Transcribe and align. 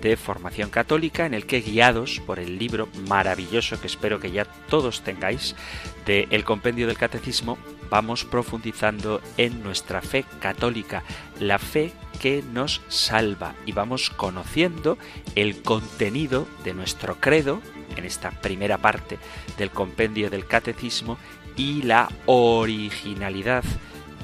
de 0.00 0.16
formación 0.16 0.70
católica 0.70 1.26
en 1.26 1.34
el 1.34 1.46
que 1.46 1.60
guiados 1.60 2.20
por 2.26 2.38
el 2.38 2.58
libro 2.58 2.88
maravilloso 3.08 3.80
que 3.80 3.86
espero 3.86 4.20
que 4.20 4.30
ya 4.30 4.44
todos 4.44 5.02
tengáis 5.02 5.54
de 6.06 6.26
El 6.30 6.44
Compendio 6.44 6.86
del 6.86 6.96
Catecismo 6.96 7.58
vamos 7.90 8.24
profundizando 8.24 9.20
en 9.36 9.62
nuestra 9.62 10.00
fe 10.00 10.24
católica, 10.40 11.02
la 11.38 11.58
fe 11.58 11.92
que 12.20 12.42
nos 12.52 12.80
salva. 12.88 13.54
Y 13.66 13.72
vamos 13.72 14.10
conociendo 14.10 14.96
el 15.34 15.62
contenido 15.62 16.46
de 16.64 16.72
nuestro 16.72 17.16
credo 17.16 17.60
en 17.96 18.04
esta 18.04 18.30
primera 18.30 18.78
parte 18.78 19.18
del 19.58 19.70
compendio 19.70 20.30
del 20.30 20.46
catecismo 20.46 21.18
y 21.56 21.82
la 21.82 22.08
originalidad 22.26 23.64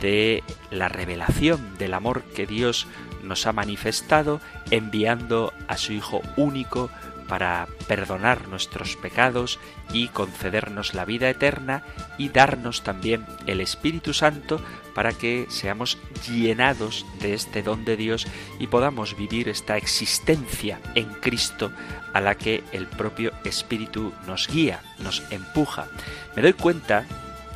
de 0.00 0.44
la 0.70 0.88
revelación 0.88 1.76
del 1.78 1.94
amor 1.94 2.22
que 2.22 2.46
Dios 2.46 2.86
nos 3.26 3.46
ha 3.46 3.52
manifestado 3.52 4.40
enviando 4.70 5.52
a 5.68 5.76
su 5.76 5.92
Hijo 5.92 6.22
único 6.36 6.90
para 7.28 7.66
perdonar 7.88 8.48
nuestros 8.48 8.96
pecados 8.96 9.58
y 9.92 10.08
concedernos 10.08 10.94
la 10.94 11.04
vida 11.04 11.28
eterna 11.28 11.82
y 12.18 12.28
darnos 12.28 12.82
también 12.82 13.26
el 13.46 13.60
Espíritu 13.60 14.14
Santo 14.14 14.60
para 14.94 15.12
que 15.12 15.46
seamos 15.50 15.98
llenados 16.28 17.04
de 17.20 17.34
este 17.34 17.62
don 17.62 17.84
de 17.84 17.96
Dios 17.96 18.26
y 18.58 18.68
podamos 18.68 19.16
vivir 19.16 19.48
esta 19.48 19.76
existencia 19.76 20.80
en 20.94 21.06
Cristo 21.06 21.70
a 22.14 22.20
la 22.20 22.36
que 22.36 22.64
el 22.72 22.86
propio 22.86 23.32
Espíritu 23.44 24.12
nos 24.26 24.48
guía, 24.48 24.80
nos 24.98 25.22
empuja. 25.30 25.88
Me 26.34 26.42
doy 26.42 26.54
cuenta 26.54 27.04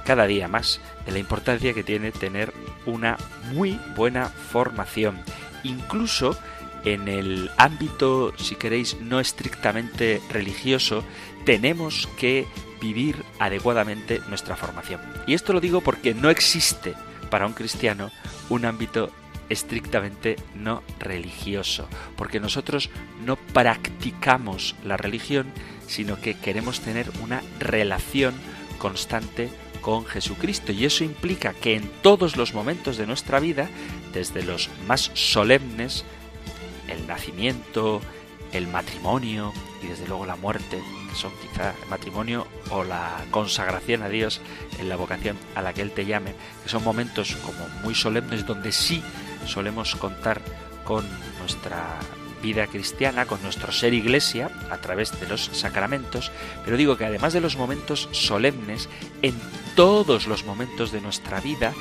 cada 0.04 0.26
día 0.26 0.48
más 0.48 0.80
de 1.06 1.12
la 1.12 1.18
importancia 1.18 1.72
que 1.72 1.84
tiene 1.84 2.12
tener 2.12 2.52
una 2.86 3.16
muy 3.52 3.78
buena 3.96 4.26
formación, 4.26 5.18
incluso 5.64 6.38
en 6.84 7.08
el 7.08 7.50
ámbito, 7.56 8.32
si 8.38 8.56
queréis, 8.56 8.96
no 9.00 9.20
estrictamente 9.20 10.20
religioso, 10.30 11.04
tenemos 11.44 12.08
que 12.18 12.46
vivir 12.80 13.22
adecuadamente 13.38 14.20
nuestra 14.28 14.56
formación. 14.56 15.00
Y 15.26 15.34
esto 15.34 15.52
lo 15.52 15.60
digo 15.60 15.80
porque 15.82 16.14
no 16.14 16.30
existe 16.30 16.94
para 17.28 17.46
un 17.46 17.52
cristiano 17.52 18.10
un 18.48 18.64
ámbito 18.64 19.10
estrictamente 19.50 20.36
no 20.54 20.82
religioso, 20.98 21.88
porque 22.16 22.40
nosotros 22.40 22.88
no 23.24 23.36
practicamos 23.36 24.76
la 24.84 24.96
religión, 24.96 25.46
sino 25.86 26.20
que 26.20 26.34
queremos 26.34 26.80
tener 26.80 27.10
una 27.22 27.42
relación 27.58 28.34
constante 28.78 29.50
con 29.80 30.06
Jesucristo 30.06 30.72
y 30.72 30.84
eso 30.84 31.04
implica 31.04 31.52
que 31.52 31.74
en 31.74 31.90
todos 32.02 32.36
los 32.36 32.54
momentos 32.54 32.96
de 32.96 33.06
nuestra 33.06 33.40
vida, 33.40 33.68
desde 34.12 34.42
los 34.42 34.68
más 34.86 35.10
solemnes 35.14 36.04
el 36.88 37.06
nacimiento, 37.06 38.00
el 38.52 38.66
matrimonio 38.66 39.52
y 39.82 39.86
desde 39.86 40.06
luego 40.06 40.26
la 40.26 40.36
muerte, 40.36 40.82
que 41.08 41.16
son 41.16 41.32
quizá 41.40 41.74
el 41.82 41.88
matrimonio 41.88 42.46
o 42.70 42.84
la 42.84 43.24
consagración 43.30 44.02
a 44.02 44.08
Dios 44.08 44.40
en 44.78 44.88
la 44.88 44.96
vocación 44.96 45.36
a 45.54 45.62
la 45.62 45.72
que 45.72 45.82
Él 45.82 45.92
te 45.92 46.06
llame, 46.06 46.34
que 46.62 46.68
son 46.68 46.84
momentos 46.84 47.36
como 47.36 47.68
muy 47.82 47.94
solemnes 47.94 48.46
donde 48.46 48.72
sí 48.72 49.02
solemos 49.46 49.96
contar 49.96 50.40
con 50.84 51.04
nuestra 51.38 51.98
vida 52.42 52.66
cristiana, 52.66 53.26
con 53.26 53.42
nuestro 53.42 53.70
ser 53.70 53.94
iglesia, 53.94 54.50
a 54.70 54.78
través 54.78 55.18
de 55.20 55.28
los 55.28 55.50
sacramentos, 55.52 56.32
pero 56.64 56.76
digo 56.76 56.96
que 56.96 57.04
además 57.04 57.32
de 57.32 57.40
los 57.40 57.56
momentos 57.56 58.08
solemnes, 58.12 58.88
en 59.22 59.34
todos 59.76 60.26
los 60.26 60.44
momentos 60.44 60.90
de 60.90 61.00
nuestra 61.00 61.40
vida 61.40 61.74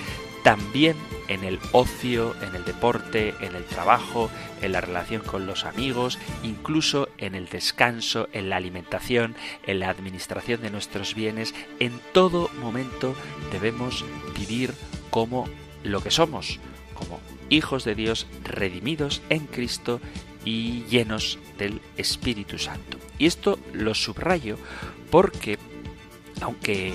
también 0.44 0.96
en 1.28 1.44
el 1.44 1.60
ocio, 1.72 2.36
en 2.42 2.56
el 2.56 2.66
deporte, 2.66 3.36
en 3.42 3.56
el 3.56 3.64
trabajo, 3.66 4.30
en 4.62 4.72
la 4.72 4.82
relación 4.82 5.22
con 5.22 5.46
los 5.46 5.66
amigos, 5.66 6.18
incluso 6.44 7.10
en 7.18 7.36
el 7.36 7.48
descanso, 7.48 8.28
en 8.34 8.50
la 8.50 8.58
alimentación, 8.58 9.36
en 9.66 9.80
la 9.80 9.90
administración 9.90 10.62
de 10.62 10.72
nuestros 10.72 11.14
bienes, 11.14 11.54
en 11.80 12.00
todo 12.14 12.50
momento 12.62 13.16
debemos 13.52 14.06
vivir 14.38 14.74
como 15.10 15.48
lo 15.84 16.02
que 16.02 16.12
somos, 16.12 16.60
como 16.94 17.20
hijos 17.50 17.84
de 17.84 17.96
Dios 17.96 18.28
redimidos 18.44 19.22
en 19.30 19.46
Cristo 19.46 20.00
y 20.46 20.84
llenos 20.86 21.40
del 21.58 21.82
Espíritu 21.98 22.58
Santo. 22.58 22.98
Y 23.18 23.26
esto 23.26 23.60
lo 23.74 23.94
subrayo 23.94 24.58
porque, 25.12 25.58
aunque 26.42 26.94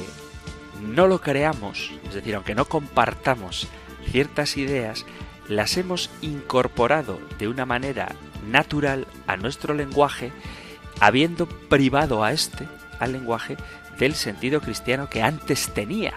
no 0.80 1.06
lo 1.06 1.20
creamos, 1.20 1.92
es 2.06 2.14
decir, 2.14 2.34
aunque 2.34 2.54
no 2.54 2.66
compartamos 2.66 3.68
ciertas 4.10 4.56
ideas, 4.56 5.06
las 5.48 5.76
hemos 5.76 6.10
incorporado 6.22 7.20
de 7.38 7.48
una 7.48 7.66
manera 7.66 8.14
natural 8.48 9.06
a 9.26 9.36
nuestro 9.36 9.74
lenguaje, 9.74 10.32
habiendo 11.00 11.46
privado 11.46 12.24
a 12.24 12.32
este, 12.32 12.68
al 12.98 13.12
lenguaje, 13.12 13.56
del 13.98 14.14
sentido 14.14 14.60
cristiano 14.60 15.08
que 15.08 15.22
antes 15.22 15.72
tenía. 15.72 16.14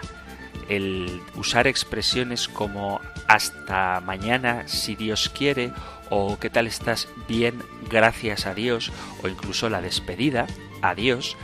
El 0.68 1.22
usar 1.34 1.66
expresiones 1.66 2.48
como 2.48 3.00
hasta 3.26 4.00
mañana 4.00 4.64
si 4.66 4.96
Dios 4.96 5.30
quiere 5.30 5.72
o 6.10 6.38
qué 6.38 6.50
tal 6.50 6.66
estás 6.66 7.08
bien 7.26 7.62
gracias 7.90 8.46
a 8.46 8.54
Dios 8.54 8.92
o 9.22 9.28
incluso 9.28 9.68
la 9.70 9.80
despedida 9.80 10.46
a 10.82 10.94
Dios 10.94 11.36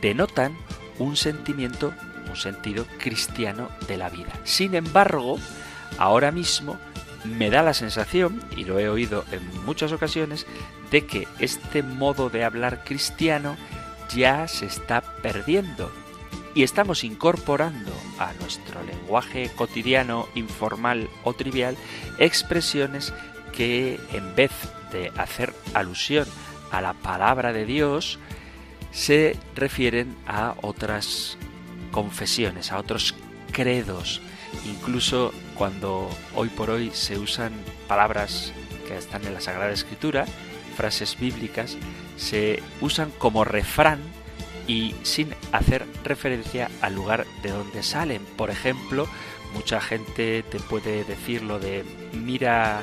denotan 0.00 0.56
un 0.98 1.16
sentimiento 1.16 1.94
un 2.32 2.36
sentido 2.36 2.86
cristiano 2.98 3.70
de 3.86 3.96
la 3.96 4.08
vida. 4.08 4.32
Sin 4.44 4.74
embargo, 4.74 5.38
ahora 5.98 6.32
mismo 6.32 6.78
me 7.24 7.50
da 7.50 7.62
la 7.62 7.74
sensación, 7.74 8.42
y 8.56 8.64
lo 8.64 8.78
he 8.78 8.88
oído 8.88 9.24
en 9.30 9.64
muchas 9.64 9.92
ocasiones, 9.92 10.46
de 10.90 11.06
que 11.06 11.28
este 11.38 11.82
modo 11.82 12.30
de 12.30 12.44
hablar 12.44 12.84
cristiano 12.84 13.56
ya 14.14 14.48
se 14.48 14.66
está 14.66 15.00
perdiendo 15.00 15.90
y 16.54 16.64
estamos 16.64 17.02
incorporando 17.04 17.92
a 18.18 18.32
nuestro 18.40 18.82
lenguaje 18.82 19.50
cotidiano, 19.54 20.28
informal 20.34 21.08
o 21.24 21.32
trivial 21.32 21.76
expresiones 22.18 23.14
que 23.52 23.98
en 24.12 24.34
vez 24.34 24.50
de 24.92 25.10
hacer 25.16 25.54
alusión 25.72 26.26
a 26.70 26.80
la 26.80 26.92
palabra 26.92 27.52
de 27.52 27.64
Dios, 27.64 28.18
se 28.90 29.38
refieren 29.54 30.14
a 30.26 30.54
otras 30.60 31.38
confesiones, 31.92 32.72
a 32.72 32.78
otros 32.78 33.14
credos, 33.52 34.20
incluso 34.66 35.32
cuando 35.54 36.10
hoy 36.34 36.48
por 36.48 36.70
hoy 36.70 36.90
se 36.92 37.18
usan 37.18 37.52
palabras 37.86 38.52
que 38.88 38.96
están 38.96 39.24
en 39.24 39.34
la 39.34 39.40
Sagrada 39.40 39.70
Escritura, 39.70 40.26
frases 40.76 41.16
bíblicas, 41.18 41.76
se 42.16 42.60
usan 42.80 43.12
como 43.18 43.44
refrán 43.44 44.00
y 44.66 44.94
sin 45.02 45.34
hacer 45.52 45.86
referencia 46.02 46.70
al 46.80 46.94
lugar 46.94 47.26
de 47.42 47.50
donde 47.50 47.82
salen. 47.82 48.24
Por 48.36 48.50
ejemplo, 48.50 49.06
mucha 49.54 49.80
gente 49.80 50.42
te 50.42 50.58
puede 50.58 51.04
decir 51.04 51.42
lo 51.42 51.58
de 51.58 51.84
mira 52.12 52.82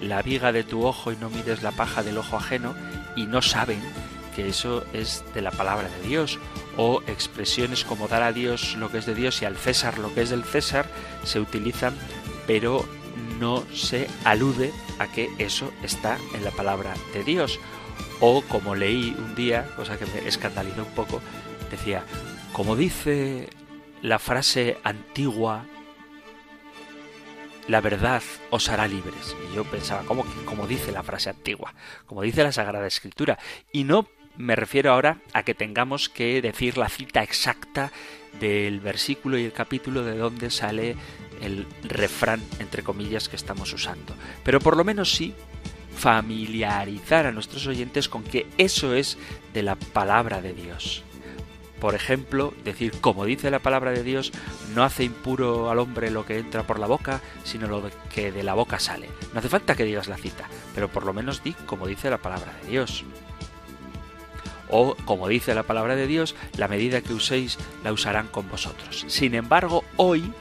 la 0.00 0.22
viga 0.22 0.52
de 0.52 0.64
tu 0.64 0.84
ojo 0.84 1.12
y 1.12 1.16
no 1.16 1.30
mires 1.30 1.62
la 1.62 1.72
paja 1.72 2.02
del 2.02 2.18
ojo 2.18 2.36
ajeno 2.36 2.74
y 3.16 3.26
no 3.26 3.42
saben 3.42 3.80
que 4.34 4.48
eso 4.48 4.84
es 4.92 5.24
de 5.34 5.42
la 5.42 5.50
palabra 5.50 5.88
de 5.88 6.08
Dios 6.08 6.38
o 6.76 7.02
expresiones 7.06 7.84
como 7.84 8.08
dar 8.08 8.22
a 8.22 8.32
Dios 8.32 8.76
lo 8.76 8.90
que 8.90 8.98
es 8.98 9.06
de 9.06 9.14
Dios 9.14 9.42
y 9.42 9.44
al 9.44 9.56
César 9.56 9.98
lo 9.98 10.12
que 10.14 10.22
es 10.22 10.30
del 10.30 10.44
César 10.44 10.86
se 11.24 11.40
utilizan 11.40 11.94
pero 12.46 12.84
no 13.38 13.64
se 13.72 14.08
alude 14.24 14.72
a 14.98 15.06
que 15.08 15.30
eso 15.38 15.72
está 15.82 16.18
en 16.34 16.44
la 16.44 16.50
palabra 16.50 16.94
de 17.12 17.24
Dios 17.24 17.60
o 18.20 18.42
como 18.42 18.74
leí 18.74 19.14
un 19.18 19.34
día, 19.34 19.68
cosa 19.76 19.98
que 19.98 20.06
me 20.06 20.26
escandalizó 20.26 20.82
un 20.82 20.94
poco, 20.94 21.20
decía, 21.70 22.04
como 22.52 22.76
dice 22.76 23.48
la 24.02 24.18
frase 24.18 24.78
antigua, 24.84 25.66
la 27.68 27.80
verdad 27.80 28.22
os 28.50 28.68
hará 28.68 28.86
libres. 28.86 29.36
Y 29.50 29.56
yo 29.56 29.64
pensaba, 29.64 30.02
¿cómo, 30.02 30.24
como 30.44 30.66
dice 30.66 30.92
la 30.92 31.02
frase 31.02 31.30
antigua? 31.30 31.74
Como 32.06 32.22
dice 32.22 32.42
la 32.42 32.52
Sagrada 32.52 32.86
Escritura. 32.86 33.38
Y 33.72 33.84
no 33.84 34.08
me 34.36 34.56
refiero 34.56 34.92
ahora 34.92 35.18
a 35.32 35.42
que 35.42 35.54
tengamos 35.54 36.08
que 36.08 36.42
decir 36.42 36.78
la 36.78 36.88
cita 36.88 37.22
exacta 37.22 37.92
del 38.40 38.80
versículo 38.80 39.38
y 39.38 39.44
el 39.44 39.52
capítulo 39.52 40.02
de 40.04 40.16
donde 40.16 40.50
sale 40.50 40.96
el 41.40 41.66
refrán, 41.82 42.42
entre 42.58 42.82
comillas, 42.82 43.28
que 43.28 43.36
estamos 43.36 43.72
usando. 43.72 44.14
Pero 44.42 44.60
por 44.60 44.76
lo 44.76 44.84
menos 44.84 45.12
sí 45.14 45.34
familiarizar 45.96 47.26
a 47.26 47.32
nuestros 47.32 47.66
oyentes 47.66 48.08
con 48.08 48.24
que 48.24 48.46
eso 48.58 48.94
es 48.94 49.16
de 49.52 49.62
la 49.62 49.76
palabra 49.76 50.40
de 50.40 50.52
Dios. 50.52 51.04
Por 51.80 51.94
ejemplo, 51.94 52.54
decir, 52.64 52.92
como 53.00 53.26
dice 53.26 53.50
la 53.50 53.58
palabra 53.58 53.90
de 53.90 54.02
Dios, 54.02 54.32
no 54.74 54.84
hace 54.84 55.04
impuro 55.04 55.70
al 55.70 55.78
hombre 55.78 56.10
lo 56.10 56.24
que 56.24 56.38
entra 56.38 56.62
por 56.62 56.78
la 56.78 56.86
boca, 56.86 57.20
sino 57.44 57.66
lo 57.66 57.90
que 58.12 58.32
de 58.32 58.42
la 58.42 58.54
boca 58.54 58.78
sale. 58.78 59.08
No 59.32 59.40
hace 59.40 59.48
falta 59.48 59.74
que 59.74 59.84
digas 59.84 60.08
la 60.08 60.16
cita, 60.16 60.48
pero 60.74 60.88
por 60.88 61.04
lo 61.04 61.12
menos 61.12 61.44
di 61.44 61.52
como 61.52 61.86
dice 61.86 62.10
la 62.10 62.18
palabra 62.18 62.54
de 62.62 62.70
Dios. 62.70 63.04
O, 64.76 64.96
como 65.04 65.28
dice 65.28 65.54
la 65.54 65.62
palabra 65.62 65.94
de 65.94 66.08
Dios, 66.08 66.34
la 66.58 66.66
medida 66.66 67.00
que 67.00 67.14
uséis 67.14 67.58
la 67.84 67.92
usarán 67.92 68.26
con 68.26 68.48
vosotros. 68.48 69.04
Sin 69.06 69.36
embargo, 69.36 69.84
hoy 69.94 70.32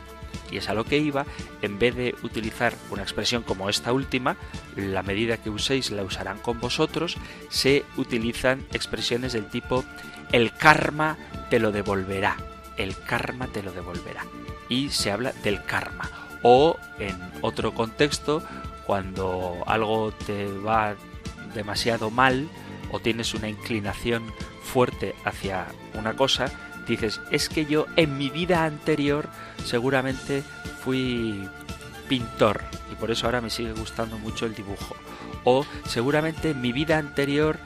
y 0.49 0.57
es 0.57 0.69
a 0.69 0.73
lo 0.73 0.85
que 0.85 0.97
iba, 0.97 1.27
en 1.61 1.77
vez 1.77 1.95
de 1.95 2.15
utilizar 2.23 2.73
una 2.89 3.03
expresión 3.03 3.43
como 3.43 3.69
esta 3.69 3.93
última, 3.93 4.35
la 4.75 5.03
medida 5.03 5.37
que 5.37 5.51
uséis 5.51 5.91
la 5.91 6.01
usarán 6.01 6.39
con 6.39 6.59
vosotros, 6.59 7.17
se 7.49 7.85
utilizan 7.95 8.65
expresiones 8.73 9.33
del 9.33 9.45
tipo 9.45 9.85
el 10.31 10.51
karma 10.51 11.15
te 11.51 11.59
lo 11.59 11.71
devolverá, 11.71 12.37
el 12.77 12.97
karma 12.97 13.47
te 13.47 13.61
lo 13.61 13.71
devolverá. 13.71 14.25
Y 14.67 14.89
se 14.89 15.11
habla 15.11 15.31
del 15.43 15.63
karma. 15.63 16.09
O 16.41 16.77
en 16.97 17.19
otro 17.41 17.75
contexto, 17.75 18.43
cuando 18.87 19.63
algo 19.67 20.11
te 20.25 20.47
va 20.57 20.95
demasiado 21.53 22.09
mal 22.09 22.49
o 22.93 22.99
tienes 22.99 23.33
una 23.33 23.49
inclinación 23.49 24.31
fuerte 24.61 25.15
hacia 25.25 25.65
una 25.95 26.15
cosa, 26.15 26.45
dices, 26.87 27.19
es 27.31 27.49
que 27.49 27.65
yo 27.65 27.87
en 27.95 28.19
mi 28.19 28.29
vida 28.29 28.65
anterior 28.65 29.29
seguramente 29.65 30.43
fui 30.83 31.49
pintor 32.07 32.61
y 32.91 32.95
por 32.95 33.09
eso 33.09 33.25
ahora 33.25 33.41
me 33.41 33.49
sigue 33.49 33.73
gustando 33.73 34.19
mucho 34.19 34.45
el 34.45 34.53
dibujo. 34.53 34.95
O 35.43 35.65
seguramente 35.87 36.51
en 36.51 36.61
mi 36.61 36.71
vida 36.71 36.99
anterior 36.99 37.57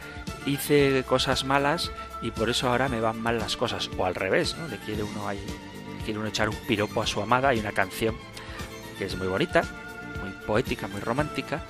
hice 0.46 1.04
cosas 1.06 1.44
malas 1.44 1.92
y 2.22 2.32
por 2.32 2.50
eso 2.50 2.70
ahora 2.70 2.88
me 2.88 3.02
van 3.02 3.22
mal 3.22 3.38
las 3.38 3.58
cosas. 3.58 3.90
O 3.98 4.06
al 4.06 4.16
revés, 4.16 4.56
¿no? 4.58 4.70
Le 4.70 4.78
quiere 4.78 5.04
uno 5.04 5.28
ahí, 5.28 5.44
quiere 6.06 6.20
uno 6.20 6.30
echar 6.30 6.48
un 6.48 6.56
piropo 6.68 7.02
a 7.02 7.06
su 7.06 7.22
amada. 7.22 7.50
Hay 7.50 7.60
una 7.60 7.74
canción 7.74 8.16
que 8.98 9.06
es 9.06 9.18
muy 9.18 9.28
bonita, 9.28 9.64
muy 10.22 10.32
poética, 10.46 10.88
muy 10.88 11.02
romántica, 11.02 11.62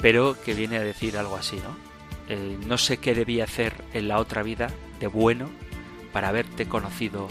pero 0.00 0.40
que 0.42 0.54
viene 0.54 0.78
a 0.78 0.80
decir 0.80 1.18
algo 1.18 1.36
así, 1.36 1.56
¿no? 1.56 1.93
Eh, 2.28 2.58
no 2.66 2.78
sé 2.78 2.98
qué 2.98 3.14
debía 3.14 3.44
hacer 3.44 3.74
en 3.92 4.08
la 4.08 4.18
otra 4.18 4.42
vida 4.42 4.70
de 5.00 5.06
bueno 5.06 5.50
para 6.12 6.28
haberte 6.28 6.66
conocido 6.66 7.28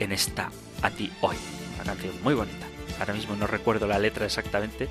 en 0.00 0.12
esta 0.12 0.50
a 0.82 0.90
ti 0.90 1.10
hoy. 1.20 1.36
Una 1.76 1.84
canción 1.84 2.14
muy 2.22 2.34
bonita. 2.34 2.66
Ahora 2.98 3.14
mismo 3.14 3.36
no 3.36 3.46
recuerdo 3.46 3.86
la 3.86 3.98
letra 3.98 4.26
exactamente, 4.26 4.88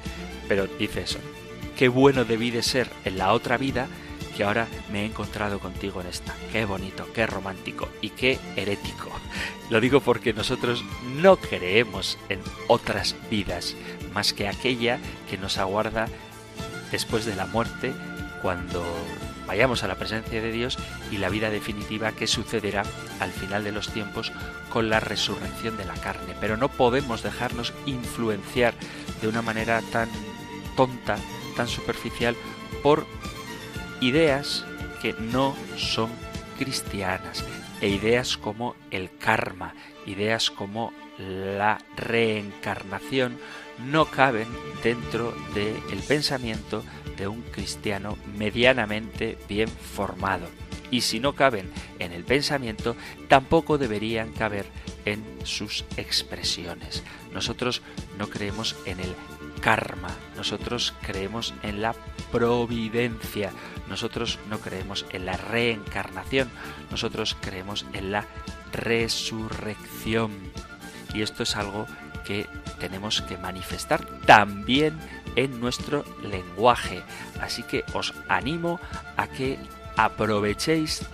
pero 0.47 0.67
dice 0.67 1.01
eso. 1.01 1.19
Qué 1.77 1.89
bueno 1.89 2.25
debí 2.25 2.51
de 2.51 2.63
ser 2.63 2.89
en 3.05 3.17
la 3.17 3.33
otra 3.33 3.57
vida 3.57 3.87
que 4.35 4.43
ahora 4.43 4.67
me 4.91 5.01
he 5.01 5.05
encontrado 5.05 5.59
contigo 5.59 5.99
en 6.01 6.07
esta. 6.07 6.33
Qué 6.51 6.65
bonito, 6.65 7.07
qué 7.13 7.25
romántico 7.25 7.89
y 8.01 8.11
qué 8.11 8.39
herético. 8.55 9.09
Lo 9.69 9.81
digo 9.81 9.99
porque 9.99 10.31
nosotros 10.31 10.83
no 11.19 11.37
creemos 11.37 12.17
en 12.29 12.39
otras 12.67 13.15
vidas 13.29 13.75
más 14.13 14.33
que 14.33 14.47
aquella 14.47 14.99
que 15.29 15.37
nos 15.37 15.57
aguarda 15.57 16.07
después 16.91 17.25
de 17.25 17.35
la 17.35 17.45
muerte 17.47 17.93
cuando 18.41 18.83
vayamos 19.45 19.83
a 19.83 19.87
la 19.87 19.95
presencia 19.95 20.41
de 20.41 20.51
Dios 20.51 20.77
y 21.11 21.17
la 21.17 21.29
vida 21.29 21.49
definitiva 21.49 22.11
que 22.11 22.27
sucederá 22.27 22.83
al 23.19 23.31
final 23.31 23.63
de 23.63 23.71
los 23.71 23.89
tiempos 23.89 24.31
con 24.69 24.89
la 24.89 24.99
resurrección 24.99 25.77
de 25.77 25.85
la 25.85 25.95
carne. 25.95 26.35
Pero 26.39 26.57
no 26.57 26.69
podemos 26.69 27.23
dejarnos 27.23 27.73
influenciar 27.85 28.73
de 29.21 29.27
una 29.27 29.41
manera 29.41 29.81
tan 29.91 30.09
tonta, 30.75 31.17
tan 31.55 31.67
superficial, 31.67 32.35
por 32.83 33.07
ideas 34.01 34.65
que 35.01 35.13
no 35.13 35.55
son 35.77 36.09
cristianas 36.57 37.43
e 37.81 37.89
ideas 37.89 38.37
como 38.37 38.75
el 38.91 39.15
karma, 39.17 39.73
ideas 40.05 40.49
como 40.49 40.91
la 41.17 41.79
reencarnación 41.95 43.37
no 43.79 44.05
caben 44.05 44.47
dentro 44.83 45.35
del 45.53 45.99
pensamiento 46.07 46.83
de 47.17 47.27
un 47.27 47.41
cristiano 47.41 48.17
medianamente 48.37 49.37
bien 49.47 49.69
formado. 49.69 50.47
Y 50.89 51.01
si 51.01 51.19
no 51.19 51.33
caben 51.33 51.69
en 51.99 52.13
el 52.13 52.23
pensamiento, 52.23 52.95
tampoco 53.27 53.77
deberían 53.77 54.31
caber 54.31 54.65
en 55.05 55.23
sus 55.43 55.83
expresiones. 55.97 57.03
Nosotros 57.33 57.81
no 58.17 58.29
creemos 58.29 58.75
en 58.85 58.99
el 58.99 59.13
karma, 59.61 60.15
nosotros 60.35 60.93
creemos 61.01 61.53
en 61.63 61.81
la 61.81 61.93
providencia, 62.31 63.51
nosotros 63.89 64.39
no 64.49 64.59
creemos 64.59 65.05
en 65.11 65.25
la 65.25 65.35
reencarnación, 65.35 66.49
nosotros 66.89 67.35
creemos 67.41 67.85
en 67.93 68.11
la 68.11 68.25
resurrección. 68.71 70.31
Y 71.13 71.21
esto 71.21 71.43
es 71.43 71.55
algo 71.55 71.85
que 72.27 72.45
tenemos 72.77 73.21
que 73.21 73.37
manifestar 73.37 74.05
también 74.25 74.99
en 75.37 75.61
nuestro 75.61 76.03
lenguaje. 76.21 77.01
Así 77.39 77.63
que 77.63 77.85
os 77.93 78.13
animo 78.27 78.81
a 79.15 79.27
que 79.27 79.57
aprovechéis 79.95 81.05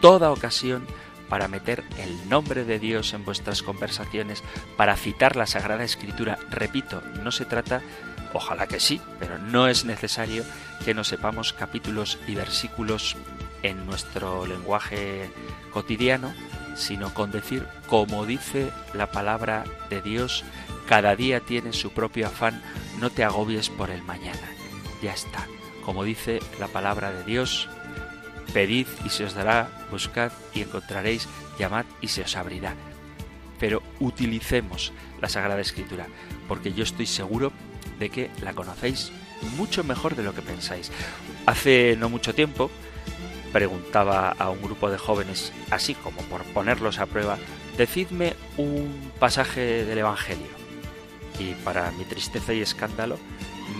toda 0.00 0.32
ocasión 0.32 0.84
para 1.28 1.46
meter 1.46 1.84
el 1.98 2.28
nombre 2.28 2.64
de 2.64 2.80
Dios 2.80 3.12
en 3.12 3.24
vuestras 3.24 3.62
conversaciones, 3.62 4.42
para 4.76 4.96
citar 4.96 5.36
la 5.36 5.46
Sagrada 5.46 5.84
Escritura. 5.84 6.38
Repito, 6.50 7.02
no 7.22 7.30
se 7.30 7.44
trata, 7.44 7.82
ojalá 8.32 8.66
que 8.66 8.80
sí, 8.80 9.00
pero 9.20 9.38
no 9.38 9.68
es 9.68 9.84
necesario 9.84 10.44
que 10.84 10.94
nos 10.94 11.08
sepamos 11.08 11.52
capítulos 11.52 12.18
y 12.26 12.34
versículos 12.34 13.16
en 13.62 13.86
nuestro 13.86 14.46
lenguaje 14.46 15.30
cotidiano, 15.72 16.32
sino 16.78 17.12
con 17.12 17.30
decir, 17.30 17.66
como 17.88 18.24
dice 18.24 18.70
la 18.94 19.10
palabra 19.10 19.64
de 19.90 20.00
Dios, 20.00 20.44
cada 20.86 21.16
día 21.16 21.40
tiene 21.40 21.72
su 21.72 21.90
propio 21.90 22.28
afán, 22.28 22.62
no 23.00 23.10
te 23.10 23.24
agobies 23.24 23.68
por 23.68 23.90
el 23.90 24.02
mañana. 24.02 24.48
Ya 25.02 25.12
está. 25.12 25.46
Como 25.84 26.04
dice 26.04 26.40
la 26.58 26.68
palabra 26.68 27.12
de 27.12 27.24
Dios, 27.24 27.68
pedid 28.52 28.86
y 29.04 29.10
se 29.10 29.24
os 29.24 29.34
dará, 29.34 29.68
buscad 29.90 30.32
y 30.54 30.62
encontraréis, 30.62 31.28
llamad 31.58 31.84
y 32.00 32.08
se 32.08 32.22
os 32.22 32.36
abrirá. 32.36 32.74
Pero 33.58 33.82
utilicemos 33.98 34.92
la 35.20 35.28
Sagrada 35.28 35.60
Escritura, 35.60 36.06
porque 36.46 36.72
yo 36.72 36.84
estoy 36.84 37.06
seguro 37.06 37.52
de 37.98 38.10
que 38.10 38.30
la 38.42 38.54
conocéis 38.54 39.12
mucho 39.56 39.84
mejor 39.84 40.14
de 40.14 40.22
lo 40.22 40.34
que 40.34 40.42
pensáis. 40.42 40.90
Hace 41.46 41.96
no 41.98 42.08
mucho 42.08 42.34
tiempo, 42.34 42.70
preguntaba 43.52 44.30
a 44.30 44.50
un 44.50 44.62
grupo 44.62 44.90
de 44.90 44.98
jóvenes, 44.98 45.52
así 45.70 45.94
como 45.94 46.20
por 46.22 46.44
ponerlos 46.44 46.98
a 46.98 47.06
prueba, 47.06 47.38
decidme 47.76 48.34
un 48.56 49.12
pasaje 49.18 49.84
del 49.84 49.98
Evangelio. 49.98 50.58
Y 51.38 51.54
para 51.64 51.90
mi 51.92 52.04
tristeza 52.04 52.52
y 52.52 52.60
escándalo, 52.60 53.18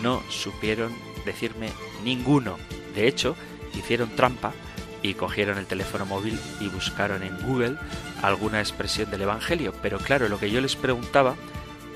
no 0.02 0.22
supieron 0.28 0.94
decirme 1.24 1.70
ninguno. 2.04 2.56
De 2.94 3.08
hecho, 3.08 3.36
hicieron 3.74 4.14
trampa 4.16 4.52
y 5.02 5.14
cogieron 5.14 5.58
el 5.58 5.66
teléfono 5.66 6.06
móvil 6.06 6.38
y 6.60 6.68
buscaron 6.68 7.22
en 7.22 7.40
Google 7.42 7.76
alguna 8.22 8.60
expresión 8.60 9.10
del 9.10 9.22
Evangelio. 9.22 9.72
Pero 9.82 9.98
claro, 9.98 10.28
lo 10.28 10.38
que 10.38 10.50
yo 10.50 10.60
les 10.60 10.76
preguntaba 10.76 11.34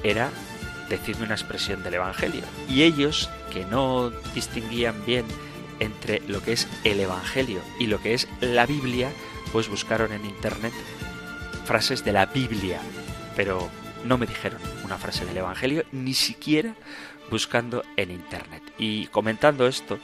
era 0.03 0.31
decidme 0.89 1.25
una 1.25 1.35
expresión 1.35 1.83
del 1.83 1.95
Evangelio. 1.95 2.43
Y 2.69 2.83
ellos, 2.83 3.31
que 3.51 3.65
no 3.65 4.11
distinguían 4.35 5.05
bien 5.07 5.25
entre 5.83 6.21
lo 6.29 6.43
que 6.43 6.53
es 6.53 6.69
el 6.85 7.01
Evangelio 7.01 7.61
y 7.79 7.89
lo 7.89 8.01
que 8.01 8.15
es 8.15 8.29
la 8.41 8.67
Biblia, 8.67 9.11
pues 9.53 9.69
buscaron 9.69 10.13
en 10.13 10.25
Internet 10.25 10.73
frases 11.65 12.05
de 12.05 12.13
la 12.13 12.27
Biblia, 12.27 12.81
pero 13.35 13.69
no 14.05 14.17
me 14.17 14.27
dijeron 14.27 14.61
una 14.85 14.97
frase 14.97 15.25
del 15.25 15.37
Evangelio, 15.37 15.85
ni 15.91 16.15
siquiera 16.15 16.75
buscando 17.31 17.83
en 17.97 18.11
Internet. 18.13 18.63
Y 18.79 19.07
comentando 19.07 19.67
esto 19.67 19.99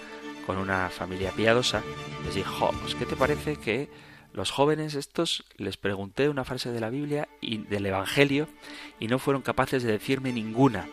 con 0.47 0.59
una 0.59 0.89
familia 0.91 1.31
piadosa, 1.31 1.83
les 2.25 2.35
dijo, 2.35 2.71
¿qué 2.99 3.07
te 3.07 3.17
parece 3.17 3.57
que 3.57 3.89
los 4.33 4.51
jóvenes 4.51 4.95
estos 4.95 5.45
les 5.57 5.77
pregunté 5.77 6.29
una 6.29 6.45
frase 6.45 6.73
de 6.73 6.81
la 6.81 6.91
Biblia 6.91 7.29
y 7.41 7.59
del 7.59 7.87
Evangelio 7.87 8.49
y 8.99 9.07
no 9.07 9.19
fueron 9.19 9.43
capaces 9.43 9.85
de 9.85 9.93
decirme 9.93 10.33
ninguna? 10.33 10.87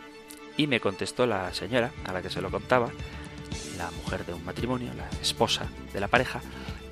Y 0.56 0.68
me 0.68 0.80
contestó 0.80 1.26
la 1.26 1.52
señora 1.54 1.90
a 2.04 2.12
la 2.12 2.22
que 2.22 2.30
se 2.30 2.40
lo 2.40 2.50
contaba, 2.50 2.90
la 3.76 3.90
mujer 3.90 4.24
de 4.26 4.34
un 4.34 4.44
matrimonio, 4.44 4.92
la 4.94 5.08
esposa 5.20 5.66
de 5.92 6.00
la 6.00 6.08
pareja, 6.08 6.40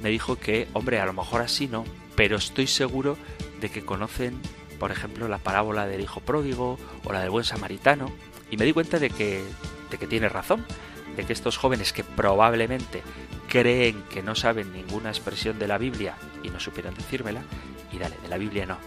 me 0.00 0.10
dijo 0.10 0.36
que, 0.36 0.68
hombre, 0.72 1.00
a 1.00 1.06
lo 1.06 1.12
mejor 1.12 1.40
así 1.40 1.66
no, 1.66 1.84
pero 2.14 2.36
estoy 2.36 2.66
seguro 2.66 3.16
de 3.60 3.70
que 3.70 3.84
conocen, 3.84 4.40
por 4.78 4.90
ejemplo, 4.90 5.28
la 5.28 5.38
parábola 5.38 5.86
del 5.86 6.00
hijo 6.00 6.20
pródigo 6.20 6.78
o 7.04 7.12
la 7.12 7.20
del 7.20 7.30
buen 7.30 7.44
samaritano, 7.44 8.12
y 8.50 8.56
me 8.56 8.64
di 8.64 8.72
cuenta 8.72 8.98
de 8.98 9.10
que, 9.10 9.42
de 9.90 9.98
que 9.98 10.06
tiene 10.06 10.28
razón, 10.28 10.64
de 11.16 11.24
que 11.24 11.32
estos 11.32 11.56
jóvenes 11.56 11.92
que 11.92 12.04
probablemente 12.04 13.02
creen 13.48 14.02
que 14.10 14.22
no 14.22 14.34
saben 14.34 14.72
ninguna 14.72 15.10
expresión 15.10 15.58
de 15.58 15.68
la 15.68 15.78
Biblia 15.78 16.16
y 16.42 16.50
no 16.50 16.60
supieron 16.60 16.94
decírmela, 16.94 17.42
y 17.92 17.98
dale, 17.98 18.16
de 18.22 18.28
la 18.28 18.38
Biblia 18.38 18.66
no, 18.66 18.78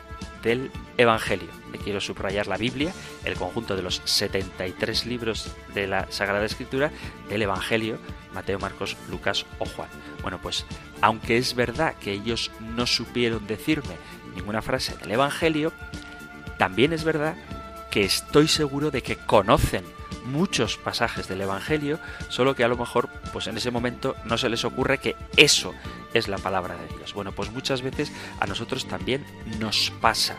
del 0.44 0.72
Evangelio. 0.98 1.50
Le 1.72 1.78
quiero 1.78 2.02
subrayar 2.02 2.48
la 2.48 2.58
Biblia, 2.58 2.94
el 3.26 3.36
conjunto 3.36 3.76
de 3.76 3.82
los 3.82 4.02
73 4.06 5.06
libros 5.06 5.52
de 5.74 5.88
la 5.88 6.12
Sagrada 6.12 6.46
Escritura 6.46 6.92
del 7.30 7.42
Evangelio, 7.42 7.98
Mateo, 8.34 8.60
Marcos, 8.60 8.98
Lucas 9.10 9.46
o 9.60 9.66
Juan. 9.66 9.90
Bueno, 10.22 10.40
pues 10.42 10.66
aunque 11.02 11.38
es 11.38 11.56
verdad 11.56 11.96
que 11.96 12.14
ellos 12.14 12.52
no 12.76 12.86
supieron 12.86 13.48
decirme 13.48 13.96
ninguna 14.36 14.62
frase 14.62 14.96
del 14.98 15.12
Evangelio, 15.12 15.72
también 16.58 16.94
es 16.94 17.04
verdad 17.04 17.36
que 17.92 18.04
estoy 18.04 18.48
seguro 18.48 18.92
de 18.92 19.02
que 19.02 19.16
conocen 19.16 19.84
muchos 20.26 20.78
pasajes 20.78 21.28
del 21.28 21.42
Evangelio, 21.42 22.00
solo 22.30 22.56
que 22.56 22.64
a 22.64 22.68
lo 22.68 22.78
mejor, 22.78 23.10
pues 23.32 23.48
en 23.48 23.58
ese 23.58 23.72
momento 23.72 24.16
no 24.26 24.38
se 24.38 24.50
les 24.50 24.66
ocurre 24.66 25.00
que 25.00 25.16
eso 25.38 25.74
es 26.14 26.28
la 26.28 26.38
palabra 26.38 26.76
de 26.76 26.96
Dios. 26.98 27.14
Bueno, 27.14 27.32
pues 27.32 27.52
muchas 27.52 27.82
veces 27.82 28.12
a 28.40 28.48
nosotros 28.48 28.86
también 28.86 29.26
nos 29.60 29.92
pasa 30.02 30.38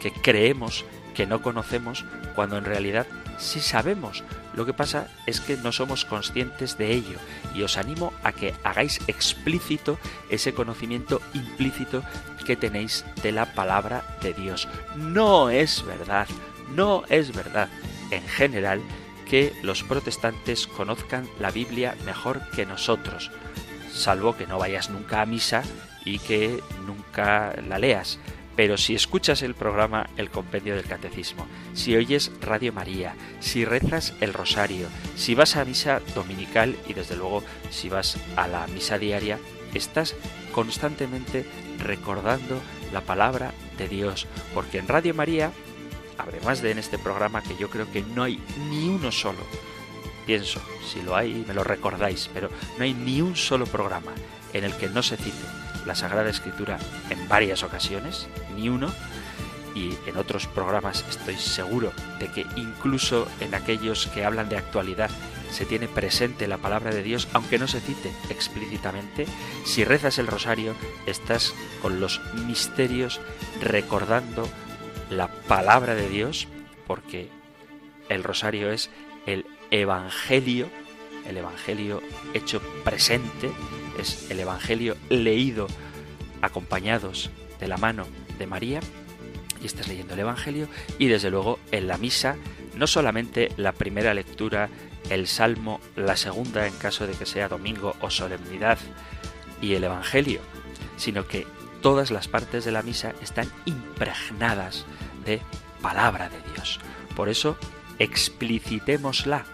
que 0.00 0.12
creemos 0.12 0.84
que 1.14 1.26
no 1.26 1.42
conocemos 1.42 2.04
cuando 2.34 2.58
en 2.58 2.64
realidad 2.64 3.06
sí 3.38 3.60
sabemos. 3.60 4.22
Lo 4.54 4.66
que 4.66 4.74
pasa 4.74 5.08
es 5.26 5.40
que 5.40 5.56
no 5.56 5.72
somos 5.72 6.04
conscientes 6.04 6.76
de 6.78 6.92
ello 6.92 7.18
y 7.54 7.62
os 7.62 7.76
animo 7.76 8.12
a 8.22 8.32
que 8.32 8.54
hagáis 8.62 9.00
explícito 9.06 9.98
ese 10.28 10.54
conocimiento 10.54 11.20
implícito 11.32 12.02
que 12.44 12.56
tenéis 12.56 13.04
de 13.22 13.32
la 13.32 13.54
palabra 13.54 14.04
de 14.22 14.34
Dios. 14.34 14.68
No 14.96 15.50
es 15.50 15.84
verdad, 15.84 16.28
no 16.74 17.04
es 17.08 17.34
verdad 17.34 17.68
en 18.10 18.26
general 18.28 18.80
que 19.28 19.52
los 19.62 19.82
protestantes 19.82 20.66
conozcan 20.66 21.28
la 21.40 21.50
Biblia 21.50 21.96
mejor 22.04 22.42
que 22.50 22.66
nosotros, 22.66 23.30
salvo 23.94 24.36
que 24.36 24.46
no 24.46 24.58
vayas 24.58 24.90
nunca 24.90 25.22
a 25.22 25.26
misa 25.26 25.62
y 26.04 26.18
que 26.18 26.60
nunca 26.86 27.54
la 27.68 27.78
leas. 27.78 28.18
Pero 28.56 28.76
si 28.76 28.94
escuchas 28.94 29.42
el 29.42 29.54
programa 29.54 30.08
El 30.16 30.30
Compendio 30.30 30.76
del 30.76 30.84
Catecismo, 30.84 31.46
si 31.72 31.96
oyes 31.96 32.30
Radio 32.40 32.72
María, 32.72 33.14
si 33.40 33.64
rezas 33.64 34.14
el 34.20 34.32
Rosario, 34.32 34.86
si 35.16 35.34
vas 35.34 35.56
a 35.56 35.64
misa 35.64 36.00
dominical 36.14 36.76
y 36.88 36.94
desde 36.94 37.16
luego 37.16 37.42
si 37.70 37.88
vas 37.88 38.16
a 38.36 38.46
la 38.46 38.66
misa 38.68 38.98
diaria, 38.98 39.40
estás 39.74 40.14
constantemente 40.52 41.44
recordando 41.80 42.60
la 42.92 43.00
palabra 43.00 43.52
de 43.76 43.88
Dios, 43.88 44.28
porque 44.54 44.78
en 44.78 44.86
Radio 44.86 45.14
María 45.14 45.50
además 46.18 46.62
de 46.62 46.70
en 46.70 46.78
este 46.78 46.98
programa 46.98 47.42
que 47.42 47.56
yo 47.56 47.68
creo 47.70 47.90
que 47.90 48.02
no 48.02 48.22
hay 48.22 48.40
ni 48.70 48.88
uno 48.88 49.12
solo, 49.12 49.40
pienso, 50.26 50.60
si 50.86 51.02
lo 51.02 51.16
hay 51.16 51.44
me 51.46 51.54
lo 51.54 51.64
recordáis, 51.64 52.30
pero 52.32 52.50
no 52.78 52.84
hay 52.84 52.94
ni 52.94 53.20
un 53.20 53.36
solo 53.36 53.66
programa 53.66 54.12
en 54.52 54.64
el 54.64 54.74
que 54.76 54.88
no 54.88 55.02
se 55.02 55.16
cite 55.16 55.44
la 55.86 55.94
Sagrada 55.94 56.30
Escritura 56.30 56.78
en 57.10 57.28
varias 57.28 57.62
ocasiones, 57.62 58.28
ni 58.56 58.68
uno, 58.68 58.92
y 59.74 59.96
en 60.06 60.16
otros 60.16 60.46
programas 60.46 61.04
estoy 61.08 61.36
seguro 61.36 61.92
de 62.20 62.28
que 62.28 62.46
incluso 62.56 63.26
en 63.40 63.54
aquellos 63.54 64.06
que 64.08 64.24
hablan 64.24 64.48
de 64.48 64.56
actualidad 64.56 65.10
se 65.50 65.66
tiene 65.66 65.88
presente 65.88 66.48
la 66.48 66.58
palabra 66.58 66.92
de 66.92 67.02
Dios, 67.02 67.28
aunque 67.32 67.58
no 67.58 67.68
se 67.68 67.80
cite 67.80 68.12
explícitamente, 68.30 69.26
si 69.64 69.84
rezas 69.84 70.18
el 70.18 70.26
rosario 70.26 70.74
estás 71.06 71.54
con 71.82 72.00
los 72.00 72.20
misterios 72.46 73.20
recordando 73.60 74.48
la 75.10 75.28
palabra 75.28 75.94
de 75.94 76.08
Dios, 76.08 76.48
porque 76.86 77.28
el 78.08 78.24
rosario 78.24 78.70
es 78.70 78.90
el 79.26 79.46
Evangelio, 79.80 80.68
el 81.26 81.36
Evangelio 81.36 82.00
hecho 82.32 82.62
presente, 82.84 83.50
es 83.98 84.30
el 84.30 84.38
Evangelio 84.38 84.96
leído 85.08 85.66
acompañados 86.42 87.30
de 87.58 87.66
la 87.66 87.76
mano 87.76 88.06
de 88.38 88.46
María, 88.46 88.78
y 89.60 89.66
estás 89.66 89.88
leyendo 89.88 90.14
el 90.14 90.20
Evangelio, 90.20 90.68
y 91.00 91.08
desde 91.08 91.28
luego 91.28 91.58
en 91.72 91.88
la 91.88 91.98
misa, 91.98 92.36
no 92.76 92.86
solamente 92.86 93.48
la 93.56 93.72
primera 93.72 94.14
lectura, 94.14 94.68
el 95.10 95.26
Salmo, 95.26 95.80
la 95.96 96.16
segunda 96.16 96.68
en 96.68 96.74
caso 96.74 97.08
de 97.08 97.14
que 97.14 97.26
sea 97.26 97.48
domingo 97.48 97.96
o 98.00 98.10
solemnidad, 98.10 98.78
y 99.60 99.74
el 99.74 99.82
Evangelio, 99.82 100.40
sino 100.96 101.26
que 101.26 101.48
todas 101.82 102.12
las 102.12 102.28
partes 102.28 102.64
de 102.64 102.70
la 102.70 102.82
misa 102.82 103.12
están 103.20 103.50
impregnadas 103.64 104.86
de 105.24 105.40
palabra 105.82 106.28
de 106.28 106.38
Dios. 106.52 106.78
Por 107.16 107.28
eso, 107.28 107.56
explicitémosla, 107.98 109.46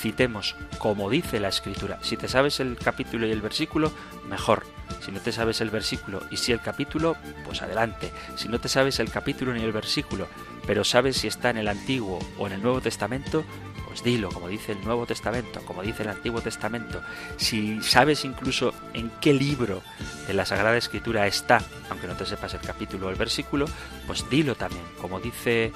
citemos 0.00 0.56
como 0.78 1.10
dice 1.10 1.40
la 1.40 1.48
escritura. 1.48 1.98
Si 2.02 2.16
te 2.16 2.28
sabes 2.28 2.58
el 2.60 2.76
capítulo 2.76 3.26
y 3.26 3.32
el 3.32 3.42
versículo, 3.42 3.92
mejor. 4.28 4.64
Si 5.04 5.12
no 5.12 5.20
te 5.20 5.32
sabes 5.32 5.60
el 5.60 5.70
versículo 5.70 6.22
y 6.30 6.36
si 6.36 6.52
el 6.52 6.60
capítulo, 6.60 7.16
pues 7.44 7.62
adelante. 7.62 8.10
Si 8.36 8.48
no 8.48 8.58
te 8.58 8.68
sabes 8.68 8.98
el 8.98 9.10
capítulo 9.10 9.52
ni 9.52 9.62
el 9.62 9.72
versículo, 9.72 10.26
pero 10.66 10.84
sabes 10.84 11.18
si 11.18 11.28
está 11.28 11.50
en 11.50 11.58
el 11.58 11.68
Antiguo 11.68 12.18
o 12.38 12.46
en 12.46 12.54
el 12.54 12.62
Nuevo 12.62 12.80
Testamento, 12.80 13.44
pues 13.86 14.02
dilo, 14.02 14.30
como 14.30 14.48
dice 14.48 14.72
el 14.72 14.84
Nuevo 14.84 15.04
Testamento, 15.04 15.60
como 15.64 15.82
dice 15.82 16.04
el 16.04 16.10
Antiguo 16.10 16.40
Testamento. 16.40 17.02
Si 17.36 17.82
sabes 17.82 18.24
incluso 18.24 18.72
en 18.94 19.10
qué 19.20 19.32
libro 19.32 19.82
de 20.26 20.34
la 20.34 20.46
Sagrada 20.46 20.76
Escritura 20.76 21.26
está, 21.26 21.60
aunque 21.90 22.06
no 22.06 22.14
te 22.14 22.24
sepas 22.24 22.54
el 22.54 22.60
capítulo 22.60 23.08
o 23.08 23.10
el 23.10 23.16
versículo, 23.16 23.66
pues 24.06 24.28
dilo 24.30 24.54
también, 24.54 24.84
como 25.00 25.20
dice 25.20 25.72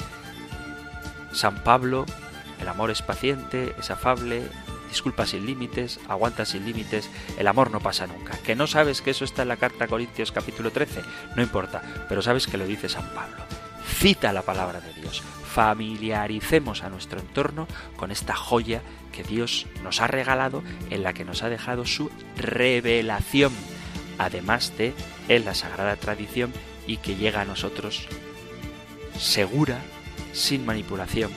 San 1.33 1.57
Pablo, 1.64 2.07
el 2.61 2.69
amor 2.69 2.91
es 2.91 3.03
paciente, 3.03 3.75
es 3.79 3.91
afable, 3.91 4.43
disculpa 4.89 5.27
sin 5.27 5.47
límites, 5.47 6.01
aguanta 6.09 6.45
sin 6.45 6.65
límites, 6.65 7.11
el 7.39 7.49
amor 7.49 7.71
no 7.71 7.81
pasa 7.81 8.07
nunca. 8.07 8.39
Que 8.39 8.55
no 8.55 8.67
sabes 8.67 9.03
que 9.03 9.11
eso 9.11 9.25
está 9.25 9.43
en 9.43 9.49
la 9.49 9.57
carta 9.57 9.85
a 9.85 9.89
Corintios 9.89 10.33
capítulo 10.33 10.71
13, 10.71 11.03
no 11.37 11.43
importa, 11.43 11.83
pero 12.09 12.23
sabes 12.23 12.47
que 12.47 12.57
lo 12.57 12.67
dice 12.67 12.89
San 12.89 13.09
Pablo. 13.15 13.45
Cita 13.87 14.33
la 14.33 14.43
palabra 14.43 14.81
de 14.81 14.93
Dios, 14.95 15.23
familiaricemos 15.55 16.83
a 16.83 16.91
nuestro 16.91 17.21
entorno 17.21 17.67
con 17.97 18.11
esta 18.11 18.35
joya 18.35 18.83
que 19.13 19.23
Dios 19.23 19.67
nos 19.83 20.01
ha 20.01 20.07
regalado, 20.07 20.63
en 20.91 21.03
la 21.03 21.13
que 21.13 21.25
nos 21.25 21.43
ha 21.43 21.49
dejado 21.49 21.87
su 21.87 22.11
revelación, 22.37 23.53
además 24.19 24.77
de 24.77 24.95
en 25.29 25.45
la 25.45 25.55
sagrada 25.55 25.97
tradición 25.97 26.53
y 26.87 26.99
que 26.99 27.17
llega 27.17 27.41
a 27.41 27.45
nosotros 27.45 28.09
segura, 29.19 29.79
sin 30.33 30.67
manipulación, 30.67 31.31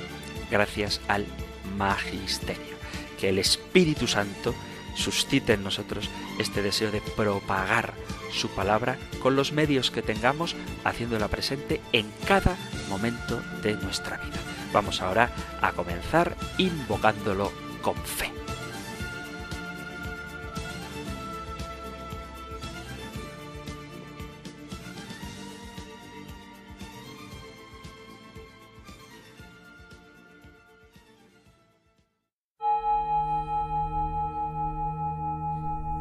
gracias 0.50 1.02
al 1.08 1.26
magisterio. 1.78 2.78
Que 3.20 3.30
el 3.30 3.40
Espíritu 3.40 4.08
Santo 4.08 4.54
suscite 4.96 5.54
en 5.54 5.64
nosotros 5.64 6.10
este 6.40 6.62
deseo 6.62 6.92
de 6.92 7.02
propagar 7.02 7.94
su 8.32 8.50
palabra 8.50 8.98
con 9.22 9.36
los 9.36 9.52
medios 9.52 9.92
que 9.92 10.02
tengamos, 10.02 10.56
haciéndola 10.84 11.28
presente 11.28 11.82
en 11.94 12.12
cada 12.28 12.56
momento 12.90 13.42
de 13.64 13.74
nuestra 13.76 14.18
vida. 14.18 14.38
Vamos 14.74 15.02
ahora 15.02 15.32
a 15.62 15.72
comenzar 15.72 16.36
invocándolo 16.58 17.52
con 17.82 17.96
fe. 17.96 18.37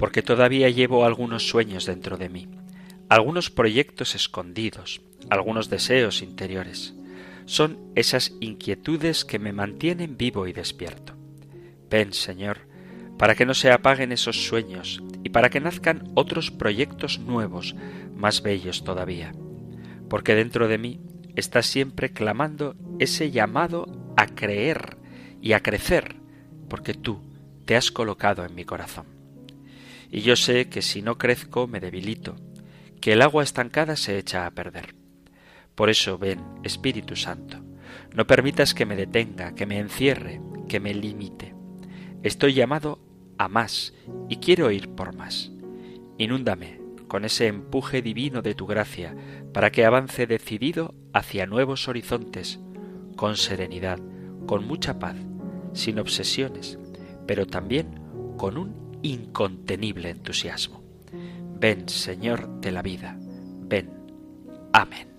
porque 0.00 0.22
todavía 0.22 0.70
llevo 0.70 1.04
algunos 1.04 1.46
sueños 1.46 1.84
dentro 1.84 2.16
de 2.16 2.30
mí, 2.30 2.48
algunos 3.10 3.50
proyectos 3.50 4.14
escondidos, 4.14 5.02
algunos 5.28 5.68
deseos 5.68 6.22
interiores. 6.22 6.94
Son 7.44 7.78
esas 7.94 8.32
inquietudes 8.40 9.26
que 9.26 9.38
me 9.38 9.52
mantienen 9.52 10.16
vivo 10.16 10.46
y 10.46 10.54
despierto. 10.54 11.16
Ven, 11.90 12.14
Señor, 12.14 12.60
para 13.18 13.34
que 13.34 13.44
no 13.44 13.52
se 13.52 13.70
apaguen 13.70 14.10
esos 14.10 14.42
sueños 14.42 15.02
y 15.22 15.28
para 15.28 15.50
que 15.50 15.60
nazcan 15.60 16.10
otros 16.14 16.50
proyectos 16.50 17.18
nuevos, 17.18 17.76
más 18.16 18.40
bellos 18.40 18.84
todavía. 18.84 19.32
Porque 20.08 20.34
dentro 20.34 20.66
de 20.66 20.78
mí 20.78 21.00
está 21.36 21.60
siempre 21.60 22.10
clamando 22.10 22.74
ese 22.98 23.30
llamado 23.30 23.84
a 24.16 24.28
creer 24.28 24.96
y 25.42 25.52
a 25.52 25.60
crecer, 25.60 26.16
porque 26.70 26.94
tú 26.94 27.20
te 27.66 27.76
has 27.76 27.90
colocado 27.90 28.46
en 28.46 28.54
mi 28.54 28.64
corazón 28.64 29.19
y 30.10 30.20
yo 30.20 30.36
sé 30.36 30.68
que 30.68 30.82
si 30.82 31.02
no 31.02 31.18
crezco 31.18 31.66
me 31.66 31.80
debilito, 31.80 32.36
que 33.00 33.12
el 33.12 33.22
agua 33.22 33.42
estancada 33.42 33.96
se 33.96 34.18
echa 34.18 34.46
a 34.46 34.50
perder. 34.50 34.94
Por 35.74 35.88
eso 35.88 36.18
ven, 36.18 36.40
Espíritu 36.62 37.16
Santo, 37.16 37.62
No 38.14 38.26
permitas 38.26 38.74
que 38.74 38.86
me 38.86 38.96
detenga, 38.96 39.54
que 39.54 39.66
me 39.66 39.78
encierre, 39.78 40.40
que 40.68 40.80
me 40.80 40.94
limite. 40.94 41.54
Estoy 42.22 42.54
llamado 42.54 43.00
a 43.38 43.48
más 43.48 43.94
y 44.28 44.36
quiero 44.36 44.70
ir 44.70 44.90
por 44.90 45.14
más. 45.14 45.50
Inúndame 46.18 46.80
con 47.08 47.24
ese 47.24 47.46
empuje 47.46 48.02
divino 48.02 48.42
de 48.42 48.54
tu 48.54 48.66
gracia 48.66 49.16
para 49.52 49.70
que 49.70 49.84
avance 49.84 50.26
decidido 50.26 50.94
hacia 51.12 51.46
nuevos 51.46 51.88
horizontes, 51.88 52.60
con 53.16 53.36
serenidad, 53.36 53.98
con 54.46 54.66
mucha 54.66 54.98
paz, 54.98 55.16
sin 55.72 55.98
obsesiones, 55.98 56.78
pero 57.26 57.46
también 57.46 58.00
con 58.36 58.58
un 58.58 58.89
incontenible 59.02 60.10
entusiasmo. 60.10 60.82
Ven, 61.58 61.88
Señor 61.88 62.60
de 62.60 62.72
la 62.72 62.82
vida, 62.82 63.16
ven. 63.18 63.90
Amén. 64.72 65.10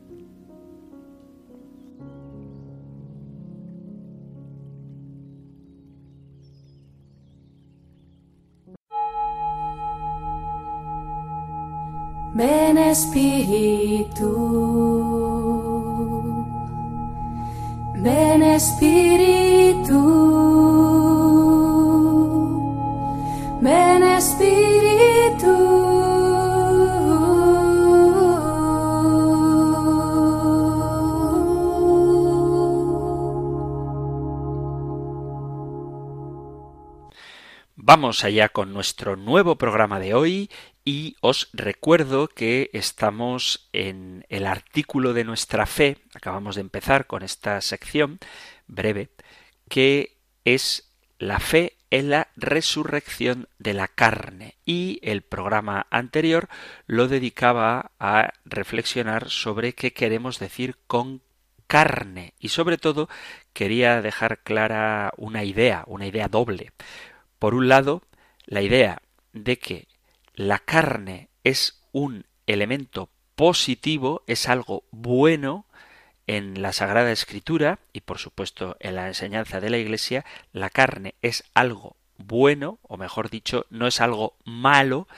Ven 12.33 12.77
Espíritu, 12.77 14.31
ven 17.97 18.41
Espíritu, 18.41 20.40
Vamos 37.93 38.23
allá 38.23 38.49
con 38.49 38.73
nuestro 38.73 39.15
nuevo 39.15 39.57
programa 39.57 39.99
de 39.99 40.13
hoy 40.13 40.51
y 40.85 41.15
os 41.21 41.49
recuerdo 41.51 42.27
que 42.27 42.69
estamos 42.73 43.69
en 43.73 44.23
el 44.29 44.45
artículo 44.45 45.13
de 45.13 45.23
nuestra 45.23 45.65
fe, 45.65 45.97
acabamos 46.13 46.55
de 46.55 46.61
empezar 46.61 47.07
con 47.07 47.23
esta 47.23 47.59
sección 47.59 48.19
breve, 48.67 49.09
que 49.67 50.19
es 50.45 50.93
la 51.17 51.39
fe 51.39 51.80
en 51.91 52.10
la 52.10 52.29
resurrección 52.36 53.48
de 53.60 53.74
la 53.74 53.88
carne. 53.88 54.55
Y 54.65 55.00
el 55.03 55.21
programa 55.21 55.86
anterior 55.91 56.50
lo 56.88 57.07
dedicaba 57.07 57.91
a 58.00 58.33
reflexionar 58.45 59.29
sobre 59.29 59.74
qué 59.74 59.93
queremos 59.93 60.39
decir 60.39 60.77
con 60.88 61.21
carne. 61.67 62.33
Y 62.39 62.50
sobre 62.50 62.77
todo 62.77 63.10
quería 63.53 64.01
dejar 64.01 64.39
clara 64.39 65.13
una 65.17 65.43
idea, 65.43 65.83
una 65.86 66.07
idea 66.07 66.27
doble. 66.27 66.71
Por 67.38 67.53
un 67.53 67.67
lado, 67.67 68.01
la 68.45 68.62
idea 68.62 69.01
de 69.33 69.60
que 69.60 69.88
la 70.33 70.60
carne 70.60 71.29
es 71.43 71.81
un 71.91 72.25
elemento 72.48 73.10
positivo, 73.36 74.24
es 74.27 74.48
algo 74.48 74.83
bueno 74.91 75.65
en 76.31 76.61
la 76.61 76.71
Sagrada 76.71 77.11
Escritura 77.11 77.79
y 77.91 78.00
por 78.00 78.17
supuesto 78.17 78.77
en 78.79 78.95
la 78.95 79.07
enseñanza 79.07 79.59
de 79.59 79.69
la 79.69 79.77
Iglesia, 79.77 80.23
la 80.53 80.69
carne 80.69 81.15
es 81.21 81.43
algo 81.53 81.97
bueno, 82.17 82.79
o 82.83 82.95
mejor 82.95 83.29
dicho, 83.29 83.65
no 83.69 83.85
es 83.85 84.00
algo 84.00 84.38
malo, 84.45 85.09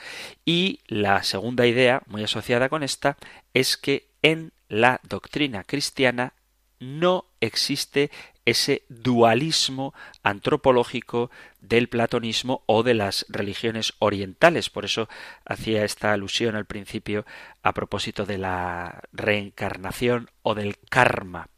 y 0.44 0.80
la 0.88 1.22
segunda 1.22 1.68
idea, 1.68 2.02
muy 2.06 2.24
asociada 2.24 2.68
con 2.68 2.82
esta, 2.82 3.16
es 3.52 3.76
que 3.76 4.08
en 4.22 4.52
la 4.68 5.00
doctrina 5.04 5.62
cristiana 5.62 6.32
no 6.80 7.26
existe 7.40 8.10
ese 8.44 8.84
dualismo 8.88 9.94
antropológico 10.22 11.30
del 11.60 11.88
platonismo 11.88 12.62
o 12.66 12.82
de 12.82 12.94
las 12.94 13.26
religiones 13.28 13.94
orientales. 13.98 14.70
Por 14.70 14.84
eso 14.84 15.08
hacía 15.44 15.84
esta 15.84 16.12
alusión 16.12 16.56
al 16.56 16.66
principio 16.66 17.24
a 17.62 17.72
propósito 17.72 18.26
de 18.26 18.38
la 18.38 19.02
reencarnación 19.12 20.30
o 20.42 20.54
del 20.54 20.78
karma. 20.90 21.48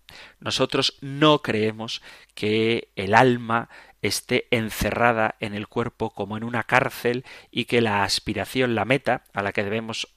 Nosotros 0.40 0.96
no 1.00 1.42
creemos 1.42 2.02
que 2.34 2.88
el 2.96 3.14
alma 3.14 3.68
esté 4.02 4.46
encerrada 4.50 5.34
en 5.40 5.54
el 5.54 5.68
cuerpo 5.68 6.10
como 6.10 6.36
en 6.36 6.44
una 6.44 6.62
cárcel 6.62 7.24
y 7.50 7.64
que 7.64 7.80
la 7.80 8.04
aspiración, 8.04 8.74
la 8.74 8.84
meta 8.84 9.24
a 9.32 9.42
la 9.42 9.52
que 9.52 9.64
debemos 9.64 10.08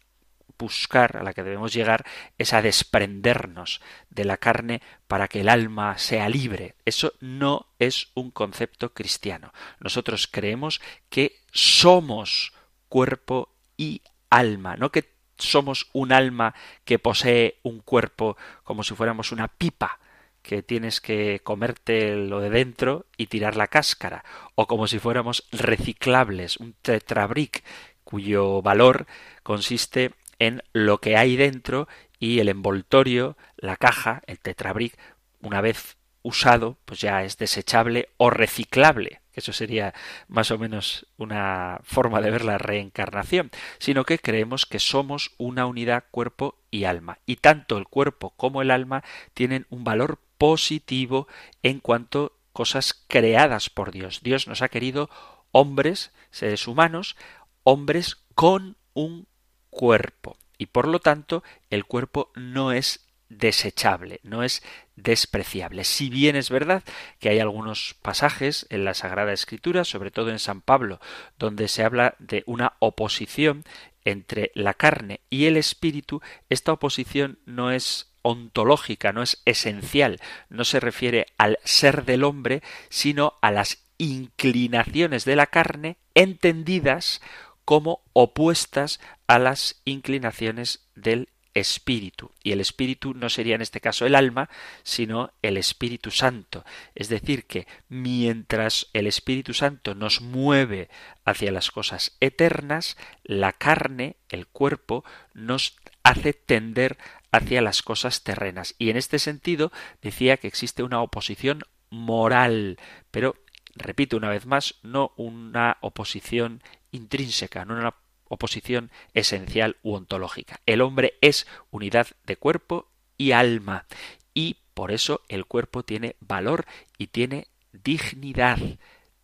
buscar, 0.59 1.17
a 1.17 1.23
la 1.23 1.33
que 1.33 1.41
debemos 1.41 1.73
llegar, 1.73 2.05
es 2.37 2.53
a 2.53 2.61
desprendernos 2.61 3.81
de 4.11 4.25
la 4.25 4.37
carne 4.37 4.81
para 5.07 5.27
que 5.27 5.41
el 5.41 5.49
alma 5.49 5.97
sea 5.97 6.29
libre. 6.29 6.75
Eso 6.85 7.13
no 7.19 7.67
es 7.79 8.09
un 8.13 8.29
concepto 8.29 8.93
cristiano. 8.93 9.51
Nosotros 9.79 10.27
creemos 10.27 10.81
que 11.09 11.37
somos 11.51 12.53
cuerpo 12.89 13.49
y 13.77 14.03
alma, 14.29 14.75
no 14.75 14.91
que 14.91 15.13
somos 15.37 15.89
un 15.93 16.11
alma 16.11 16.53
que 16.83 16.99
posee 16.99 17.59
un 17.63 17.79
cuerpo 17.79 18.37
como 18.63 18.83
si 18.83 18.93
fuéramos 18.93 19.31
una 19.31 19.47
pipa 19.47 19.99
que 20.41 20.63
tienes 20.63 21.01
que 21.01 21.41
comerte 21.43 22.15
lo 22.15 22.39
de 22.39 22.49
dentro 22.49 23.05
y 23.17 23.27
tirar 23.27 23.55
la 23.55 23.67
cáscara, 23.67 24.23
o 24.55 24.67
como 24.67 24.87
si 24.87 24.99
fuéramos 24.99 25.47
reciclables, 25.51 26.57
un 26.57 26.73
tetrabric 26.81 27.63
cuyo 28.03 28.61
valor 28.61 29.05
consiste 29.43 30.13
en 30.39 30.63
lo 30.73 30.99
que 30.99 31.17
hay 31.17 31.35
dentro 31.35 31.87
y 32.17 32.39
el 32.39 32.49
envoltorio, 32.49 33.37
la 33.57 33.77
caja, 33.77 34.21
el 34.25 34.39
tetrabric, 34.39 34.97
una 35.41 35.61
vez 35.61 35.97
usado, 36.21 36.77
pues 36.85 36.99
ya 36.99 37.23
es 37.23 37.37
desechable 37.37 38.09
o 38.17 38.29
reciclable. 38.29 39.21
Eso 39.33 39.53
sería 39.53 39.93
más 40.27 40.51
o 40.51 40.57
menos 40.57 41.07
una 41.17 41.79
forma 41.83 42.19
de 42.19 42.31
ver 42.31 42.43
la 42.43 42.57
reencarnación, 42.57 43.51
sino 43.77 44.03
que 44.03 44.19
creemos 44.19 44.65
que 44.65 44.79
somos 44.79 45.31
una 45.37 45.65
unidad 45.65 46.03
cuerpo 46.11 46.59
y 46.71 46.83
alma. 46.83 47.19
Y 47.25 47.37
tanto 47.37 47.77
el 47.77 47.87
cuerpo 47.87 48.31
como 48.31 48.61
el 48.61 48.71
alma 48.71 49.03
tienen 49.33 49.65
un 49.69 49.85
valor 49.85 50.19
positivo 50.37 51.27
en 51.63 51.79
cuanto 51.79 52.33
cosas 52.51 53.05
creadas 53.07 53.69
por 53.69 53.91
Dios. 53.91 54.19
Dios 54.23 54.47
nos 54.47 54.61
ha 54.61 54.67
querido 54.67 55.09
hombres, 55.51 56.11
seres 56.31 56.67
humanos, 56.67 57.15
hombres 57.63 58.17
con 58.35 58.75
un 58.93 59.28
cuerpo. 59.69 60.37
Y 60.57 60.67
por 60.67 60.87
lo 60.87 60.99
tanto, 60.99 61.43
el 61.69 61.85
cuerpo 61.85 62.31
no 62.35 62.71
es 62.71 63.05
desechable, 63.29 64.19
no 64.23 64.43
es 64.43 64.63
despreciable. 64.95 65.83
Si 65.83 66.09
bien 66.09 66.35
es 66.35 66.49
verdad 66.49 66.83
que 67.19 67.29
hay 67.29 67.39
algunos 67.39 67.95
pasajes 68.01 68.65
en 68.69 68.83
la 68.83 68.93
Sagrada 68.93 69.31
Escritura, 69.31 69.85
sobre 69.85 70.11
todo 70.11 70.31
en 70.31 70.39
San 70.39 70.61
Pablo, 70.61 70.99
donde 71.37 71.67
se 71.67 71.83
habla 71.83 72.15
de 72.19 72.43
una 72.47 72.73
oposición 72.79 73.63
entre 74.03 74.51
la 74.55 74.73
carne 74.73 75.21
y 75.29 75.45
el 75.45 75.57
espíritu, 75.57 76.21
esta 76.49 76.73
oposición 76.73 77.39
no 77.45 77.71
es 77.71 78.11
ontológica, 78.21 79.13
no 79.13 79.21
es 79.21 79.41
esencial, 79.45 80.19
no 80.49 80.65
se 80.65 80.79
refiere 80.79 81.27
al 81.37 81.59
ser 81.63 82.05
del 82.05 82.23
hombre, 82.23 82.61
sino 82.89 83.35
a 83.41 83.51
las 83.51 83.77
inclinaciones 83.97 85.25
de 85.25 85.35
la 85.35 85.47
carne 85.47 85.97
entendidas 86.15 87.21
como 87.69 88.01
opuestas 88.13 88.99
a 89.27 89.37
las 89.37 89.79
inclinaciones 89.85 90.89
del 90.95 91.29
espíritu. 91.53 92.31
Y 92.41 92.51
el 92.51 92.61
espíritu 92.61 93.13
no 93.13 93.29
sería 93.29 93.53
en 93.53 93.61
este 93.61 93.79
caso 93.79 94.07
el 94.07 94.15
alma, 94.15 94.49
sino 94.81 95.33
el 95.43 95.55
Espíritu 95.55 96.09
Santo. 96.09 96.65
Es 96.95 97.09
decir, 97.09 97.45
que 97.45 97.67
mientras 97.87 98.87
el 98.93 99.05
Espíritu 99.05 99.53
Santo 99.53 99.93
nos 99.93 100.19
mueve 100.19 100.89
hacia 101.25 101.51
las 101.51 101.69
cosas 101.69 102.17
eternas, 102.21 102.97
la 103.23 103.53
carne, 103.53 104.15
el 104.29 104.47
cuerpo, 104.47 105.05
nos 105.35 105.77
hace 106.01 106.33
tender 106.33 106.97
hacia 107.31 107.61
las 107.61 107.83
cosas 107.83 108.23
terrenas. 108.23 108.73
Y 108.79 108.89
en 108.89 108.97
este 108.97 109.19
sentido 109.19 109.71
decía 110.01 110.37
que 110.37 110.47
existe 110.47 110.81
una 110.81 111.03
oposición 111.03 111.61
moral, 111.91 112.79
pero 113.11 113.35
repito 113.75 114.17
una 114.17 114.29
vez 114.29 114.47
más, 114.47 114.73
no 114.81 115.13
una 115.17 115.77
oposición 115.81 116.63
intrínseca, 116.91 117.65
no 117.65 117.75
una 117.75 117.95
oposición 118.25 118.91
esencial 119.13 119.77
u 119.81 119.93
ontológica. 119.93 120.61
El 120.65 120.81
hombre 120.81 121.15
es 121.21 121.47
unidad 121.71 122.07
de 122.25 122.37
cuerpo 122.37 122.89
y 123.17 123.31
alma, 123.31 123.85
y 124.33 124.57
por 124.73 124.91
eso 124.91 125.21
el 125.27 125.45
cuerpo 125.45 125.83
tiene 125.83 126.15
valor 126.19 126.65
y 126.97 127.07
tiene 127.07 127.47
dignidad. 127.73 128.59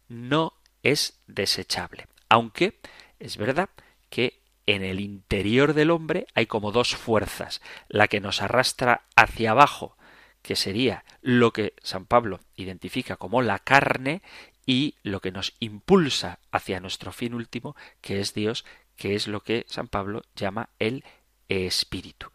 No 0.07 0.53
es 0.83 1.21
desechable. 1.27 2.07
Aunque 2.29 2.79
es 3.19 3.37
verdad 3.37 3.69
que 4.09 4.41
en 4.65 4.83
el 4.83 4.99
interior 4.99 5.73
del 5.73 5.91
hombre 5.91 6.27
hay 6.33 6.47
como 6.47 6.71
dos 6.71 6.95
fuerzas, 6.95 7.61
la 7.87 8.07
que 8.07 8.19
nos 8.19 8.41
arrastra 8.41 9.05
hacia 9.15 9.51
abajo, 9.51 9.95
que 10.41 10.55
sería 10.55 11.05
lo 11.21 11.53
que 11.53 11.73
San 11.81 12.05
Pablo 12.05 12.39
identifica 12.55 13.15
como 13.15 13.41
la 13.41 13.59
carne, 13.59 14.21
y 14.65 14.95
lo 15.03 15.21
que 15.21 15.31
nos 15.31 15.53
impulsa 15.59 16.39
hacia 16.51 16.79
nuestro 16.79 17.11
fin 17.11 17.33
último, 17.33 17.75
que 18.01 18.19
es 18.19 18.33
Dios, 18.33 18.65
que 18.95 19.15
es 19.15 19.27
lo 19.27 19.41
que 19.41 19.65
San 19.67 19.87
Pablo 19.87 20.23
llama 20.35 20.69
el 20.79 21.03
espíritu. 21.49 22.31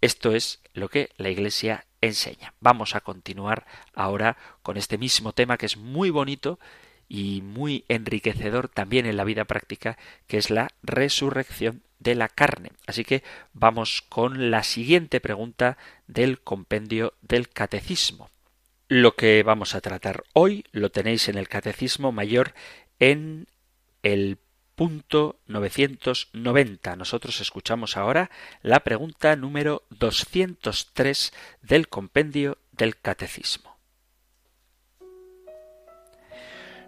Esto 0.00 0.32
es 0.32 0.60
lo 0.72 0.88
que 0.88 1.10
la 1.16 1.28
Iglesia 1.28 1.86
enseña. 2.00 2.54
Vamos 2.60 2.94
a 2.94 3.00
continuar 3.00 3.66
ahora 3.92 4.36
con 4.62 4.76
este 4.76 4.98
mismo 4.98 5.32
tema 5.32 5.58
que 5.58 5.66
es 5.66 5.76
muy 5.76 6.10
bonito 6.10 6.58
y 7.08 7.42
muy 7.42 7.84
enriquecedor 7.88 8.68
también 8.68 9.04
en 9.04 9.16
la 9.16 9.24
vida 9.24 9.44
práctica, 9.44 9.98
que 10.26 10.38
es 10.38 10.48
la 10.48 10.68
resurrección 10.82 11.82
de 11.98 12.14
la 12.14 12.28
carne. 12.28 12.70
Así 12.86 13.04
que 13.04 13.22
vamos 13.52 14.02
con 14.08 14.50
la 14.50 14.62
siguiente 14.62 15.20
pregunta 15.20 15.76
del 16.06 16.40
compendio 16.40 17.14
del 17.20 17.48
catecismo. 17.48 18.30
Lo 18.90 19.14
que 19.14 19.44
vamos 19.44 19.76
a 19.76 19.80
tratar 19.80 20.24
hoy 20.32 20.64
lo 20.72 20.90
tenéis 20.90 21.28
en 21.28 21.38
el 21.38 21.48
catecismo 21.48 22.10
mayor 22.10 22.54
en 22.98 23.46
el 24.02 24.38
punto 24.74 25.38
990. 25.46 26.96
Nosotros 26.96 27.40
escuchamos 27.40 27.96
ahora 27.96 28.32
la 28.62 28.80
pregunta 28.80 29.36
número 29.36 29.84
203 29.90 31.32
del 31.62 31.86
compendio 31.86 32.58
del 32.72 32.98
catecismo. 32.98 33.78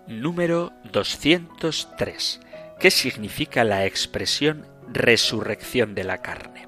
Número 0.08 0.72
203. 0.90 2.40
¿Qué 2.80 2.90
significa 2.90 3.62
la 3.62 3.86
expresión 3.86 4.66
resurrección 4.88 5.94
de 5.94 6.02
la 6.02 6.20
carne? 6.20 6.66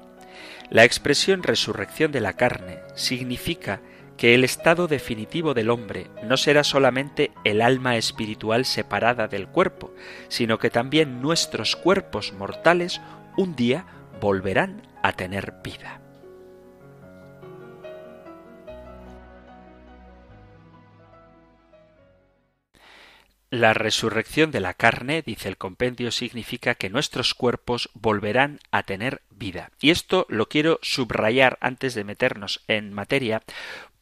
La 0.69 0.85
expresión 0.85 1.43
resurrección 1.43 2.13
de 2.13 2.21
la 2.21 2.37
carne 2.37 2.79
significa 2.95 3.81
que 4.17 4.33
el 4.33 4.43
estado 4.43 4.87
definitivo 4.87 5.53
del 5.53 5.69
hombre 5.69 6.07
no 6.23 6.37
será 6.37 6.63
solamente 6.63 7.31
el 7.43 7.61
alma 7.61 7.97
espiritual 7.97 8.65
separada 8.65 9.27
del 9.27 9.47
cuerpo, 9.47 9.93
sino 10.27 10.57
que 10.57 10.69
también 10.69 11.21
nuestros 11.21 11.75
cuerpos 11.75 12.33
mortales 12.33 13.01
un 13.37 13.55
día 13.55 13.85
volverán 14.21 14.81
a 15.03 15.13
tener 15.13 15.55
vida. 15.63 16.01
La 23.51 23.73
resurrección 23.73 24.51
de 24.51 24.59
la 24.59 24.73
carne, 24.73 25.21
dice 25.21 25.47
el 25.47 25.55
compendio, 25.55 26.11
significa 26.11 26.75
que 26.75 26.89
nuestros 26.89 27.33
cuerpos 27.33 27.89
volverán 27.93 28.59
a 28.69 28.83
tener 28.83 29.21
vida. 29.29 29.71
Y 29.79 29.91
esto 29.91 30.25
lo 30.27 30.49
quiero 30.49 30.77
subrayar 30.81 31.57
antes 31.61 31.93
de 31.93 32.03
meternos 32.03 32.65
en 32.67 32.91
materia, 32.91 33.43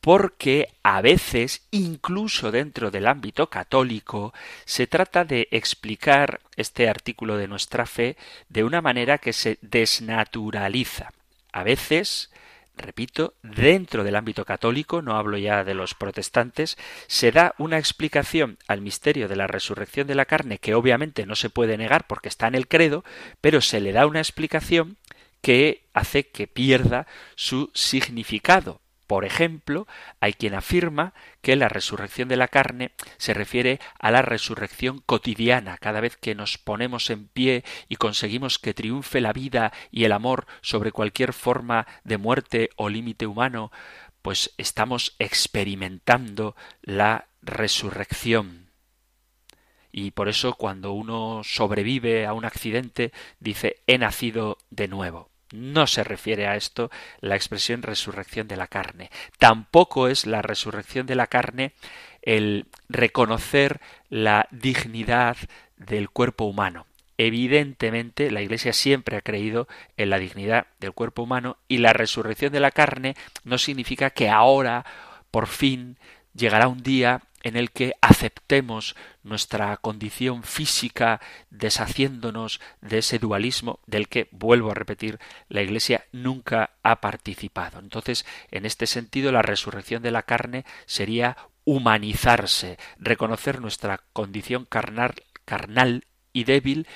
porque 0.03 0.67
a 0.83 0.99
veces, 0.99 1.65
incluso 1.71 2.51
dentro 2.51 2.91
del 2.91 3.07
ámbito 3.07 3.49
católico, 3.49 4.33
se 4.65 4.85
trata 4.85 5.23
de 5.23 5.47
explicar 5.49 6.41
este 6.57 6.89
artículo 6.89 7.37
de 7.37 7.47
nuestra 7.47 7.85
fe 7.85 8.17
de 8.49 8.65
una 8.65 8.81
manera 8.81 9.17
que 9.17 9.31
se 9.31 9.59
desnaturaliza. 9.61 11.13
A 11.53 11.63
veces 11.63 12.31
repito, 12.75 13.35
dentro 13.43 14.03
del 14.03 14.17
ámbito 14.17 14.43
católico, 14.43 15.01
no 15.01 15.15
hablo 15.15 15.37
ya 15.37 15.63
de 15.63 15.73
los 15.73 15.93
protestantes, 15.93 16.77
se 17.07 17.31
da 17.31 17.55
una 17.57 17.77
explicación 17.77 18.57
al 18.67 18.81
misterio 18.81 19.29
de 19.29 19.37
la 19.37 19.47
resurrección 19.47 20.05
de 20.05 20.15
la 20.15 20.25
carne 20.25 20.57
que 20.57 20.75
obviamente 20.75 21.25
no 21.25 21.35
se 21.35 21.49
puede 21.49 21.77
negar 21.77 22.07
porque 22.07 22.27
está 22.27 22.47
en 22.47 22.55
el 22.55 22.67
credo, 22.67 23.05
pero 23.39 23.61
se 23.61 23.79
le 23.79 23.93
da 23.93 24.05
una 24.05 24.19
explicación 24.19 24.97
que 25.41 25.85
hace 25.93 26.27
que 26.27 26.47
pierda 26.47 27.07
su 27.35 27.71
significado. 27.73 28.82
Por 29.13 29.25
ejemplo, 29.25 29.85
hay 30.21 30.33
quien 30.33 30.55
afirma 30.55 31.13
que 31.43 31.55
la 31.55 31.69
resurrección 31.69 32.29
de 32.29 32.35
la 32.35 32.47
carne 32.47 32.93
se 33.17 33.35
refiere 33.35 33.79
a 33.99 34.09
la 34.09 34.23
resurrección 34.23 35.03
cotidiana, 35.05 35.77
cada 35.77 36.01
vez 36.01 36.17
que 36.17 36.33
nos 36.33 36.57
ponemos 36.57 37.11
en 37.11 37.27
pie 37.27 37.63
y 37.87 37.97
conseguimos 37.97 38.57
que 38.57 38.73
triunfe 38.73 39.21
la 39.21 39.31
vida 39.31 39.71
y 39.91 40.05
el 40.05 40.13
amor 40.13 40.47
sobre 40.61 40.91
cualquier 40.91 41.31
forma 41.31 41.85
de 42.03 42.17
muerte 42.17 42.71
o 42.75 42.89
límite 42.89 43.27
humano, 43.27 43.71
pues 44.23 44.51
estamos 44.57 45.15
experimentando 45.19 46.55
la 46.81 47.27
resurrección. 47.43 48.71
Y 49.91 50.09
por 50.09 50.27
eso 50.27 50.55
cuando 50.55 50.91
uno 50.91 51.41
sobrevive 51.43 52.25
a 52.25 52.33
un 52.33 52.45
accidente 52.45 53.13
dice 53.39 53.75
he 53.85 53.99
nacido 53.99 54.57
de 54.71 54.87
nuevo. 54.87 55.32
No 55.53 55.85
se 55.85 56.03
refiere 56.03 56.47
a 56.47 56.55
esto 56.55 56.89
la 57.21 57.35
expresión 57.35 57.83
resurrección 57.83 58.47
de 58.47 58.57
la 58.57 58.65
carne. 58.65 59.11
Tampoco 59.37 60.07
es 60.07 60.25
la 60.25 60.41
resurrección 60.41 61.05
de 61.05 61.13
la 61.13 61.27
carne 61.27 61.73
el 62.23 62.65
reconocer 62.89 63.79
la 64.09 64.47
dignidad 64.49 65.37
del 65.77 66.09
cuerpo 66.09 66.45
humano. 66.45 66.87
Evidentemente, 67.19 68.31
la 68.31 68.41
Iglesia 68.41 68.73
siempre 68.73 69.15
ha 69.15 69.21
creído 69.21 69.67
en 69.95 70.09
la 70.09 70.17
dignidad 70.17 70.65
del 70.79 70.93
cuerpo 70.93 71.21
humano 71.21 71.57
y 71.67 71.77
la 71.77 71.93
resurrección 71.93 72.51
de 72.51 72.59
la 72.59 72.71
carne 72.71 73.13
no 73.43 73.59
significa 73.59 74.09
que 74.09 74.29
ahora, 74.29 74.83
por 75.29 75.45
fin, 75.45 75.97
llegará 76.33 76.67
un 76.67 76.81
día 76.81 77.21
en 77.43 77.57
el 77.57 77.71
que 77.71 77.93
aceptemos 78.01 78.95
nuestra 79.21 79.75
condición 79.77 80.43
física 80.43 81.21
deshaciéndonos 81.49 82.59
de 82.81 82.99
ese 82.99 83.19
dualismo 83.19 83.79
del 83.85 84.07
que, 84.07 84.29
vuelvo 84.31 84.71
a 84.71 84.75
repetir, 84.75 85.19
la 85.49 85.61
Iglesia 85.61 86.05
nunca 86.11 86.71
ha 86.81 87.01
participado. 87.01 87.79
Entonces, 87.79 88.25
en 88.49 88.65
este 88.65 88.87
sentido, 88.87 89.31
la 89.31 89.41
resurrección 89.41 90.01
de 90.01 90.11
la 90.11 90.23
carne 90.23 90.65
sería 90.85 91.37
humanizarse, 91.65 92.77
reconocer 92.97 93.61
nuestra 93.61 94.01
condición 94.13 94.65
carnal, 94.65 95.15
carnal 95.45 96.05
y 96.31 96.45
débil, 96.45 96.87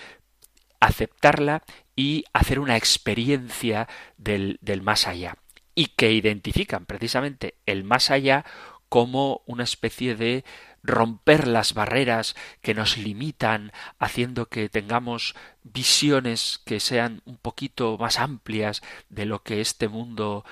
aceptarla 0.79 1.63
y 1.95 2.25
hacer 2.33 2.59
una 2.59 2.77
experiencia 2.77 3.87
del, 4.17 4.59
del 4.61 4.81
más 4.81 5.07
allá 5.07 5.37
y 5.77 5.87
que 5.95 6.11
identifican 6.11 6.85
precisamente 6.85 7.55
el 7.67 7.83
más 7.83 8.09
allá 8.09 8.45
como 8.89 9.41
una 9.45 9.63
especie 9.63 10.15
de 10.15 10.43
romper 10.83 11.47
las 11.47 11.73
barreras 11.73 12.35
que 12.61 12.73
nos 12.73 12.97
limitan, 12.97 13.71
haciendo 13.99 14.47
que 14.47 14.69
tengamos 14.69 15.35
visiones 15.63 16.61
que 16.65 16.79
sean 16.79 17.21
un 17.25 17.37
poquito 17.37 17.97
más 17.97 18.19
amplias 18.19 18.81
de 19.09 19.25
lo 19.25 19.43
que 19.43 19.61
este 19.61 19.87
mundo 19.87 20.45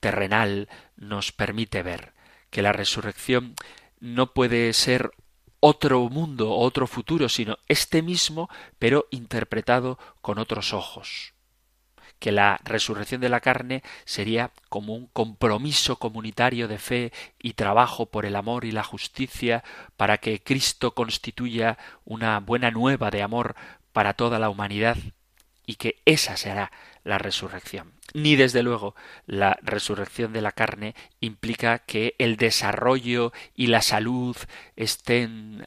terrenal 0.00 0.68
nos 0.96 1.32
permite 1.32 1.82
ver, 1.82 2.12
que 2.50 2.62
la 2.62 2.72
resurrección 2.72 3.54
no 4.00 4.32
puede 4.32 4.72
ser 4.72 5.12
otro 5.60 6.08
mundo, 6.08 6.52
otro 6.52 6.86
futuro, 6.86 7.28
sino 7.28 7.58
este 7.68 8.02
mismo, 8.02 8.48
pero 8.78 9.06
interpretado 9.10 9.98
con 10.20 10.38
otros 10.38 10.72
ojos 10.72 11.34
que 12.18 12.32
la 12.32 12.60
resurrección 12.64 13.20
de 13.20 13.28
la 13.28 13.40
carne 13.40 13.82
sería 14.04 14.50
como 14.68 14.94
un 14.94 15.06
compromiso 15.06 15.96
comunitario 15.96 16.68
de 16.68 16.78
fe 16.78 17.12
y 17.38 17.54
trabajo 17.54 18.06
por 18.06 18.26
el 18.26 18.36
amor 18.36 18.64
y 18.64 18.72
la 18.72 18.84
justicia 18.84 19.64
para 19.96 20.18
que 20.18 20.42
Cristo 20.42 20.94
constituya 20.94 21.78
una 22.04 22.40
buena 22.40 22.70
nueva 22.70 23.10
de 23.10 23.22
amor 23.22 23.54
para 23.92 24.14
toda 24.14 24.38
la 24.38 24.50
humanidad 24.50 24.96
y 25.66 25.76
que 25.76 26.00
esa 26.04 26.36
será 26.36 26.72
la 27.04 27.18
resurrección. 27.18 27.92
Ni 28.14 28.36
desde 28.36 28.62
luego 28.62 28.94
la 29.26 29.58
resurrección 29.62 30.32
de 30.32 30.40
la 30.40 30.52
carne 30.52 30.94
implica 31.20 31.80
que 31.80 32.14
el 32.18 32.36
desarrollo 32.36 33.32
y 33.54 33.66
la 33.66 33.82
salud 33.82 34.36
estén 34.76 35.66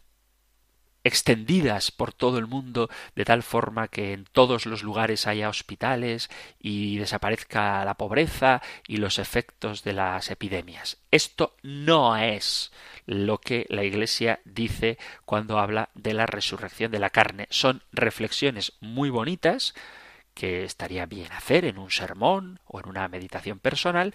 extendidas 1.04 1.92
por 1.92 2.14
todo 2.14 2.38
el 2.38 2.48
mundo 2.48 2.90
de 3.16 3.26
tal 3.26 3.44
forma 3.44 3.88
que 3.88 4.14
en 4.14 4.26
todos 4.26 4.66
los 4.66 4.84
lugares 4.84 5.28
haya 5.28 5.50
hospitales 5.50 6.30
y 6.60 6.98
desaparezca 6.98 7.84
la 7.86 7.96
pobreza 7.96 8.62
y 8.88 8.98
los 8.98 9.20
efectos 9.20 9.84
de 9.84 9.94
las 9.94 10.30
epidemias. 10.30 10.98
Esto 11.12 11.56
no 11.64 12.18
es 12.18 12.72
lo 13.06 13.40
que 13.40 13.66
la 13.70 13.84
Iglesia 13.84 14.40
dice 14.46 14.98
cuando 15.26 15.60
habla 15.60 15.90
de 15.96 16.14
la 16.14 16.26
resurrección 16.26 16.92
de 16.92 17.00
la 17.00 17.10
carne. 17.10 17.48
Son 17.50 17.84
reflexiones 17.92 18.74
muy 18.80 19.10
bonitas 19.10 19.74
que 20.34 20.64
estaría 20.64 21.06
bien 21.06 21.32
hacer 21.32 21.66
en 21.66 21.78
un 21.78 21.92
sermón 21.92 22.60
o 22.66 22.80
en 22.80 22.88
una 22.88 23.08
meditación 23.08 23.60
personal, 23.60 24.14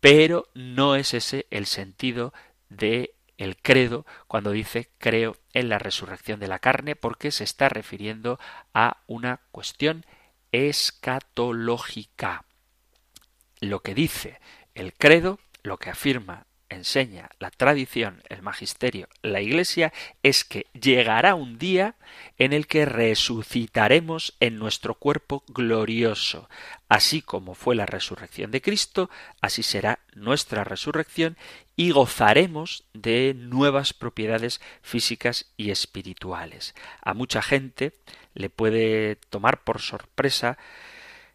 pero 0.00 0.48
no 0.54 0.96
es 0.96 1.14
ese 1.14 1.46
el 1.50 1.66
sentido 1.66 2.34
de 2.68 3.13
el 3.38 3.56
credo 3.56 4.06
cuando 4.26 4.50
dice 4.50 4.90
creo 4.98 5.36
en 5.52 5.68
la 5.68 5.78
resurrección 5.78 6.40
de 6.40 6.48
la 6.48 6.58
carne 6.58 6.96
porque 6.96 7.30
se 7.30 7.44
está 7.44 7.68
refiriendo 7.68 8.38
a 8.72 8.98
una 9.06 9.40
cuestión 9.50 10.04
escatológica. 10.52 12.44
Lo 13.60 13.80
que 13.80 13.94
dice 13.94 14.40
el 14.74 14.92
credo, 14.92 15.38
lo 15.62 15.78
que 15.78 15.90
afirma 15.90 16.46
enseña 16.68 17.30
la 17.38 17.50
tradición, 17.50 18.22
el 18.28 18.42
magisterio, 18.42 19.08
la 19.22 19.40
Iglesia, 19.40 19.92
es 20.22 20.44
que 20.44 20.66
llegará 20.72 21.34
un 21.34 21.58
día 21.58 21.94
en 22.38 22.52
el 22.52 22.66
que 22.66 22.84
resucitaremos 22.84 24.36
en 24.40 24.58
nuestro 24.58 24.94
cuerpo 24.94 25.44
glorioso. 25.48 26.48
Así 26.94 27.22
como 27.22 27.56
fue 27.56 27.74
la 27.74 27.86
resurrección 27.86 28.52
de 28.52 28.62
Cristo, 28.62 29.10
así 29.40 29.64
será 29.64 29.98
nuestra 30.14 30.62
resurrección 30.62 31.36
y 31.74 31.90
gozaremos 31.90 32.84
de 32.94 33.34
nuevas 33.36 33.92
propiedades 33.92 34.60
físicas 34.80 35.52
y 35.56 35.72
espirituales. 35.72 36.72
A 37.02 37.12
mucha 37.12 37.42
gente 37.42 37.94
le 38.32 38.48
puede 38.48 39.16
tomar 39.16 39.64
por 39.64 39.80
sorpresa 39.80 40.56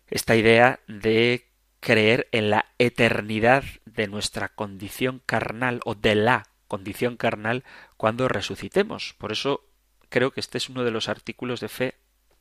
esta 0.08 0.38
idea 0.38 0.80
de 0.88 1.50
creer 1.82 2.30
en 2.32 2.52
la 2.52 2.68
eternidad 2.78 3.66
de 3.84 4.08
nuestra 4.08 4.48
condición 4.48 5.22
carnal 5.26 5.82
o 5.84 5.94
de 5.94 6.16
la 6.16 6.48
condición 6.70 7.18
carnal 7.18 7.66
cuando 7.98 8.30
resucitemos. 8.30 9.14
Por 9.18 9.34
eso 9.34 9.66
creo 10.08 10.32
que 10.32 10.40
este 10.40 10.58
es 10.58 10.70
uno 10.70 10.86
de 10.86 10.92
los 10.92 11.10
artículos 11.10 11.60
de 11.60 11.68
fe 11.68 11.96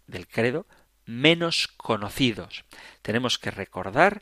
del 0.07 0.29
credo 0.29 0.67
menos 1.09 1.69
conocidos. 1.69 2.67
Tenemos 3.01 3.39
que 3.39 3.51
recordar 3.51 4.21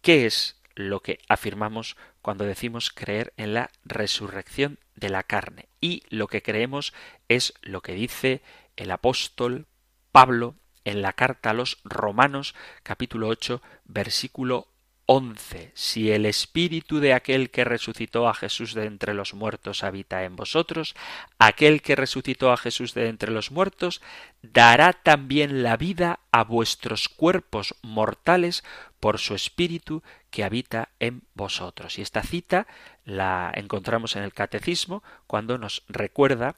qué 0.00 0.24
es 0.24 0.56
lo 0.74 1.00
que 1.00 1.18
afirmamos 1.28 1.96
cuando 2.22 2.44
decimos 2.44 2.90
creer 2.90 3.34
en 3.36 3.52
la 3.52 3.70
resurrección 3.84 4.78
de 4.96 5.10
la 5.10 5.22
carne. 5.22 5.68
Y 5.82 6.02
lo 6.08 6.26
que 6.26 6.42
creemos 6.42 6.94
es 7.28 7.52
lo 7.60 7.82
que 7.82 7.92
dice 7.92 8.40
el 8.76 8.90
apóstol 8.90 9.66
Pablo 10.10 10.54
en 10.84 11.02
la 11.02 11.12
carta 11.12 11.50
a 11.50 11.54
los 11.54 11.78
Romanos 11.84 12.54
capítulo 12.82 13.28
8 13.28 13.60
versículo 13.84 14.68
11. 15.10 15.72
Si 15.72 16.12
el 16.12 16.26
espíritu 16.26 17.00
de 17.00 17.14
aquel 17.14 17.48
que 17.48 17.64
resucitó 17.64 18.28
a 18.28 18.34
Jesús 18.34 18.74
de 18.74 18.84
entre 18.84 19.14
los 19.14 19.32
muertos 19.32 19.82
habita 19.82 20.24
en 20.24 20.36
vosotros, 20.36 20.94
aquel 21.38 21.80
que 21.80 21.96
resucitó 21.96 22.52
a 22.52 22.58
Jesús 22.58 22.92
de 22.92 23.08
entre 23.08 23.30
los 23.30 23.50
muertos 23.50 24.02
dará 24.42 24.92
también 24.92 25.62
la 25.62 25.78
vida 25.78 26.20
a 26.30 26.44
vuestros 26.44 27.08
cuerpos 27.08 27.74
mortales 27.80 28.64
por 29.00 29.18
su 29.18 29.34
espíritu 29.34 30.02
que 30.30 30.44
habita 30.44 30.90
en 31.00 31.22
vosotros. 31.32 31.98
Y 31.98 32.02
esta 32.02 32.22
cita 32.22 32.66
la 33.06 33.50
encontramos 33.54 34.14
en 34.14 34.24
el 34.24 34.34
catecismo 34.34 35.02
cuando 35.26 35.56
nos 35.56 35.84
recuerda 35.88 36.54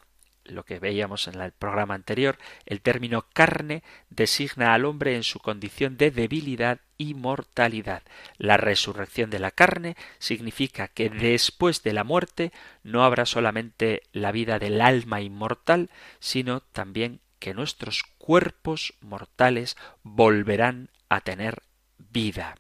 lo 0.51 0.65
que 0.65 0.79
veíamos 0.79 1.29
en 1.29 1.41
el 1.41 1.53
programa 1.53 1.95
anterior, 1.95 2.39
el 2.67 2.81
término 2.81 3.27
carne 3.33 3.83
designa 4.11 4.75
al 4.75 4.85
hombre 4.85 5.17
en 5.17 5.23
su 5.23 5.39
condición 5.39 5.97
de 5.97 6.11
debilidad 6.11 6.81
y 6.99 7.15
mortalidad. 7.15 8.03
La 8.37 8.57
resurrección 8.57 9.31
de 9.31 9.39
la 9.39 9.51
carne 9.51 9.97
significa 10.19 10.89
que 10.89 11.09
después 11.09 11.83
de 11.83 11.93
la 11.93 12.05
muerte 12.05 12.53
no 12.83 13.05
habrá 13.05 13.27
solamente 13.27 14.03
la 14.13 14.33
vida 14.33 14.59
del 14.59 14.81
alma 14.81 15.21
inmortal, 15.21 15.91
sino 16.19 16.61
también 16.61 17.21
que 17.39 17.55
nuestros 17.55 18.05
cuerpos 18.19 18.95
mortales 19.01 19.77
volverán 20.03 20.91
a 21.09 21.23
tener 21.23 21.63
vida. 21.99 22.57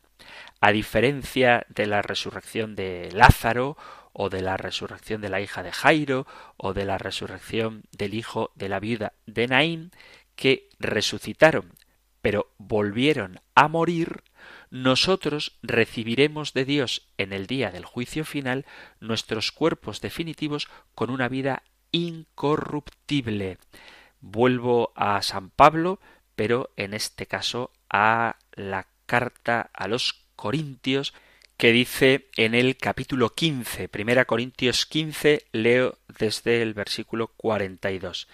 A 0.60 0.72
diferencia 0.72 1.66
de 1.68 1.86
la 1.86 2.02
resurrección 2.02 2.76
de 2.76 3.10
Lázaro 3.12 3.76
o 4.12 4.28
de 4.30 4.42
la 4.42 4.56
resurrección 4.56 5.20
de 5.20 5.28
la 5.28 5.40
hija 5.40 5.62
de 5.62 5.72
Jairo, 5.72 6.26
o 6.56 6.74
de 6.74 6.84
la 6.84 6.98
resurrección 6.98 7.82
del 7.92 8.14
hijo 8.14 8.50
de 8.54 8.68
la 8.68 8.80
viuda 8.80 9.12
de 9.26 9.46
Naín, 9.46 9.92
que 10.36 10.68
resucitaron, 10.78 11.74
pero 12.22 12.50
volvieron 12.58 13.40
a 13.54 13.68
morir, 13.68 14.22
nosotros 14.70 15.58
recibiremos 15.62 16.52
de 16.54 16.64
Dios 16.64 17.08
en 17.18 17.32
el 17.32 17.46
día 17.46 17.70
del 17.70 17.84
juicio 17.84 18.24
final 18.24 18.66
nuestros 19.00 19.52
cuerpos 19.52 20.00
definitivos 20.00 20.68
con 20.94 21.10
una 21.10 21.28
vida 21.28 21.62
incorruptible. 21.92 23.58
Vuelvo 24.20 24.92
a 24.94 25.20
San 25.22 25.50
Pablo, 25.50 26.00
pero 26.36 26.70
en 26.76 26.94
este 26.94 27.26
caso 27.26 27.72
a 27.88 28.36
la 28.52 28.86
carta 29.06 29.70
a 29.72 29.88
los 29.88 30.24
Corintios, 30.36 31.12
que 31.60 31.72
dice 31.72 32.30
en 32.38 32.54
el 32.54 32.78
capítulo 32.78 33.34
15, 33.34 33.90
primera 33.90 34.24
Corintios 34.24 34.86
15, 34.86 35.44
leo 35.52 35.98
desde 36.18 36.62
el 36.62 36.72
versículo 36.72 37.26
42. 37.36 38.28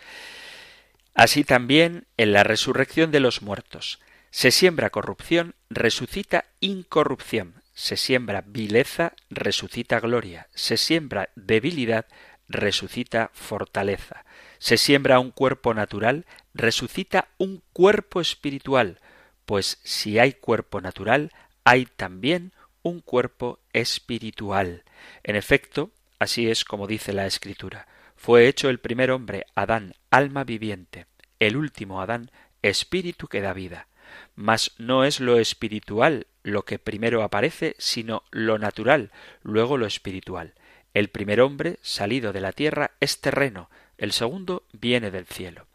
Así 1.12 1.42
también 1.42 2.06
en 2.18 2.32
la 2.32 2.44
resurrección 2.44 3.10
de 3.10 3.18
los 3.18 3.42
muertos. 3.42 3.98
Se 4.30 4.52
siembra 4.52 4.90
corrupción, 4.90 5.56
resucita 5.70 6.44
incorrupción. 6.60 7.64
Se 7.74 7.96
siembra 7.96 8.44
vileza, 8.46 9.14
resucita 9.28 9.98
gloria. 9.98 10.46
Se 10.54 10.76
siembra 10.76 11.30
debilidad, 11.34 12.06
resucita 12.46 13.32
fortaleza. 13.34 14.24
Se 14.58 14.78
siembra 14.78 15.18
un 15.18 15.32
cuerpo 15.32 15.74
natural, 15.74 16.26
resucita 16.54 17.26
un 17.38 17.64
cuerpo 17.72 18.20
espiritual. 18.20 19.00
Pues 19.46 19.80
si 19.82 20.20
hay 20.20 20.34
cuerpo 20.34 20.80
natural, 20.80 21.32
hay 21.64 21.86
también 21.86 22.52
un 22.86 23.00
cuerpo 23.00 23.58
espiritual. 23.72 24.84
En 25.24 25.34
efecto, 25.34 25.90
así 26.20 26.48
es 26.48 26.64
como 26.64 26.86
dice 26.86 27.12
la 27.12 27.26
Escritura. 27.26 27.88
Fue 28.14 28.46
hecho 28.46 28.70
el 28.70 28.78
primer 28.78 29.10
hombre, 29.10 29.44
Adán, 29.56 29.94
alma 30.10 30.44
viviente, 30.44 31.06
el 31.40 31.56
último 31.56 32.00
Adán, 32.00 32.30
espíritu 32.62 33.26
que 33.26 33.40
da 33.40 33.52
vida. 33.52 33.88
Mas 34.36 34.72
no 34.78 35.04
es 35.04 35.18
lo 35.18 35.38
espiritual 35.38 36.28
lo 36.44 36.64
que 36.64 36.78
primero 36.78 37.24
aparece, 37.24 37.74
sino 37.78 38.22
lo 38.30 38.56
natural, 38.58 39.10
luego 39.42 39.78
lo 39.78 39.86
espiritual. 39.86 40.54
El 40.94 41.08
primer 41.08 41.40
hombre, 41.40 41.80
salido 41.82 42.32
de 42.32 42.40
la 42.40 42.52
tierra, 42.52 42.92
es 43.00 43.20
terreno, 43.20 43.68
el 43.98 44.12
segundo 44.12 44.62
viene 44.72 45.10
del 45.10 45.26
cielo. 45.26 45.66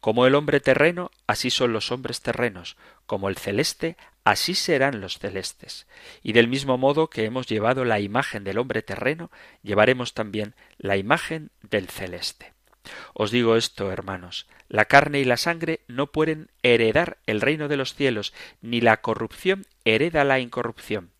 Como 0.00 0.24
el 0.26 0.36
hombre 0.36 0.60
terreno, 0.60 1.10
así 1.26 1.50
son 1.50 1.72
los 1.72 1.90
hombres 1.90 2.20
terrenos, 2.20 2.76
como 3.06 3.28
el 3.28 3.36
celeste, 3.36 3.96
así 4.24 4.54
serán 4.54 5.00
los 5.00 5.18
celestes. 5.18 5.86
Y 6.22 6.32
del 6.32 6.48
mismo 6.48 6.78
modo 6.78 7.08
que 7.08 7.24
hemos 7.24 7.46
llevado 7.46 7.84
la 7.84 8.00
imagen 8.00 8.44
del 8.44 8.58
hombre 8.58 8.82
terreno, 8.82 9.30
llevaremos 9.62 10.14
también 10.14 10.54
la 10.78 10.96
imagen 10.96 11.50
del 11.62 11.88
celeste. 11.88 12.52
Os 13.12 13.30
digo 13.30 13.56
esto, 13.56 13.92
hermanos, 13.92 14.46
la 14.68 14.86
carne 14.86 15.20
y 15.20 15.24
la 15.24 15.36
sangre 15.36 15.80
no 15.88 16.08
pueden 16.08 16.50
heredar 16.62 17.18
el 17.26 17.40
reino 17.40 17.68
de 17.68 17.76
los 17.76 17.94
cielos, 17.94 18.32
ni 18.60 18.80
la 18.80 19.00
corrupción 19.00 19.66
hereda 19.84 20.24
la 20.24 20.40
incorrupción. 20.40 21.10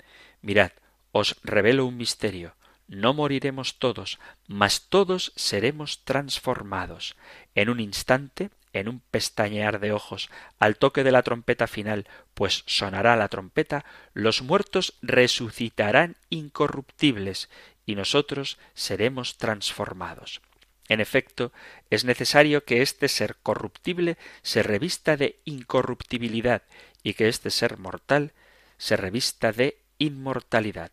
Mirad, 0.41 0.73
os 1.13 1.37
revelo 1.43 1.87
un 1.87 1.97
misterio. 1.97 2.55
No 2.87 3.15
moriremos 3.15 3.79
todos, 3.79 4.19
mas 4.49 4.89
todos 4.89 5.33
seremos 5.37 6.05
transformados. 6.05 7.17
En 7.55 7.71
un 7.71 7.79
instante, 7.79 8.51
en 8.73 8.89
un 8.89 9.01
pestañear 9.01 9.81
de 9.81 9.93
ojos, 9.93 10.31
al 10.59 10.77
toque 10.77 11.05
de 11.05 11.13
la 11.13 11.23
trompeta 11.23 11.67
final, 11.67 12.07
pues 12.35 12.63
sonará 12.67 13.17
la 13.17 13.29
trompeta, 13.29 13.85
los 14.15 14.43
muertos 14.43 14.95
resucitarán 15.03 16.17
incorruptibles, 16.29 17.49
y 17.87 17.97
nosotros 17.97 18.59
seremos 18.75 19.37
transformados. 19.37 20.41
En 20.89 21.01
efecto, 21.01 21.53
es 21.89 22.05
necesario 22.05 22.65
que 22.65 22.83
este 22.83 23.09
ser 23.09 23.37
corruptible 23.43 24.17
se 24.43 24.63
revista 24.63 25.17
de 25.17 25.41
incorruptibilidad 25.45 26.63
y 27.03 27.15
que 27.15 27.29
este 27.29 27.51
ser 27.51 27.79
mortal 27.79 28.33
se 28.77 28.97
revista 28.97 29.53
de 29.53 29.79
inmortalidad. 29.99 30.91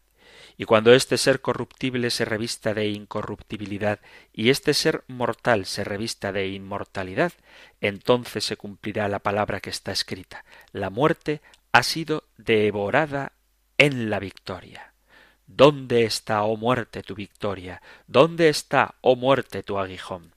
Y 0.58 0.65
cuando 0.65 0.93
este 0.93 1.17
ser 1.17 1.41
corruptible 1.41 2.10
se 2.10 2.26
revista 2.26 2.74
de 2.74 2.88
incorruptibilidad 2.88 4.00
y 4.34 4.50
este 4.50 4.74
ser 4.74 5.04
mortal 5.08 5.65
se 5.65 5.84
revista 5.84 6.32
de 6.32 6.48
inmortalidad, 6.48 7.32
entonces 7.80 8.43
se 8.43 8.58
cumplirá 8.58 9.08
la 9.08 9.20
palabra 9.20 9.60
que 9.60 9.70
está 9.70 9.91
escrita. 9.91 10.43
La 10.72 10.89
muerte 10.89 11.41
ha 11.72 11.84
sido 11.84 12.24
devorada 12.38 13.34
en 13.78 14.10
la 14.10 14.20
victoria. 14.20 14.93
¿Dónde 15.46 16.04
está, 16.06 16.43
oh 16.43 16.58
muerte, 16.58 17.04
tu 17.04 17.13
victoria? 17.13 17.82
¿Dónde 18.08 18.50
está, 18.50 18.96
oh 19.02 19.15
muerte, 19.15 19.62
tu 19.63 19.78
aguijón? 19.78 20.34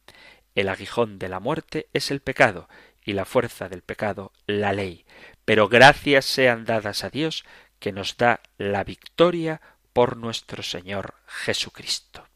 El 0.55 0.69
aguijón 0.69 1.19
de 1.19 1.29
la 1.29 1.41
muerte 1.41 1.89
es 1.95 2.11
el 2.11 2.21
pecado, 2.21 2.69
y 3.05 3.13
la 3.13 3.25
fuerza 3.25 3.69
del 3.69 3.83
pecado 3.83 4.33
la 4.47 4.73
ley. 4.73 5.05
Pero 5.45 5.69
gracias 5.69 6.25
sean 6.25 6.65
dadas 6.65 7.05
a 7.05 7.11
Dios 7.11 7.45
que 7.79 7.93
nos 7.93 8.17
da 8.17 8.41
la 8.59 8.85
victoria 8.85 9.61
por 9.93 10.17
nuestro 10.17 10.63
Señor 10.63 11.15
Jesucristo. 11.27 12.27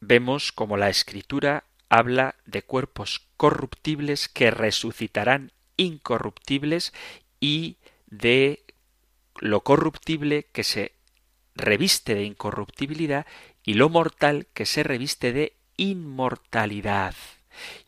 Vemos 0.00 0.52
como 0.52 0.76
la 0.76 0.88
Escritura 0.88 1.64
habla 1.88 2.36
de 2.46 2.62
cuerpos 2.62 3.28
corruptibles 3.36 4.28
que 4.28 4.50
resucitarán 4.50 5.52
incorruptibles 5.76 6.92
y 7.38 7.76
de 8.06 8.64
lo 9.40 9.62
corruptible 9.62 10.44
que 10.52 10.64
se 10.64 10.92
reviste 11.54 12.14
de 12.14 12.24
incorruptibilidad 12.24 13.26
y 13.62 13.74
lo 13.74 13.88
mortal 13.88 14.46
que 14.54 14.66
se 14.66 14.82
reviste 14.82 15.32
de 15.32 15.56
inmortalidad. 15.76 17.14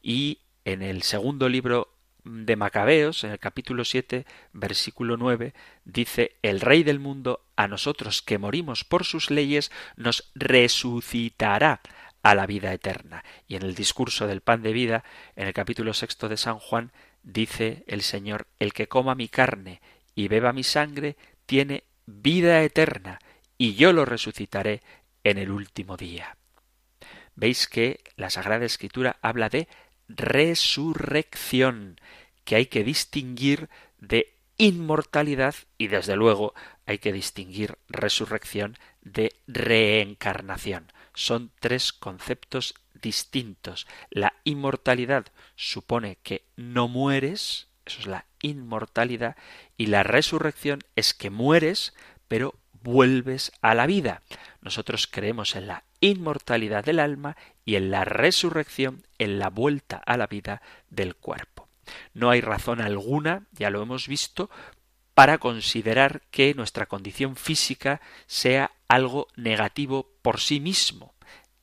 Y 0.03 0.41
en 0.65 0.83
el 0.83 1.03
segundo 1.03 1.49
libro 1.49 1.94
de 2.25 2.57
Macabeos, 2.57 3.25
en 3.25 3.31
el 3.31 3.39
capítulo 3.39 3.85
7, 3.85 4.27
versículo 4.53 5.17
9, 5.17 5.55
dice, 5.85 6.37
El 6.43 6.61
Rey 6.61 6.83
del 6.83 6.99
mundo, 6.99 7.45
a 7.57 7.69
nosotros 7.69 8.23
que 8.23 8.39
morimos 8.39 8.85
por 8.85 9.05
sus 9.05 9.31
leyes, 9.31 9.71
nos 9.97 10.31
resucitará 10.35 11.81
a 12.23 12.35
la 12.35 12.47
vida 12.47 12.73
eterna. 12.73 13.25
Y 13.47 13.57
en 13.57 13.63
el 13.63 13.75
discurso 13.75 14.27
del 14.27 14.41
pan 14.41 14.63
de 14.63 14.73
vida, 14.73 15.05
en 15.37 15.47
el 15.47 15.53
capítulo 15.53 15.93
sexto 15.93 16.29
de 16.29 16.39
San 16.39 16.59
Juan, 16.59 16.93
dice 17.23 17.85
el 17.87 18.03
Señor, 18.03 18.47
El 18.59 18.73
que 18.73 18.89
coma 18.89 19.15
mi 19.15 19.29
carne 19.29 19.81
y 20.15 20.29
beba 20.29 20.53
mi 20.53 20.65
sangre, 20.65 21.17
tiene 21.47 21.85
vida 22.07 22.63
eterna, 22.63 23.19
y 23.59 23.75
yo 23.75 23.93
lo 23.93 24.05
resucitaré 24.05 24.83
en 25.23 25.39
el 25.39 25.51
último 25.51 25.97
día. 25.97 26.37
Veis 27.37 27.67
que 27.67 28.01
la 28.17 28.31
Sagrada 28.31 28.65
Escritura 28.65 29.17
habla 29.21 29.49
de 29.49 29.69
resurrección, 30.09 32.01
que 32.45 32.57
hay 32.57 32.67
que 32.67 32.85
distinguir 32.85 33.69
de 33.99 34.35
inmortalidad 34.57 35.55
y 35.79 35.89
desde 35.89 36.17
luego 36.17 36.55
hay 36.87 36.99
que 36.99 37.13
distinguir 37.13 37.79
resurrección 37.89 38.77
de 39.03 39.35
reencarnación. 39.47 40.93
Son 41.15 41.51
tres 41.61 41.93
conceptos 41.93 42.75
distintos. 42.95 43.87
La 44.11 44.35
inmortalidad 44.45 45.27
supone 45.57 46.19
que 46.23 46.45
no 46.57 46.89
mueres, 46.89 47.69
eso 47.85 48.01
es 48.01 48.07
la 48.07 48.27
inmortalidad, 48.41 49.37
y 49.77 49.87
la 49.87 50.03
resurrección 50.03 50.81
es 50.97 51.15
que 51.15 51.31
mueres, 51.31 51.95
pero 52.29 52.55
vuelves 52.83 53.53
a 53.61 53.75
la 53.75 53.87
vida. 53.87 54.23
Nosotros 54.61 55.07
creemos 55.07 55.57
en 55.57 55.67
la 55.67 55.85
inmortalidad 56.05 56.85
del 56.85 57.01
alma 57.01 57.37
y 57.65 57.77
en 57.77 57.91
la 57.91 58.05
resurrección, 58.05 59.07
en 59.19 59.39
la 59.39 59.49
vuelta 59.49 60.03
a 60.05 60.17
la 60.17 60.27
vida 60.27 60.61
del 60.91 61.15
cuerpo. 61.17 61.69
No 62.13 62.31
hay 62.31 62.41
razón 62.41 62.81
alguna, 62.81 63.47
ya 63.53 63.71
lo 63.71 63.83
hemos 63.83 64.09
visto, 64.09 64.51
para 65.15 65.39
considerar 65.39 66.23
que 66.31 66.55
nuestra 66.55 66.87
condición 66.87 67.37
física 67.37 68.01
sea 68.27 68.73
algo 68.89 69.29
negativo 69.37 70.11
por 70.23 70.41
sí 70.41 70.61
mismo. 70.61 71.15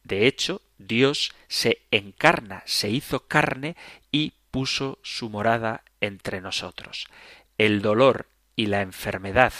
De 0.03 0.25
hecho, 0.25 0.61
Dios 0.77 1.33
se 1.47 1.83
encarna, 1.91 2.63
se 2.65 2.89
hizo 2.89 3.27
carne 3.27 3.75
y 4.11 4.33
puso 4.49 4.99
su 5.03 5.29
morada 5.29 5.83
entre 5.99 6.41
nosotros. 6.41 7.07
El 7.57 7.81
dolor 7.81 8.27
y 8.55 8.67
la 8.67 8.81
enfermedad 8.81 9.53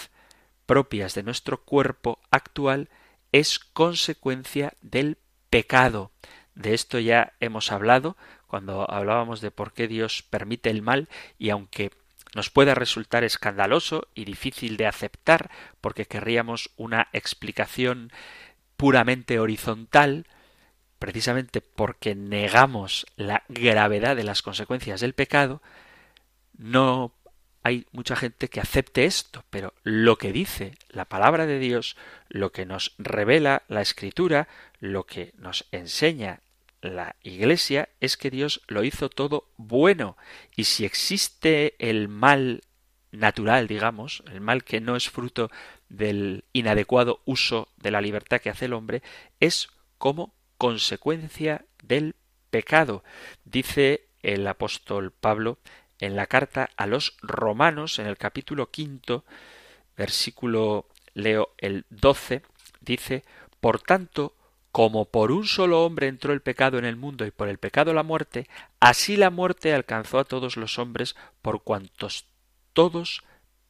propias 0.66 1.14
de 1.14 1.24
nuestro 1.24 1.64
cuerpo 1.64 2.20
actual 2.32 2.90
es 3.32 3.60
consecuencia 3.60 4.74
del 4.82 5.18
pecado. 5.50 6.12
De 6.56 6.74
esto 6.74 7.00
ya 7.00 7.34
hemos 7.40 7.72
hablado 7.72 8.18
cuando 8.48 8.90
hablábamos 8.90 9.42
de 9.42 9.52
por 9.52 9.74
qué 9.74 9.88
Dios 9.88 10.24
permite 10.24 10.70
el 10.70 10.82
mal 10.82 11.08
y 11.38 11.50
aunque 11.50 11.92
nos 12.36 12.50
pueda 12.50 12.76
resultar 12.76 13.24
escandaloso 13.24 14.08
y 14.14 14.26
difícil 14.26 14.78
de 14.78 14.88
aceptar 14.88 15.50
porque 15.82 16.06
querríamos 16.06 16.72
una 16.78 17.08
explicación 17.14 18.12
puramente 18.78 19.40
horizontal, 19.40 20.28
precisamente 21.00 21.62
porque 21.62 22.16
negamos 22.16 23.06
la 23.16 23.44
gravedad 23.50 24.16
de 24.16 24.24
las 24.24 24.42
consecuencias 24.42 25.02
del 25.02 25.14
pecado, 25.14 25.62
no 26.58 27.14
hay 27.64 27.86
mucha 27.92 28.16
gente 28.16 28.48
que 28.48 28.60
acepte 28.60 29.06
esto, 29.06 29.44
pero 29.50 29.74
lo 29.84 30.18
que 30.18 30.32
dice 30.32 30.74
la 30.90 31.06
palabra 31.06 31.46
de 31.46 31.60
Dios, 31.60 31.96
lo 32.30 32.52
que 32.52 32.66
nos 32.66 32.96
revela 32.98 33.64
la 33.68 33.82
escritura, 33.82 34.48
lo 34.80 35.06
que 35.06 35.34
nos 35.38 35.68
enseña 35.72 36.42
la 36.82 37.16
Iglesia 37.22 37.90
es 38.00 38.18
que 38.18 38.32
Dios 38.32 38.62
lo 38.68 38.84
hizo 38.84 39.10
todo 39.10 39.48
bueno 39.58 40.18
y 40.56 40.64
si 40.64 40.86
existe 40.86 41.76
el 41.78 42.08
mal 42.08 42.62
natural, 43.12 43.68
digamos, 43.68 44.24
el 44.32 44.42
mal 44.42 44.64
que 44.64 44.82
no 44.82 44.96
es 44.96 45.10
fruto 45.10 45.52
del 45.90 46.46
inadecuado 46.54 47.22
uso 47.26 47.68
de 47.78 47.92
la 47.92 48.02
libertad 48.02 48.42
que 48.42 48.50
hace 48.50 48.66
el 48.66 48.74
hombre, 48.74 49.04
es 49.40 49.70
como 49.98 50.34
consecuencia 50.58 51.66
del 51.84 52.16
pecado. 52.50 53.04
Dice 53.46 54.08
el 54.24 54.48
apóstol 54.48 55.12
Pablo 55.12 55.60
en 56.02 56.16
la 56.18 56.28
carta 56.28 56.70
a 56.76 56.88
los 56.88 57.16
romanos, 57.22 58.00
en 58.00 58.08
el 58.08 58.18
capítulo 58.18 58.70
quinto, 58.70 59.24
versículo 59.96 60.88
leo 61.14 61.54
el 61.58 61.86
doce, 61.90 62.42
dice, 62.82 63.24
Por 63.60 63.80
tanto, 63.80 64.36
como 64.72 65.06
por 65.06 65.32
un 65.32 65.46
solo 65.46 65.86
hombre 65.86 66.08
entró 66.08 66.34
el 66.34 66.42
pecado 66.42 66.78
en 66.78 66.86
el 66.86 66.96
mundo 66.96 67.26
y 67.26 67.32
por 67.32 67.50
el 67.50 67.58
pecado 67.58 67.94
la 67.94 68.04
muerte, 68.04 68.48
así 68.80 69.18
la 69.18 69.30
muerte 69.30 69.74
alcanzó 69.74 70.20
a 70.20 70.24
todos 70.24 70.58
los 70.58 70.80
hombres 70.80 71.16
por 71.42 71.64
cuantos 71.64 72.26
todos 72.74 73.24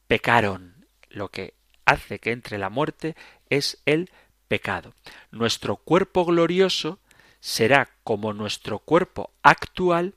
pecaron. 0.06 0.86
Lo 1.08 1.28
que 1.28 1.54
hace 1.84 2.18
que 2.18 2.30
entre 2.30 2.58
la 2.58 2.70
muerte 2.70 3.16
es 3.50 3.82
el 3.84 4.10
pecado. 4.48 4.94
Nuestro 5.30 5.76
cuerpo 5.76 6.24
glorioso 6.24 7.00
será 7.40 7.88
como 8.04 8.32
nuestro 8.32 8.78
cuerpo 8.78 9.32
actual, 9.42 10.14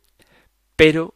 pero 0.76 1.15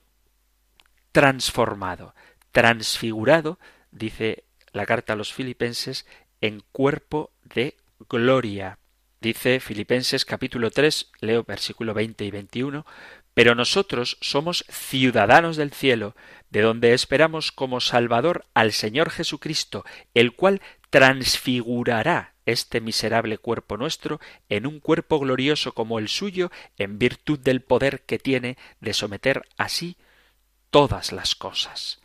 transformado, 1.11 2.13
transfigurado, 2.51 3.59
dice 3.91 4.43
la 4.71 4.85
carta 4.85 5.13
a 5.13 5.15
los 5.15 5.33
filipenses, 5.33 6.05
en 6.41 6.61
cuerpo 6.71 7.31
de 7.43 7.75
gloria. 8.09 8.77
Dice 9.21 9.59
Filipenses 9.59 10.23
capítulo 10.23 10.71
3, 10.71 11.11
leo 11.19 11.43
versículo 11.43 11.93
20 11.93 12.23
y 12.23 12.31
21, 12.31 12.85
pero 13.33 13.55
nosotros 13.55 14.17
somos 14.21 14.65
ciudadanos 14.69 15.57
del 15.57 15.71
cielo, 15.71 16.15
de 16.49 16.61
donde 16.61 16.93
esperamos 16.93 17.51
como 17.51 17.81
Salvador 17.81 18.45
al 18.53 18.71
Señor 18.71 19.09
Jesucristo, 19.09 19.83
el 20.13 20.33
cual 20.33 20.61
transfigurará 20.89 22.33
este 22.45 22.81
miserable 22.81 23.37
cuerpo 23.37 23.77
nuestro 23.77 24.19
en 24.47 24.65
un 24.65 24.79
cuerpo 24.79 25.19
glorioso 25.19 25.73
como 25.73 25.99
el 25.99 26.07
suyo, 26.07 26.51
en 26.77 26.97
virtud 26.97 27.39
del 27.39 27.61
poder 27.61 28.01
que 28.01 28.19
tiene 28.19 28.57
de 28.79 28.93
someter 28.93 29.43
así 29.57 29.97
todas 30.69 31.11
las 31.11 31.35
cosas. 31.35 31.99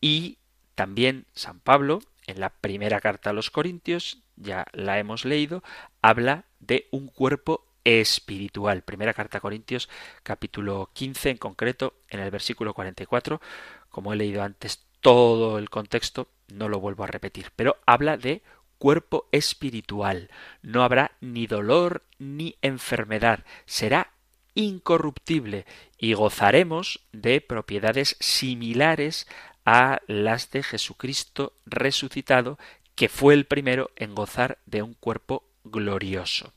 Y 0.00 0.38
también 0.74 1.26
San 1.34 1.60
Pablo, 1.60 2.00
en 2.26 2.40
la 2.40 2.50
primera 2.50 3.00
carta 3.00 3.30
a 3.30 3.32
los 3.32 3.50
Corintios, 3.50 4.22
ya 4.36 4.66
la 4.72 4.98
hemos 4.98 5.24
leído, 5.24 5.62
habla 6.02 6.44
de 6.58 6.88
un 6.90 7.08
cuerpo 7.08 7.66
espiritual. 7.84 8.82
Primera 8.82 9.14
carta 9.14 9.38
a 9.38 9.40
Corintios, 9.40 9.88
capítulo 10.22 10.90
15 10.92 11.30
en 11.30 11.36
concreto, 11.36 11.94
en 12.08 12.20
el 12.20 12.30
versículo 12.30 12.74
44. 12.74 13.40
Como 13.88 14.12
he 14.12 14.16
leído 14.16 14.42
antes 14.42 14.86
todo 15.00 15.58
el 15.58 15.70
contexto, 15.70 16.28
no 16.48 16.68
lo 16.68 16.80
vuelvo 16.80 17.04
a 17.04 17.08
repetir, 17.08 17.52
pero 17.56 17.78
habla 17.86 18.16
de 18.16 18.42
cuerpo 18.78 19.28
espiritual. 19.32 20.30
No 20.62 20.82
habrá 20.82 21.12
ni 21.20 21.46
dolor 21.46 22.04
ni 22.18 22.56
enfermedad. 22.62 23.44
Será 23.66 24.12
incorruptible 24.54 25.66
y 25.98 26.14
gozaremos 26.14 27.00
de 27.12 27.40
propiedades 27.40 28.16
similares 28.20 29.26
a 29.64 30.00
las 30.06 30.50
de 30.50 30.62
Jesucristo 30.62 31.52
resucitado, 31.66 32.58
que 32.94 33.08
fue 33.08 33.34
el 33.34 33.46
primero 33.46 33.90
en 33.96 34.14
gozar 34.14 34.58
de 34.66 34.82
un 34.82 34.94
cuerpo 34.94 35.44
glorioso. 35.64 36.52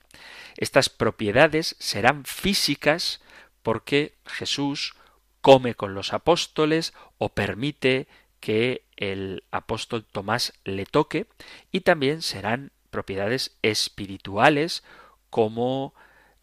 Estas 0.58 0.90
propiedades 0.90 1.76
serán 1.80 2.26
físicas 2.26 3.22
porque 3.62 4.16
Jesús 4.26 4.96
come 5.42 5.76
con 5.76 5.94
los 5.94 6.14
apóstoles 6.14 6.94
o 7.18 7.30
permite 7.30 8.08
que 8.40 8.86
el 8.98 9.44
apóstol 9.52 10.06
Tomás 10.06 10.54
le 10.64 10.86
toque 10.86 11.28
y 11.72 11.82
también 11.82 12.22
serán 12.22 12.72
propiedades 12.90 13.58
espirituales 13.62 14.84
como 15.30 15.94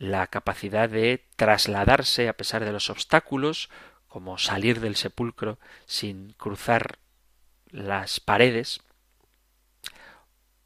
la 0.01 0.27
capacidad 0.29 0.89
de 0.89 1.27
trasladarse 1.37 2.29
a 2.31 2.33
pesar 2.33 2.65
de 2.65 2.73
los 2.73 2.89
obstáculos, 2.89 3.69
como 4.09 4.39
salir 4.39 4.81
del 4.81 4.97
sepulcro 4.97 5.59
sin 5.85 6.33
cruzar 6.33 6.99
las 7.69 8.19
paredes, 8.19 8.81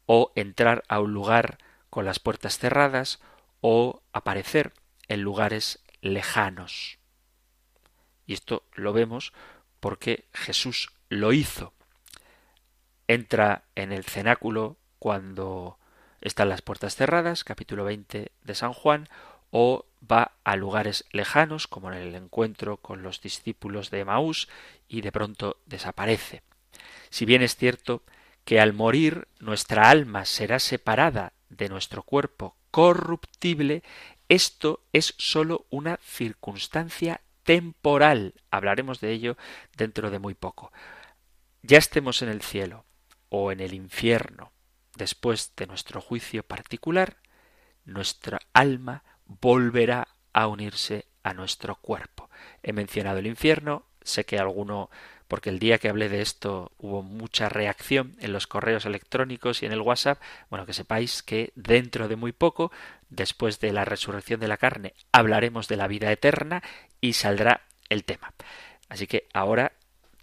o 0.05 0.31
entrar 0.35 0.85
a 0.87 1.01
un 1.01 1.13
lugar 1.13 1.57
con 1.89 2.05
las 2.05 2.19
puertas 2.19 2.57
cerradas 2.57 3.19
o 3.59 4.01
aparecer 4.13 4.71
en 5.09 5.21
lugares 5.21 5.83
lejanos. 5.99 6.97
Y 8.25 8.33
esto 8.33 8.63
lo 8.73 8.93
vemos 8.93 9.33
porque 9.81 10.29
Jesús 10.33 10.93
lo 11.09 11.33
hizo. 11.33 11.73
Entra 13.09 13.65
en 13.75 13.91
el 13.91 14.05
cenáculo 14.05 14.77
cuando 14.97 15.77
están 16.25 16.49
las 16.49 16.63
puertas 16.63 16.95
cerradas, 16.95 17.43
capítulo 17.43 17.83
20 17.83 18.31
de 18.43 18.55
San 18.55 18.73
Juan, 18.73 19.07
o 19.51 19.85
va 20.11 20.31
a 20.43 20.55
lugares 20.55 21.05
lejanos, 21.11 21.67
como 21.67 21.91
en 21.91 21.99
el 21.99 22.15
encuentro 22.15 22.77
con 22.77 23.03
los 23.03 23.21
discípulos 23.21 23.91
de 23.91 24.05
Maús, 24.05 24.49
y 24.87 25.01
de 25.01 25.11
pronto 25.11 25.57
desaparece. 25.67 26.41
Si 27.11 27.25
bien 27.25 27.43
es 27.43 27.55
cierto 27.55 28.01
que 28.43 28.59
al 28.59 28.73
morir 28.73 29.27
nuestra 29.39 29.89
alma 29.89 30.25
será 30.25 30.57
separada 30.57 31.33
de 31.49 31.69
nuestro 31.69 32.01
cuerpo 32.01 32.55
corruptible, 32.71 33.83
esto 34.27 34.81
es 34.93 35.13
sólo 35.19 35.67
una 35.69 35.99
circunstancia 36.03 37.21
temporal. 37.43 38.33
Hablaremos 38.49 38.99
de 38.99 39.11
ello 39.11 39.37
dentro 39.77 40.09
de 40.09 40.17
muy 40.17 40.33
poco. 40.33 40.71
Ya 41.61 41.77
estemos 41.77 42.23
en 42.23 42.29
el 42.29 42.41
cielo 42.41 42.83
o 43.29 43.51
en 43.51 43.59
el 43.59 43.75
infierno, 43.75 44.51
después 44.95 45.53
de 45.55 45.67
nuestro 45.67 46.01
juicio 46.01 46.43
particular, 46.43 47.17
nuestra 47.85 48.39
alma 48.53 49.03
volverá 49.25 50.07
a 50.33 50.47
unirse 50.47 51.05
a 51.23 51.33
nuestro 51.33 51.75
cuerpo. 51.75 52.29
He 52.63 52.73
mencionado 52.73 53.19
el 53.19 53.27
infierno, 53.27 53.85
sé 54.01 54.25
que 54.25 54.39
alguno 54.39 54.89
porque 55.27 55.49
el 55.49 55.59
día 55.59 55.79
que 55.79 55.89
hablé 55.89 56.09
de 56.09 56.21
esto 56.21 56.71
hubo 56.77 57.01
mucha 57.01 57.49
reacción 57.49 58.15
en 58.19 58.31
los 58.31 58.45
correos 58.45 58.85
electrónicos 58.85 59.63
y 59.63 59.65
en 59.65 59.71
el 59.71 59.81
WhatsApp, 59.81 60.21
bueno, 60.49 60.65
que 60.65 60.73
sepáis 60.73 61.23
que 61.23 61.51
dentro 61.55 62.07
de 62.07 62.15
muy 62.15 62.31
poco, 62.31 62.71
después 63.09 63.59
de 63.59 63.73
la 63.73 63.85
resurrección 63.85 64.39
de 64.39 64.47
la 64.47 64.57
carne, 64.57 64.93
hablaremos 65.11 65.67
de 65.67 65.77
la 65.77 65.87
vida 65.87 66.11
eterna 66.11 66.61
y 67.01 67.13
saldrá 67.13 67.61
el 67.89 68.03
tema. 68.03 68.33
Así 68.87 69.07
que 69.07 69.27
ahora 69.33 69.73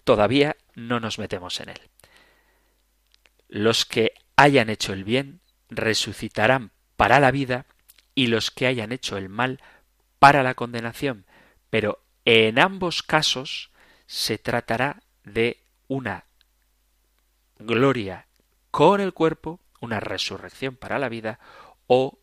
todavía 0.05 0.57
no 0.75 1.01
nos 1.01 1.19
metemos 1.19 1.61
en 1.61 1.71
él. 1.71 1.81
Los 3.49 3.85
que 3.85 4.15
hayan 4.43 4.71
hecho 4.71 4.93
el 4.93 5.05
bien 5.05 5.41
resucitarán 5.69 6.73
para 6.97 7.21
la 7.21 7.31
vida 7.31 7.65
y 8.17 8.27
los 8.27 8.51
que 8.51 8.67
hayan 8.67 8.91
hecho 8.91 9.17
el 9.17 9.29
mal 9.29 9.61
para 10.19 10.43
la 10.43 10.55
condenación. 10.55 11.27
Pero 11.71 12.03
en 12.25 12.59
ambos 12.59 13.05
casos 13.05 13.71
se 14.07 14.39
tratará 14.39 15.05
de 15.23 15.63
una 15.87 16.25
gloria 17.61 18.27
con 18.73 19.01
el 19.01 19.13
cuerpo, 19.15 19.61
una 19.81 20.01
resurrección 20.01 20.75
para 20.75 20.99
la 20.99 21.09
vida 21.09 21.39
o 21.87 22.19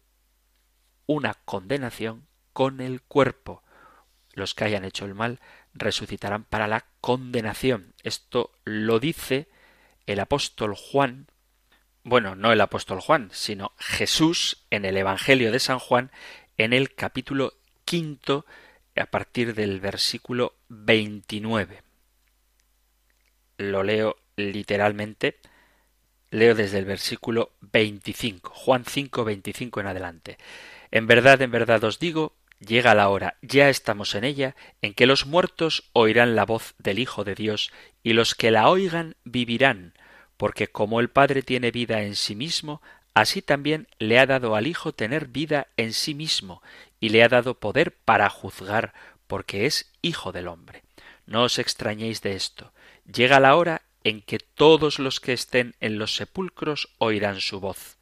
una 1.06 1.36
condenación 1.46 2.28
con 2.52 2.82
el 2.82 3.02
cuerpo. 3.02 3.64
Los 4.34 4.54
que 4.56 4.66
hayan 4.66 4.84
hecho 4.84 5.06
el 5.06 5.16
mal 5.16 5.40
resucitarán 5.74 6.44
para 6.44 6.68
la 6.68 6.86
condenación. 7.00 7.94
Esto 8.04 8.52
lo 8.66 9.00
dice 9.00 9.48
el 10.06 10.20
apóstol 10.20 10.76
Juan, 10.76 11.28
bueno, 12.10 12.36
no 12.36 12.52
el 12.52 12.62
apóstol 12.62 13.00
Juan, 13.02 13.30
sino 13.32 13.74
Jesús 13.78 14.66
en 14.72 14.84
el 14.84 14.98
Evangelio 14.98 15.52
de 15.52 15.60
San 15.60 15.80
Juan 15.80 16.12
en 16.58 16.74
el 16.74 16.94
capítulo 16.94 17.54
quinto 17.86 18.46
a 18.96 19.06
partir 19.06 19.54
del 19.54 19.80
versículo 19.80 20.56
29. 20.70 21.84
Lo 23.58 23.84
leo 23.84 24.18
literalmente, 24.36 25.40
leo 26.32 26.56
desde 26.56 26.80
el 26.80 26.86
versículo 26.86 27.54
25, 27.62 28.52
Juan 28.54 28.86
5, 28.86 29.24
25 29.24 29.80
en 29.80 29.88
adelante. 29.88 30.38
En 30.92 31.08
verdad, 31.08 31.42
en 31.42 31.52
verdad 31.52 31.84
os 31.84 32.00
digo, 32.00 32.36
llega 32.60 32.96
la 32.96 33.10
hora, 33.10 33.38
ya 33.42 33.70
estamos 33.70 34.16
en 34.16 34.24
ella, 34.24 34.56
en 34.82 34.94
que 34.94 35.06
los 35.06 35.26
muertos 35.26 35.90
oirán 35.94 36.36
la 36.36 36.46
voz 36.46 36.74
del 36.80 37.00
Hijo 37.00 37.24
de 37.24 37.36
Dios, 37.36 37.72
y 38.02 38.14
los 38.14 38.36
que 38.36 38.52
la 38.52 38.70
oigan 38.70 39.16
vivirán, 39.24 39.94
porque 40.40 40.70
como 40.70 41.02
el 41.02 41.10
Padre 41.10 41.42
tiene 41.42 41.70
vida 41.70 42.04
en 42.04 42.16
sí 42.16 42.34
mismo, 42.34 42.82
así 43.14 43.42
también 43.42 43.90
le 44.00 44.20
ha 44.20 44.26
dado 44.26 44.56
al 44.56 44.68
Hijo 44.68 44.94
tener 44.94 45.28
vida 45.28 45.68
en 45.76 45.92
sí 45.92 46.14
mismo, 46.16 46.64
y 47.02 47.10
le 47.10 47.24
ha 47.24 47.28
dado 47.28 47.56
poder 47.56 47.92
para 48.06 48.30
juzgar, 48.30 48.94
porque 49.28 49.66
es 49.66 49.92
Hijo 50.02 50.32
del 50.32 50.48
hombre. 50.48 50.84
No 51.26 51.44
os 51.44 51.60
extrañéis 51.60 52.22
de 52.22 52.38
esto. 52.38 52.72
Llega 53.14 53.42
la 53.42 53.58
hora 53.58 53.82
en 54.06 54.22
que 54.22 54.40
todos 54.40 54.98
los 54.98 55.20
que 55.20 55.34
estén 55.34 55.76
en 55.82 56.00
los 56.00 56.16
sepulcros 56.16 56.88
oirán 57.00 57.42
su 57.42 57.60
voz 57.60 57.98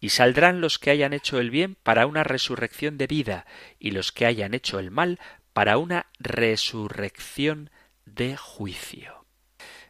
y 0.00 0.08
saldrán 0.08 0.62
los 0.62 0.78
que 0.78 0.88
hayan 0.88 1.12
hecho 1.12 1.40
el 1.40 1.50
bien 1.50 1.76
para 1.82 2.06
una 2.06 2.24
resurrección 2.24 2.96
de 2.96 3.06
vida, 3.06 3.44
y 3.78 3.90
los 3.90 4.12
que 4.12 4.24
hayan 4.24 4.54
hecho 4.54 4.78
el 4.78 4.90
mal 4.90 5.20
para 5.52 5.76
una 5.76 6.06
resurrección 6.18 7.68
de 8.06 8.38
juicio. 8.38 9.21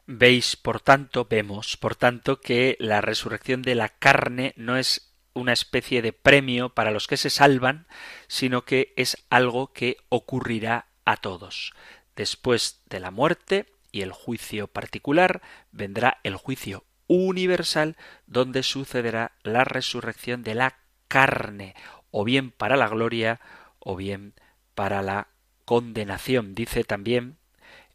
Veis, 0.07 0.57
por 0.57 0.81
tanto, 0.81 1.27
vemos, 1.31 1.77
por 1.77 1.95
tanto, 1.95 2.41
que 2.41 2.77
la 2.81 3.01
resurrección 3.01 3.63
de 3.63 3.75
la 3.75 3.89
carne 3.89 4.53
no 4.57 4.77
es 4.77 5.15
una 5.35 5.53
especie 5.53 6.03
de 6.03 6.13
premio 6.13 6.71
para 6.71 6.91
los 6.91 7.07
que 7.07 7.17
se 7.17 7.31
salvan, 7.31 7.87
sino 8.27 8.65
que 8.65 8.93
es 8.97 9.25
algo 9.31 9.73
que 9.73 9.99
ocurrirá 10.09 10.87
a 11.05 11.17
todos. 11.17 11.73
Después 12.17 12.83
de 12.87 13.01
la 13.01 13.11
muerte 13.11 13.67
y 13.91 14.03
el 14.03 14.13
juicio 14.13 14.67
particular, 14.67 15.41
vendrá 15.71 16.19
el 16.25 16.37
juicio 16.37 16.85
universal 17.07 17.97
donde 18.27 18.63
sucederá 18.63 19.33
la 19.43 19.65
resurrección 19.65 20.43
de 20.43 20.55
la 20.55 20.79
carne, 21.09 21.75
o 22.11 22.25
bien 22.25 22.51
para 22.51 22.77
la 22.77 22.89
gloria, 22.89 23.41
o 23.79 23.97
bien 23.97 24.35
para 24.75 25.03
la 25.03 25.29
condenación. 25.65 26.55
Dice 26.55 26.85
también 26.85 27.39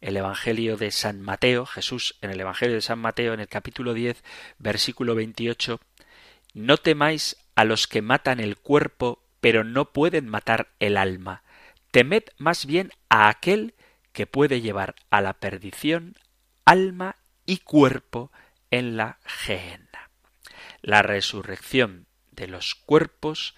el 0.00 0.16
Evangelio 0.16 0.76
de 0.76 0.90
San 0.90 1.20
Mateo, 1.20 1.66
Jesús 1.66 2.16
en 2.22 2.30
el 2.30 2.40
Evangelio 2.40 2.74
de 2.74 2.82
San 2.82 2.98
Mateo, 2.98 3.34
en 3.34 3.40
el 3.40 3.48
capítulo 3.48 3.94
10, 3.94 4.22
versículo 4.58 5.14
28, 5.14 5.80
No 6.54 6.76
temáis 6.76 7.36
a 7.54 7.64
los 7.64 7.88
que 7.88 8.02
matan 8.02 8.40
el 8.40 8.56
cuerpo, 8.56 9.22
pero 9.40 9.64
no 9.64 9.92
pueden 9.92 10.28
matar 10.28 10.68
el 10.78 10.96
alma. 10.96 11.42
Temed 11.90 12.24
más 12.36 12.66
bien 12.66 12.92
a 13.08 13.28
aquel 13.28 13.74
que 14.12 14.26
puede 14.26 14.60
llevar 14.60 14.94
a 15.10 15.20
la 15.20 15.34
perdición 15.34 16.16
alma 16.64 17.16
y 17.46 17.58
cuerpo 17.58 18.30
en 18.70 18.96
la 18.96 19.18
Gehenna. 19.24 20.10
La 20.82 21.02
resurrección 21.02 22.06
de 22.30 22.46
los 22.46 22.74
cuerpos, 22.74 23.54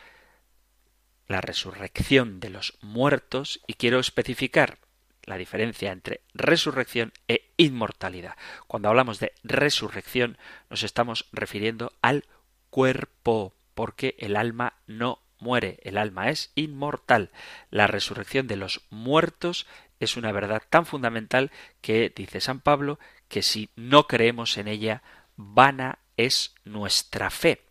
la 1.27 1.41
resurrección 1.41 2.41
de 2.41 2.51
los 2.51 2.79
muertos, 2.81 3.61
y 3.67 3.75
quiero 3.75 3.99
especificar 3.99 4.79
la 5.25 5.37
diferencia 5.37 5.93
entre 5.93 6.23
resurrección 6.35 7.13
e 7.29 7.53
inmortalidad. 7.57 8.37
Cuando 8.67 8.89
hablamos 8.89 9.21
de 9.21 9.33
resurrección 9.43 10.39
nos 10.69 10.83
estamos 10.83 11.27
refiriendo 11.33 11.93
al 12.03 12.25
cuerpo, 12.71 13.55
porque 13.75 14.17
el 14.19 14.37
alma 14.37 14.75
no 14.87 15.21
muere, 15.39 15.79
el 15.83 15.99
alma 15.99 16.31
es 16.31 16.53
inmortal. 16.55 17.31
La 17.71 17.87
resurrección 17.87 18.47
de 18.47 18.57
los 18.57 18.83
muertos 18.91 19.67
es 19.99 20.17
una 20.17 20.33
verdad 20.33 20.63
tan 20.69 20.87
fundamental 20.87 21.51
que, 21.81 22.13
dice 22.15 22.41
San 22.41 22.61
Pablo, 22.61 22.99
que 23.29 23.43
si 23.43 23.71
no 23.77 24.07
creemos 24.07 24.57
en 24.59 24.69
ella, 24.69 25.03
vana 25.37 25.99
es 26.17 26.55
nuestra 26.65 27.31
fe. 27.31 27.63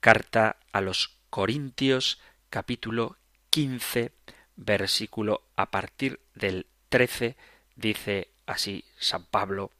Carta 0.00 0.56
a 0.72 0.80
los 0.80 1.18
Corintios 1.30 2.20
capítulo 2.48 3.16
15 3.50 4.12
versículo 4.60 5.42
a 5.56 5.70
partir 5.70 6.20
del 6.34 6.66
13 6.90 7.36
dice 7.76 8.28
así 8.46 8.84
San 8.98 9.24
Pablo. 9.24 9.70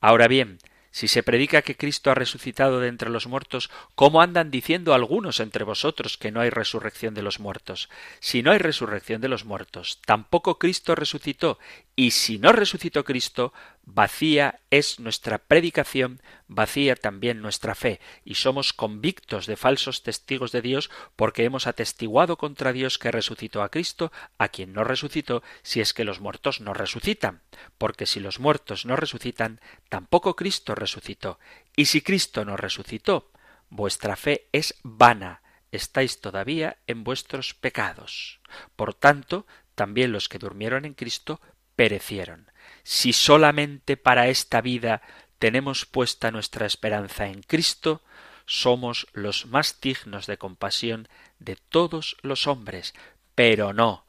Ahora 0.00 0.28
bien, 0.28 0.58
si 0.90 1.06
se 1.06 1.22
predica 1.22 1.62
que 1.62 1.76
Cristo 1.76 2.10
ha 2.10 2.14
resucitado 2.14 2.80
de 2.80 2.88
entre 2.88 3.10
los 3.10 3.26
muertos, 3.26 3.70
¿cómo 3.94 4.20
andan 4.20 4.50
diciendo 4.50 4.94
algunos 4.94 5.38
entre 5.38 5.62
vosotros 5.64 6.16
que 6.16 6.32
no 6.32 6.40
hay 6.40 6.50
resurrección 6.50 7.14
de 7.14 7.22
los 7.22 7.38
muertos? 7.38 7.88
Si 8.20 8.42
no 8.42 8.50
hay 8.50 8.58
resurrección 8.58 9.20
de 9.20 9.28
los 9.28 9.44
muertos, 9.44 10.00
tampoco 10.04 10.58
Cristo 10.58 10.94
resucitó, 10.94 11.58
y 11.98 12.12
si 12.12 12.38
no 12.38 12.52
resucitó 12.52 13.02
Cristo, 13.02 13.52
vacía 13.82 14.60
es 14.70 15.00
nuestra 15.00 15.38
predicación, 15.38 16.22
vacía 16.46 16.94
también 16.94 17.42
nuestra 17.42 17.74
fe, 17.74 17.98
y 18.24 18.36
somos 18.36 18.72
convictos 18.72 19.46
de 19.46 19.56
falsos 19.56 20.04
testigos 20.04 20.52
de 20.52 20.62
Dios 20.62 20.90
porque 21.16 21.42
hemos 21.42 21.66
atestiguado 21.66 22.38
contra 22.38 22.72
Dios 22.72 23.00
que 23.00 23.10
resucitó 23.10 23.64
a 23.64 23.70
Cristo, 23.72 24.12
a 24.38 24.46
quien 24.46 24.72
no 24.72 24.84
resucitó, 24.84 25.42
si 25.62 25.80
es 25.80 25.92
que 25.92 26.04
los 26.04 26.20
muertos 26.20 26.60
no 26.60 26.72
resucitan, 26.72 27.42
porque 27.78 28.06
si 28.06 28.20
los 28.20 28.38
muertos 28.38 28.86
no 28.86 28.94
resucitan, 28.94 29.60
tampoco 29.88 30.36
Cristo 30.36 30.76
resucitó, 30.76 31.40
y 31.74 31.86
si 31.86 32.00
Cristo 32.00 32.44
no 32.44 32.56
resucitó, 32.56 33.32
vuestra 33.70 34.14
fe 34.14 34.46
es 34.52 34.76
vana, 34.84 35.42
estáis 35.72 36.20
todavía 36.20 36.78
en 36.86 37.02
vuestros 37.02 37.54
pecados. 37.54 38.38
Por 38.76 38.94
tanto, 38.94 39.48
también 39.74 40.12
los 40.12 40.28
que 40.28 40.38
durmieron 40.38 40.84
en 40.84 40.94
Cristo 40.94 41.40
perecieron. 41.78 42.50
Si 42.82 43.12
solamente 43.12 43.96
para 43.96 44.26
esta 44.26 44.60
vida 44.60 45.00
tenemos 45.38 45.86
puesta 45.86 46.32
nuestra 46.32 46.66
esperanza 46.66 47.28
en 47.28 47.44
Cristo, 47.44 48.02
somos 48.46 49.06
los 49.12 49.46
más 49.46 49.80
dignos 49.80 50.26
de 50.26 50.38
compasión 50.38 51.06
de 51.38 51.54
todos 51.54 52.16
los 52.22 52.48
hombres. 52.48 52.94
Pero 53.36 53.72
no, 53.74 54.04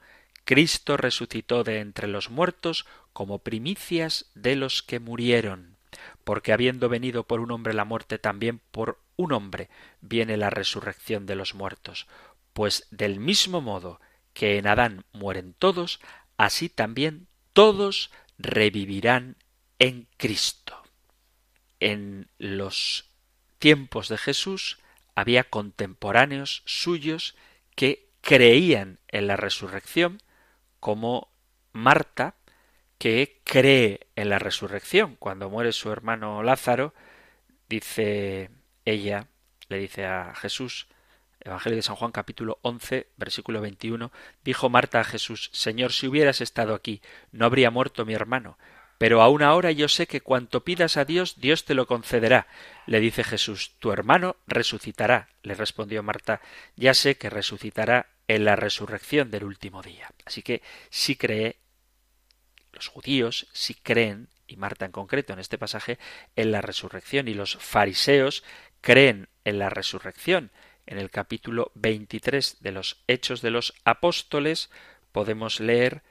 Cristo 0.46 0.98
resucitó 0.98 1.64
de 1.64 1.80
entre 1.80 2.08
los 2.08 2.32
muertos 2.32 2.88
como 3.14 3.38
primicias 3.38 4.32
de 4.34 4.56
los 4.56 4.82
que 4.82 5.00
murieron, 5.00 5.78
porque 6.24 6.54
habiendo 6.54 6.90
venido 6.90 7.28
por 7.28 7.40
un 7.40 7.52
hombre 7.52 7.76
la 7.76 7.86
muerte, 7.86 8.18
también 8.18 8.62
por 8.72 8.98
un 9.16 9.32
hombre 9.32 9.70
viene 10.02 10.38
la 10.38 10.50
resurrección 10.50 11.28
de 11.28 11.36
los 11.36 11.54
muertos. 11.54 12.08
Pues 12.54 12.88
del 12.90 13.20
mismo 13.20 13.62
modo 13.62 14.02
que 14.34 14.58
en 14.58 14.66
Adán 14.66 15.06
mueren 15.14 15.54
todos, 15.54 16.00
así 16.36 16.68
también 16.68 17.29
todos 17.60 18.10
revivirán 18.38 19.36
en 19.80 20.08
Cristo. 20.16 20.82
En 21.82 22.30
los 22.38 23.12
tiempos 23.58 24.08
de 24.08 24.18
Jesús 24.18 24.80
había 25.14 25.44
contemporáneos 25.44 26.64
suyos 26.64 27.36
que 27.76 28.14
creían 28.22 29.00
en 29.10 29.28
la 29.28 29.36
resurrección, 29.36 30.22
como 30.80 31.34
Marta, 31.74 32.36
que 32.98 33.42
cree 33.44 34.08
en 34.16 34.30
la 34.30 34.40
resurrección. 34.40 35.18
Cuando 35.18 35.50
muere 35.50 35.74
su 35.74 35.92
hermano 35.92 36.42
Lázaro, 36.44 36.94
dice 37.68 38.52
ella, 38.86 39.28
le 39.68 39.80
dice 39.80 40.06
a 40.06 40.34
Jesús, 40.34 40.88
Evangelio 41.42 41.78
de 41.78 41.84
San 41.84 41.96
Juan 41.96 42.12
capítulo 42.12 42.60
11, 42.62 43.08
versículo 43.18 43.62
21, 43.62 44.12
dijo 44.44 44.70
Marta 44.70 45.00
a 45.00 45.04
Jesús, 45.04 45.50
Señor, 45.54 45.94
si 45.94 46.08
hubieras 46.08 46.42
estado 46.42 46.74
aquí, 46.74 47.02
no 47.32 47.46
habría 47.46 47.72
muerto 47.72 48.06
mi 48.06 48.14
hermano. 48.14 48.58
Pero 48.98 49.22
aún 49.22 49.44
ahora 49.44 49.72
yo 49.72 49.88
sé 49.88 50.08
que 50.08 50.20
cuanto 50.20 50.66
pidas 50.66 50.98
a 50.98 51.06
Dios, 51.06 51.40
Dios 51.40 51.64
te 51.64 51.74
lo 51.74 51.88
concederá. 51.88 52.48
Le 52.86 53.00
dice 53.00 53.24
Jesús, 53.24 53.76
tu 53.80 53.94
hermano 53.94 54.36
resucitará. 54.46 55.30
Le 55.42 55.56
respondió 55.56 56.04
Marta, 56.04 56.42
ya 56.76 56.94
sé 56.94 57.16
que 57.16 57.30
resucitará 57.30 58.08
en 58.28 58.44
la 58.44 58.58
resurrección 58.58 59.32
del 59.32 59.46
último 59.46 59.82
día. 59.82 60.10
Así 60.26 60.42
que 60.42 60.62
sí 60.90 61.16
cree 61.16 61.56
los 62.72 62.88
judíos 62.88 63.48
sí 63.52 63.76
creen, 63.76 64.30
y 64.48 64.58
Marta 64.58 64.86
en 64.86 64.92
concreto 64.92 65.34
en 65.34 65.40
este 65.40 65.58
pasaje, 65.58 66.00
en 66.36 66.52
la 66.52 66.62
resurrección, 66.62 67.28
y 67.28 67.34
los 67.34 67.58
fariseos 67.58 68.44
creen 68.82 69.28
en 69.44 69.60
la 69.60 69.70
resurrección. 69.70 70.52
En 70.90 70.98
el 70.98 71.12
capítulo 71.12 71.72
23 71.76 72.62
de 72.62 72.72
los 72.72 72.98
Hechos 73.06 73.44
de 73.44 73.52
los 73.52 73.76
Apóstoles 73.86 74.72
podemos 75.12 75.60
leer 75.60 76.02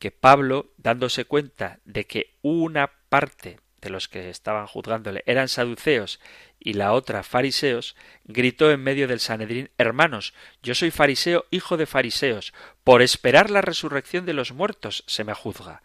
que 0.00 0.10
Pablo, 0.10 0.72
dándose 0.76 1.24
cuenta 1.24 1.78
de 1.84 2.08
que 2.08 2.34
una 2.42 2.90
parte 3.08 3.60
de 3.80 3.90
los 3.90 4.08
que 4.08 4.30
estaban 4.30 4.66
juzgándole 4.66 5.22
eran 5.26 5.46
saduceos 5.46 6.18
y 6.58 6.72
la 6.72 6.94
otra 6.94 7.22
fariseos, 7.22 7.94
gritó 8.24 8.72
en 8.72 8.82
medio 8.82 9.06
del 9.06 9.20
Sanedrín 9.20 9.70
Hermanos, 9.78 10.34
yo 10.64 10.74
soy 10.74 10.90
fariseo, 10.90 11.44
hijo 11.52 11.76
de 11.76 11.86
fariseos, 11.86 12.52
por 12.82 13.02
esperar 13.02 13.50
la 13.50 13.60
resurrección 13.60 14.26
de 14.26 14.34
los 14.34 14.50
muertos 14.50 15.04
se 15.06 15.22
me 15.22 15.34
juzga. 15.34 15.84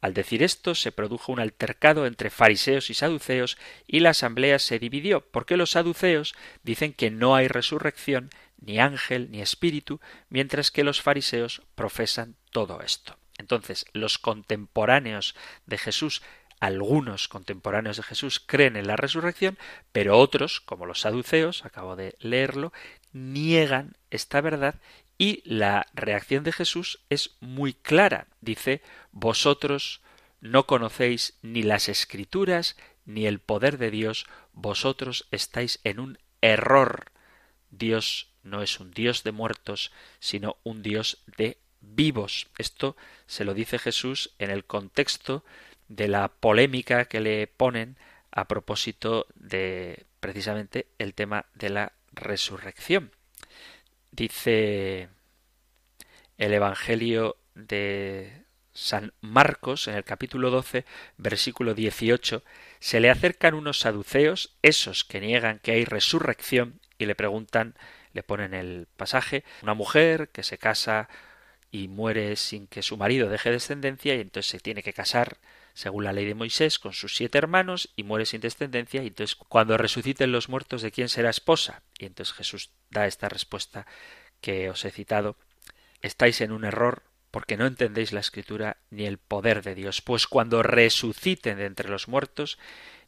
Al 0.00 0.14
decir 0.14 0.42
esto 0.42 0.74
se 0.74 0.92
produjo 0.92 1.32
un 1.32 1.40
altercado 1.40 2.06
entre 2.06 2.30
fariseos 2.30 2.88
y 2.90 2.94
saduceos 2.94 3.58
y 3.86 4.00
la 4.00 4.10
asamblea 4.10 4.58
se 4.58 4.78
dividió, 4.78 5.20
porque 5.30 5.56
los 5.56 5.72
saduceos 5.72 6.34
dicen 6.62 6.92
que 6.92 7.10
no 7.10 7.34
hay 7.34 7.48
resurrección, 7.48 8.30
ni 8.60 8.78
ángel, 8.78 9.30
ni 9.30 9.40
espíritu, 9.40 10.00
mientras 10.28 10.70
que 10.70 10.84
los 10.84 11.02
fariseos 11.02 11.62
profesan 11.74 12.36
todo 12.50 12.80
esto. 12.80 13.16
Entonces, 13.38 13.86
los 13.92 14.18
contemporáneos 14.18 15.34
de 15.66 15.78
Jesús 15.78 16.22
algunos 16.60 17.26
contemporáneos 17.26 17.96
de 17.96 18.02
Jesús 18.02 18.38
creen 18.38 18.76
en 18.76 18.86
la 18.86 18.96
resurrección, 18.96 19.58
pero 19.92 20.18
otros, 20.18 20.60
como 20.60 20.84
los 20.84 21.00
saduceos, 21.00 21.64
acabo 21.64 21.96
de 21.96 22.16
leerlo, 22.20 22.72
niegan 23.12 23.96
esta 24.10 24.42
verdad 24.42 24.74
y 25.20 25.42
la 25.44 25.86
reacción 25.92 26.44
de 26.44 26.52
Jesús 26.52 27.00
es 27.10 27.36
muy 27.40 27.74
clara. 27.74 28.26
Dice, 28.40 28.80
vosotros 29.12 30.00
no 30.40 30.66
conocéis 30.66 31.34
ni 31.42 31.62
las 31.62 31.90
escrituras 31.90 32.78
ni 33.04 33.26
el 33.26 33.38
poder 33.38 33.76
de 33.76 33.90
Dios, 33.90 34.26
vosotros 34.54 35.28
estáis 35.30 35.78
en 35.84 36.00
un 36.00 36.18
error. 36.40 37.12
Dios 37.70 38.32
no 38.44 38.62
es 38.62 38.80
un 38.80 38.92
Dios 38.92 39.22
de 39.22 39.32
muertos, 39.32 39.92
sino 40.20 40.56
un 40.62 40.82
Dios 40.82 41.22
de 41.36 41.58
vivos. 41.82 42.48
Esto 42.56 42.96
se 43.26 43.44
lo 43.44 43.52
dice 43.52 43.78
Jesús 43.78 44.32
en 44.38 44.50
el 44.50 44.64
contexto 44.64 45.44
de 45.88 46.08
la 46.08 46.28
polémica 46.28 47.04
que 47.04 47.20
le 47.20 47.46
ponen 47.46 47.98
a 48.30 48.48
propósito 48.48 49.26
de 49.34 50.06
precisamente 50.20 50.86
el 50.98 51.12
tema 51.12 51.44
de 51.52 51.68
la 51.68 51.92
resurrección. 52.10 53.12
Dice 54.12 55.08
el 56.38 56.52
Evangelio 56.52 57.36
de 57.54 58.44
San 58.72 59.12
Marcos, 59.20 59.88
en 59.88 59.94
el 59.94 60.04
capítulo 60.04 60.50
12, 60.50 60.84
versículo 61.16 61.74
18, 61.74 62.42
se 62.78 63.00
le 63.00 63.10
acercan 63.10 63.54
unos 63.54 63.80
saduceos, 63.80 64.56
esos 64.62 65.04
que 65.04 65.20
niegan 65.20 65.58
que 65.58 65.72
hay 65.72 65.84
resurrección, 65.84 66.80
y 66.98 67.06
le 67.06 67.14
preguntan, 67.14 67.74
le 68.12 68.22
ponen 68.22 68.54
el 68.54 68.88
pasaje, 68.96 69.44
una 69.62 69.74
mujer 69.74 70.28
que 70.30 70.42
se 70.42 70.58
casa 70.58 71.08
y 71.70 71.88
muere 71.88 72.36
sin 72.36 72.66
que 72.66 72.82
su 72.82 72.96
marido 72.96 73.28
deje 73.28 73.50
descendencia 73.50 74.14
y 74.14 74.20
entonces 74.20 74.50
se 74.50 74.60
tiene 74.60 74.82
que 74.82 74.92
casar 74.92 75.38
según 75.74 76.04
la 76.04 76.12
ley 76.12 76.26
de 76.26 76.34
Moisés, 76.34 76.78
con 76.78 76.92
sus 76.92 77.16
siete 77.16 77.38
hermanos 77.38 77.90
y 77.96 78.02
muere 78.02 78.26
sin 78.26 78.40
descendencia, 78.40 79.02
y 79.02 79.08
entonces 79.08 79.36
cuando 79.36 79.76
resuciten 79.76 80.32
los 80.32 80.48
muertos, 80.48 80.82
¿de 80.82 80.90
quién 80.90 81.08
será 81.08 81.30
esposa? 81.30 81.82
Y 81.98 82.06
entonces 82.06 82.34
Jesús 82.34 82.70
da 82.90 83.06
esta 83.06 83.28
respuesta 83.28 83.86
que 84.40 84.70
os 84.70 84.84
he 84.84 84.90
citado. 84.90 85.36
Estáis 86.02 86.40
en 86.40 86.52
un 86.52 86.64
error 86.64 87.02
porque 87.30 87.56
no 87.56 87.66
entendéis 87.66 88.12
la 88.12 88.20
escritura 88.20 88.78
ni 88.90 89.06
el 89.06 89.18
poder 89.18 89.62
de 89.62 89.74
Dios, 89.74 90.02
pues 90.02 90.26
cuando 90.26 90.62
resuciten 90.62 91.58
de 91.58 91.66
entre 91.66 91.88
los 91.88 92.08
muertos, 92.08 92.58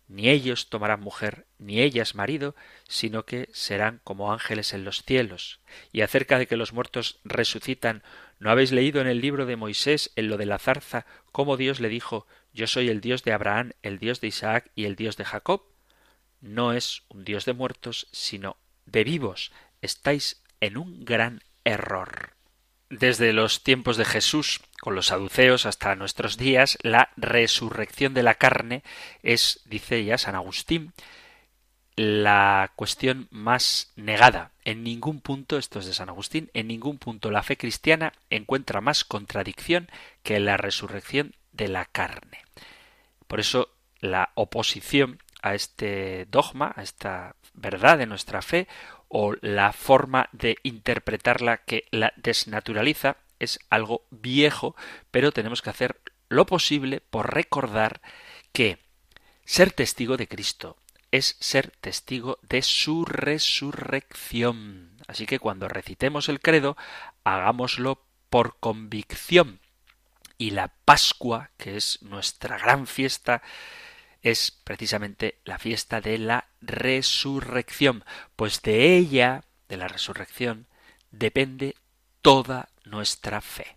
ni 0.09 0.29
ellos 0.29 0.69
tomarán 0.69 1.01
mujer, 1.01 1.47
ni 1.59 1.81
ellas 1.81 2.15
marido, 2.15 2.55
sino 2.87 3.25
que 3.25 3.49
serán 3.53 4.01
como 4.05 4.33
ángeles 4.33 4.75
en 4.75 4.85
los 4.85 5.03
cielos. 5.05 5.61
Y 5.91 6.03
acerca 6.03 6.39
de 6.39 6.47
que 6.47 6.57
los 6.57 6.73
muertos 6.73 7.21
resucitan, 7.25 8.03
¿no 8.43 8.51
habéis 8.51 8.73
leído 8.73 9.01
en 9.01 9.07
el 9.07 9.21
libro 9.21 9.47
de 9.47 9.55
Moisés, 9.55 10.11
en 10.17 10.27
lo 10.27 10.37
de 10.37 10.47
la 10.47 10.59
zarza, 10.59 11.07
cómo 11.31 11.57
Dios 11.57 11.79
le 11.79 11.89
dijo 11.89 12.27
yo 12.53 12.67
soy 12.67 12.89
el 12.89 13.01
Dios 13.01 13.23
de 13.23 13.33
Abraham, 13.33 13.71
el 13.83 14.01
Dios 14.01 14.21
de 14.21 14.27
Isaac 14.27 14.73
y 14.75 14.87
el 14.87 14.97
Dios 14.97 15.17
de 15.17 15.25
Jacob. 15.25 15.63
No 16.41 16.73
es 16.73 17.05
un 17.09 17.25
Dios 17.25 17.45
de 17.45 17.53
muertos, 17.53 18.09
sino 18.11 18.57
de 18.85 19.05
vivos. 19.05 19.53
Estáis 19.81 20.43
en 20.61 20.77
un 20.77 21.05
gran 21.05 21.45
error. 21.63 22.33
Desde 22.91 23.33
los 23.33 23.63
tiempos 23.63 23.97
de 23.97 24.05
Jesús, 24.05 24.61
con 24.81 24.97
los 24.97 25.07
saduceos 25.07 25.65
hasta 25.65 25.95
nuestros 25.95 26.37
días, 26.37 26.79
la 26.83 27.11
resurrección 27.17 28.13
de 28.13 28.25
la 28.25 28.35
carne 28.35 28.83
es, 29.23 29.61
dice 29.67 30.05
ya 30.05 30.19
San 30.19 30.35
Agustín, 30.35 30.93
la 31.97 32.73
cuestión 32.77 33.29
más 33.31 33.93
negada. 33.97 34.53
En 34.65 34.83
ningún 34.83 35.21
punto, 35.21 35.59
esto 35.59 35.79
es 35.79 35.87
de 35.87 35.95
San 35.95 36.09
Agustín, 36.09 36.51
en 36.55 36.69
ningún 36.69 36.99
punto 36.99 37.31
la 37.31 37.43
fe 37.43 37.57
cristiana 37.57 38.13
encuentra 38.31 38.81
más 38.81 39.05
contradicción 39.05 39.89
que 40.23 40.41
la 40.41 40.57
resurrección 40.57 41.35
de 41.53 41.69
la 41.69 41.85
carne. 41.85 42.45
Por 43.27 43.41
eso 43.41 43.71
la 44.01 44.31
oposición 44.35 45.19
a 45.43 45.55
este 45.55 46.27
dogma, 46.31 46.73
a 46.77 46.83
esta 46.83 47.37
verdad 47.55 47.99
de 47.99 48.07
nuestra 48.07 48.43
fe, 48.43 48.69
o 49.09 49.35
la 49.41 49.73
forma 49.73 50.29
de 50.33 50.57
interpretarla 50.63 51.59
que 51.59 51.85
la 51.91 52.13
desnaturaliza, 52.17 53.17
es 53.39 53.59
algo 53.71 54.05
viejo, 54.11 54.77
pero 55.11 55.33
tenemos 55.33 55.63
que 55.63 55.71
hacer 55.71 56.01
lo 56.29 56.47
posible 56.47 57.01
por 57.01 57.35
recordar 57.35 58.01
que 58.53 58.79
ser 59.45 59.73
testigo 59.73 60.17
de 60.17 60.29
Cristo 60.29 60.77
es 61.13 61.37
ser 61.39 61.71
testigo 61.81 62.39
de 62.43 62.63
su 62.63 63.05
resurrección. 63.05 64.97
Así 65.07 65.27
que 65.27 65.39
cuando 65.39 65.69
recitemos 65.69 66.29
el 66.29 66.41
credo, 66.41 66.77
hagámoslo 67.23 68.05
por 68.31 68.59
convicción, 68.59 69.61
y 70.39 70.51
la 70.51 70.75
Pascua, 70.85 71.51
que 71.57 71.77
es 71.77 72.03
nuestra 72.03 72.59
gran 72.59 72.89
fiesta, 72.89 73.43
es 74.23 74.51
precisamente 74.51 75.39
la 75.45 75.59
fiesta 75.59 76.01
de 76.01 76.19
la 76.19 76.49
resurrección, 76.61 78.05
pues 78.35 78.61
de 78.63 78.97
ella, 78.97 79.45
de 79.69 79.77
la 79.77 79.87
resurrección, 79.87 80.67
depende 81.13 81.77
toda 82.23 82.71
nuestra 82.85 83.41
fe. 83.41 83.77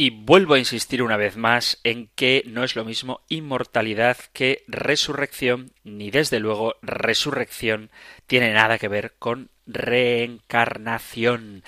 Y 0.00 0.10
vuelvo 0.10 0.54
a 0.54 0.60
insistir 0.60 1.02
una 1.02 1.16
vez 1.16 1.36
más 1.36 1.80
en 1.82 2.06
que 2.14 2.44
no 2.46 2.62
es 2.62 2.76
lo 2.76 2.84
mismo 2.84 3.22
inmortalidad 3.28 4.16
que 4.32 4.62
resurrección, 4.68 5.72
ni 5.82 6.12
desde 6.12 6.38
luego 6.38 6.76
resurrección 6.82 7.90
tiene 8.28 8.52
nada 8.52 8.78
que 8.78 8.86
ver 8.86 9.14
con 9.18 9.50
reencarnación. 9.66 11.64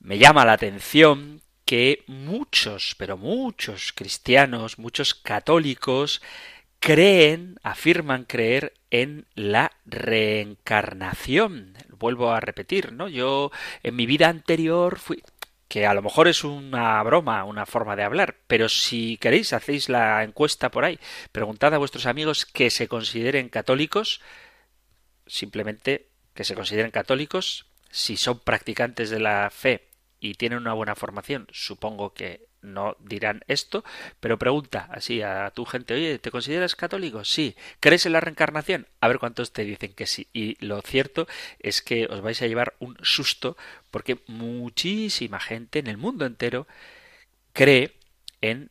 Me 0.00 0.18
llama 0.18 0.44
la 0.44 0.52
atención 0.52 1.40
que 1.64 2.04
muchos, 2.08 2.94
pero 2.98 3.16
muchos 3.16 3.94
cristianos, 3.94 4.78
muchos 4.78 5.14
católicos, 5.14 6.20
creen, 6.78 7.58
afirman 7.62 8.24
creer 8.24 8.74
en 8.90 9.24
la 9.34 9.72
reencarnación. 9.86 11.72
Vuelvo 11.88 12.32
a 12.32 12.40
repetir, 12.40 12.92
¿no? 12.92 13.08
Yo 13.08 13.50
en 13.82 13.96
mi 13.96 14.04
vida 14.04 14.28
anterior 14.28 14.98
fui 14.98 15.22
que 15.72 15.86
a 15.86 15.94
lo 15.94 16.02
mejor 16.02 16.28
es 16.28 16.44
una 16.44 17.02
broma, 17.02 17.44
una 17.44 17.64
forma 17.64 17.96
de 17.96 18.02
hablar, 18.02 18.36
pero 18.46 18.68
si 18.68 19.16
queréis 19.16 19.54
hacéis 19.54 19.88
la 19.88 20.22
encuesta 20.22 20.70
por 20.70 20.84
ahí, 20.84 21.00
preguntad 21.32 21.72
a 21.72 21.78
vuestros 21.78 22.04
amigos 22.04 22.44
que 22.44 22.68
se 22.68 22.88
consideren 22.88 23.48
católicos, 23.48 24.20
simplemente 25.26 26.10
que 26.34 26.44
se 26.44 26.54
consideren 26.54 26.90
católicos, 26.90 27.70
si 27.90 28.18
son 28.18 28.40
practicantes 28.40 29.08
de 29.08 29.20
la 29.20 29.48
fe 29.50 29.88
y 30.20 30.34
tienen 30.34 30.58
una 30.58 30.74
buena 30.74 30.94
formación, 30.94 31.46
supongo 31.52 32.12
que 32.12 32.51
no 32.62 32.96
dirán 33.00 33.42
esto, 33.48 33.84
pero 34.20 34.38
pregunta 34.38 34.88
así 34.90 35.22
a 35.22 35.50
tu 35.54 35.64
gente, 35.64 35.94
oye, 35.94 36.18
¿te 36.18 36.30
consideras 36.30 36.76
católico? 36.76 37.24
Sí. 37.24 37.56
¿Crees 37.80 38.06
en 38.06 38.12
la 38.12 38.20
reencarnación? 38.20 38.86
A 39.00 39.08
ver 39.08 39.18
cuántos 39.18 39.52
te 39.52 39.64
dicen 39.64 39.92
que 39.92 40.06
sí. 40.06 40.28
Y 40.32 40.64
lo 40.64 40.80
cierto 40.82 41.26
es 41.58 41.82
que 41.82 42.06
os 42.06 42.20
vais 42.20 42.40
a 42.42 42.46
llevar 42.46 42.74
un 42.78 42.96
susto 43.02 43.56
porque 43.90 44.18
muchísima 44.26 45.40
gente 45.40 45.80
en 45.80 45.88
el 45.88 45.98
mundo 45.98 46.24
entero 46.24 46.66
cree 47.52 47.94
en 48.40 48.70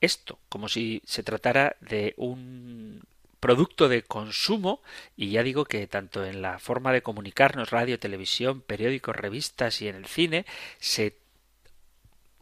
esto, 0.00 0.38
como 0.48 0.68
si 0.68 1.02
se 1.04 1.22
tratara 1.22 1.76
de 1.80 2.14
un 2.16 3.02
producto 3.42 3.88
de 3.88 4.02
consumo 4.02 4.82
y 5.16 5.30
ya 5.30 5.42
digo 5.42 5.64
que 5.64 5.86
tanto 5.88 6.24
en 6.24 6.42
la 6.42 6.60
forma 6.60 6.92
de 6.92 7.02
comunicarnos, 7.02 7.70
radio, 7.70 7.98
televisión, 7.98 8.60
periódicos, 8.60 9.16
revistas 9.16 9.82
y 9.82 9.88
en 9.88 9.96
el 9.96 10.06
cine 10.06 10.46
se 10.78 11.16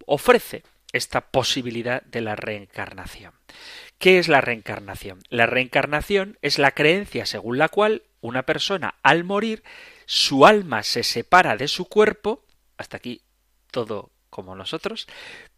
ofrece 0.06 0.62
esta 0.92 1.20
posibilidad 1.30 2.02
de 2.02 2.20
la 2.20 2.36
reencarnación. 2.36 3.32
¿Qué 3.98 4.18
es 4.18 4.28
la 4.28 4.40
reencarnación? 4.40 5.20
La 5.28 5.46
reencarnación 5.46 6.38
es 6.42 6.58
la 6.58 6.72
creencia 6.72 7.26
según 7.26 7.58
la 7.58 7.68
cual 7.68 8.02
una 8.20 8.44
persona 8.44 8.94
al 9.02 9.24
morir 9.24 9.62
su 10.06 10.46
alma 10.46 10.82
se 10.82 11.02
separa 11.02 11.56
de 11.56 11.68
su 11.68 11.84
cuerpo, 11.86 12.44
hasta 12.76 12.96
aquí 12.96 13.22
todo 13.70 14.10
como 14.30 14.54
nosotros, 14.54 15.06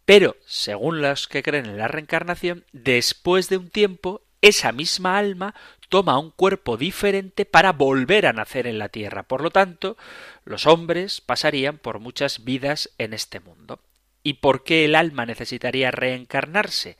Pero, 0.05 0.35
según 0.45 1.01
los 1.01 1.29
que 1.29 1.43
creen 1.43 1.65
en 1.65 1.77
la 1.77 1.87
reencarnación, 1.87 2.65
después 2.73 3.47
de 3.47 3.55
un 3.55 3.69
tiempo, 3.69 4.21
esa 4.41 4.73
misma 4.73 5.17
alma 5.17 5.55
toma 5.87 6.19
un 6.19 6.31
cuerpo 6.31 6.75
diferente 6.75 7.45
para 7.45 7.71
volver 7.71 8.25
a 8.25 8.33
nacer 8.33 8.67
en 8.67 8.79
la 8.79 8.89
tierra. 8.89 9.23
Por 9.23 9.41
lo 9.41 9.51
tanto, 9.51 9.95
los 10.43 10.65
hombres 10.65 11.21
pasarían 11.21 11.77
por 11.77 11.99
muchas 11.99 12.43
vidas 12.43 12.89
en 12.97 13.13
este 13.13 13.39
mundo. 13.39 13.79
¿Y 14.23 14.35
por 14.35 14.63
qué 14.63 14.85
el 14.85 14.95
alma 14.95 15.25
necesitaría 15.25 15.91
reencarnarse? 15.91 16.97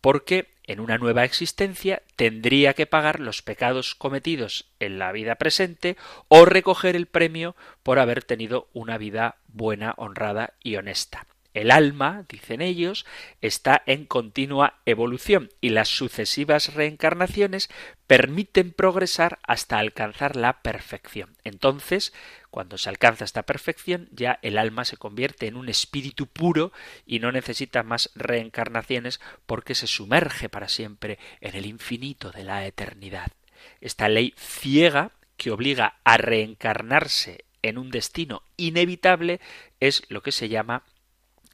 Porque 0.00 0.52
en 0.64 0.80
una 0.80 0.98
nueva 0.98 1.24
existencia 1.24 2.02
tendría 2.16 2.74
que 2.74 2.86
pagar 2.86 3.20
los 3.20 3.42
pecados 3.42 3.94
cometidos 3.94 4.70
en 4.80 4.98
la 4.98 5.12
vida 5.12 5.34
presente 5.36 5.96
o 6.28 6.44
recoger 6.44 6.96
el 6.96 7.06
premio 7.06 7.54
por 7.82 7.98
haber 7.98 8.22
tenido 8.24 8.68
una 8.72 8.96
vida 8.98 9.36
buena, 9.48 9.94
honrada 9.96 10.54
y 10.62 10.76
honesta. 10.76 11.26
El 11.54 11.70
alma, 11.70 12.24
dicen 12.28 12.62
ellos, 12.62 13.04
está 13.40 13.82
en 13.86 14.06
continua 14.06 14.80
evolución 14.86 15.50
y 15.60 15.68
las 15.68 15.88
sucesivas 15.88 16.74
reencarnaciones 16.74 17.68
permiten 18.06 18.72
progresar 18.72 19.38
hasta 19.42 19.78
alcanzar 19.78 20.36
la 20.36 20.62
perfección. 20.62 21.36
Entonces, 21.44 22.14
cuando 22.50 22.78
se 22.78 22.88
alcanza 22.88 23.24
esta 23.24 23.42
perfección, 23.42 24.08
ya 24.12 24.38
el 24.42 24.56
alma 24.56 24.84
se 24.84 24.96
convierte 24.96 25.46
en 25.46 25.56
un 25.56 25.68
espíritu 25.68 26.26
puro 26.26 26.72
y 27.06 27.18
no 27.18 27.32
necesita 27.32 27.82
más 27.82 28.10
reencarnaciones 28.14 29.20
porque 29.46 29.74
se 29.74 29.86
sumerge 29.86 30.48
para 30.48 30.68
siempre 30.68 31.18
en 31.40 31.54
el 31.54 31.66
infinito 31.66 32.30
de 32.30 32.44
la 32.44 32.66
eternidad. 32.66 33.32
Esta 33.80 34.08
ley 34.08 34.34
ciega 34.36 35.12
que 35.36 35.50
obliga 35.50 35.96
a 36.04 36.16
reencarnarse 36.16 37.44
en 37.62 37.78
un 37.78 37.90
destino 37.90 38.42
inevitable 38.56 39.40
es 39.80 40.02
lo 40.08 40.22
que 40.22 40.32
se 40.32 40.48
llama 40.48 40.84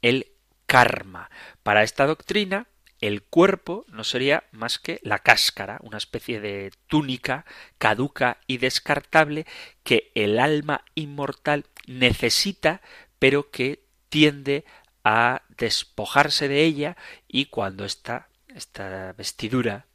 el 0.01 0.31
karma. 0.65 1.29
Para 1.63 1.83
esta 1.83 2.05
doctrina, 2.05 2.67
el 3.01 3.23
cuerpo 3.23 3.85
no 3.87 4.03
sería 4.03 4.43
más 4.51 4.77
que 4.77 4.99
la 5.03 5.19
cáscara, 5.19 5.79
una 5.81 5.97
especie 5.97 6.41
de 6.41 6.71
túnica 6.87 7.45
caduca 7.77 8.37
y 8.45 8.57
descartable 8.57 9.45
que 9.83 10.11
el 10.15 10.39
alma 10.39 10.83
inmortal 10.95 11.65
necesita, 11.87 12.81
pero 13.17 13.51
que 13.51 13.83
tiende 14.09 14.65
a 15.03 15.43
despojarse 15.57 16.47
de 16.47 16.63
ella 16.63 16.97
y 17.27 17.45
cuando 17.45 17.85
esta, 17.85 18.27
esta 18.53 19.13
vestidura 19.13 19.85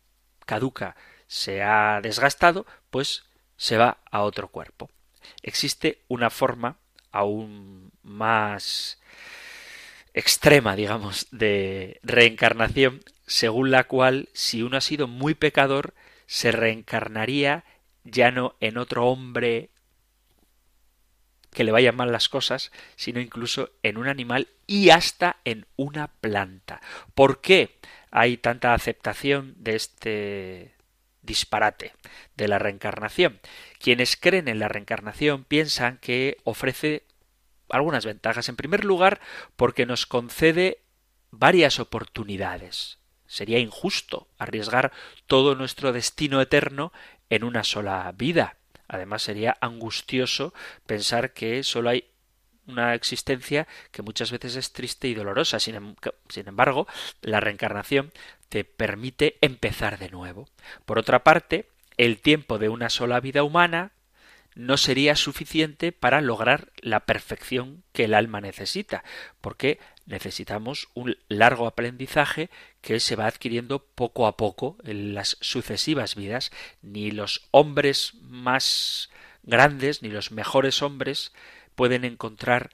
caduca 0.46 0.96
se 1.26 1.62
ha 1.62 2.00
desgastado, 2.02 2.66
pues 2.90 3.24
se 3.56 3.76
va 3.76 3.98
a 4.10 4.22
otro 4.22 4.48
cuerpo. 4.48 4.90
Existe 5.42 6.02
una 6.08 6.30
forma 6.30 6.78
aún 7.12 7.92
más 8.02 8.98
extrema, 10.14 10.76
digamos, 10.76 11.26
de 11.32 12.00
reencarnación, 12.02 13.02
según 13.26 13.70
la 13.70 13.84
cual 13.84 14.28
si 14.32 14.62
uno 14.62 14.76
ha 14.76 14.80
sido 14.80 15.08
muy 15.08 15.34
pecador, 15.34 15.94
se 16.26 16.52
reencarnaría 16.52 17.64
ya 18.04 18.30
no 18.30 18.54
en 18.60 18.78
otro 18.78 19.06
hombre 19.06 19.70
que 21.50 21.64
le 21.64 21.72
vayan 21.72 21.96
mal 21.96 22.12
las 22.12 22.28
cosas, 22.28 22.72
sino 22.96 23.20
incluso 23.20 23.70
en 23.82 23.96
un 23.96 24.08
animal 24.08 24.48
y 24.66 24.90
hasta 24.90 25.36
en 25.44 25.66
una 25.76 26.08
planta. 26.08 26.80
¿Por 27.14 27.40
qué 27.40 27.78
hay 28.10 28.36
tanta 28.36 28.74
aceptación 28.74 29.54
de 29.58 29.76
este 29.76 30.74
disparate 31.22 31.92
de 32.36 32.48
la 32.48 32.58
reencarnación? 32.58 33.40
Quienes 33.78 34.16
creen 34.16 34.48
en 34.48 34.58
la 34.58 34.68
reencarnación 34.68 35.44
piensan 35.44 35.98
que 35.98 36.38
ofrece 36.44 37.04
algunas 37.68 38.04
ventajas. 38.04 38.48
En 38.48 38.56
primer 38.56 38.84
lugar, 38.84 39.20
porque 39.56 39.86
nos 39.86 40.06
concede 40.06 40.82
varias 41.30 41.80
oportunidades. 41.80 42.98
Sería 43.26 43.58
injusto 43.58 44.28
arriesgar 44.38 44.92
todo 45.26 45.54
nuestro 45.54 45.92
destino 45.92 46.40
eterno 46.40 46.92
en 47.30 47.44
una 47.44 47.64
sola 47.64 48.12
vida. 48.16 48.56
Además, 48.86 49.22
sería 49.22 49.56
angustioso 49.60 50.52
pensar 50.86 51.32
que 51.32 51.62
solo 51.64 51.90
hay 51.90 52.10
una 52.66 52.94
existencia 52.94 53.66
que 53.90 54.02
muchas 54.02 54.30
veces 54.30 54.56
es 54.56 54.72
triste 54.72 55.08
y 55.08 55.14
dolorosa. 55.14 55.58
Sin, 55.58 55.74
em, 55.74 55.94
sin, 56.28 56.48
embargo, 56.48 56.86
la 57.22 57.40
reencarnación 57.40 58.12
te 58.48 58.64
permite 58.64 59.38
empezar 59.40 59.98
de 59.98 60.10
nuevo. 60.10 60.48
Por 60.84 60.98
otra 60.98 61.24
parte, 61.24 61.68
el 61.96 62.20
tiempo 62.20 62.58
de 62.58 62.68
una 62.68 62.90
sola 62.90 63.20
vida 63.20 63.42
humana 63.42 63.93
no 64.54 64.76
sería 64.76 65.16
suficiente 65.16 65.92
para 65.92 66.20
lograr 66.20 66.72
la 66.80 67.00
perfección 67.06 67.82
que 67.92 68.04
el 68.04 68.14
alma 68.14 68.40
necesita, 68.40 69.04
porque 69.40 69.78
necesitamos 70.06 70.88
un 70.94 71.16
largo 71.28 71.66
aprendizaje 71.66 72.50
que 72.80 73.00
se 73.00 73.16
va 73.16 73.26
adquiriendo 73.26 73.84
poco 73.84 74.26
a 74.26 74.36
poco 74.36 74.76
en 74.84 75.14
las 75.14 75.36
sucesivas 75.40 76.14
vidas. 76.14 76.50
Ni 76.82 77.10
los 77.10 77.48
hombres 77.50 78.14
más 78.22 79.10
grandes, 79.42 80.02
ni 80.02 80.08
los 80.08 80.30
mejores 80.30 80.82
hombres 80.82 81.32
pueden 81.74 82.04
encontrar 82.04 82.70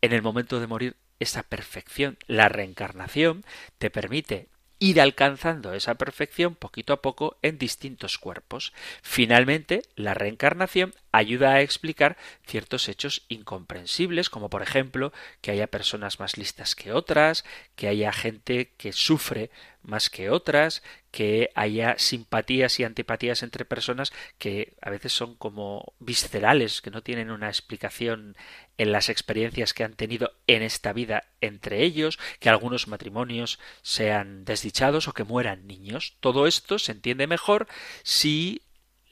en 0.00 0.12
el 0.12 0.22
momento 0.22 0.60
de 0.60 0.66
morir 0.66 0.96
esa 1.18 1.42
perfección. 1.42 2.18
La 2.26 2.48
reencarnación 2.48 3.44
te 3.78 3.90
permite 3.90 4.48
ir 4.80 5.00
alcanzando 5.00 5.74
esa 5.74 5.94
perfección 5.94 6.54
poquito 6.54 6.94
a 6.94 7.02
poco 7.02 7.36
en 7.42 7.58
distintos 7.58 8.18
cuerpos. 8.18 8.72
Finalmente, 9.02 9.82
la 9.94 10.14
reencarnación 10.14 10.94
ayuda 11.12 11.52
a 11.52 11.60
explicar 11.60 12.16
ciertos 12.46 12.88
hechos 12.88 13.24
incomprensibles, 13.28 14.30
como 14.30 14.48
por 14.48 14.62
ejemplo 14.62 15.12
que 15.42 15.50
haya 15.50 15.66
personas 15.66 16.18
más 16.18 16.38
listas 16.38 16.74
que 16.74 16.92
otras, 16.92 17.44
que 17.76 17.88
haya 17.88 18.10
gente 18.10 18.72
que 18.78 18.92
sufre 18.92 19.50
más 19.82 20.08
que 20.08 20.30
otras, 20.30 20.82
que 21.10 21.50
haya 21.54 21.96
simpatías 21.98 22.80
y 22.80 22.84
antipatías 22.84 23.42
entre 23.42 23.64
personas 23.64 24.12
que 24.38 24.74
a 24.80 24.90
veces 24.90 25.12
son 25.12 25.34
como 25.34 25.92
viscerales, 25.98 26.80
que 26.80 26.90
no 26.90 27.02
tienen 27.02 27.30
una 27.30 27.48
explicación 27.48 28.36
en 28.80 28.92
las 28.92 29.10
experiencias 29.10 29.74
que 29.74 29.84
han 29.84 29.92
tenido 29.92 30.32
en 30.46 30.62
esta 30.62 30.94
vida 30.94 31.24
entre 31.42 31.82
ellos, 31.82 32.18
que 32.38 32.48
algunos 32.48 32.88
matrimonios 32.88 33.58
sean 33.82 34.46
desdichados 34.46 35.06
o 35.06 35.12
que 35.12 35.22
mueran 35.22 35.66
niños. 35.66 36.16
Todo 36.20 36.46
esto 36.46 36.78
se 36.78 36.92
entiende 36.92 37.26
mejor 37.26 37.68
si 38.04 38.62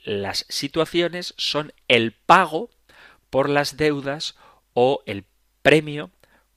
las 0.04 0.46
situaciones 0.48 1.34
son 1.36 1.74
el 1.86 2.12
pago 2.12 2.70
por 3.28 3.50
las 3.50 3.76
deudas 3.76 4.36
o 4.72 5.02
el 5.04 5.26
premio 5.60 6.10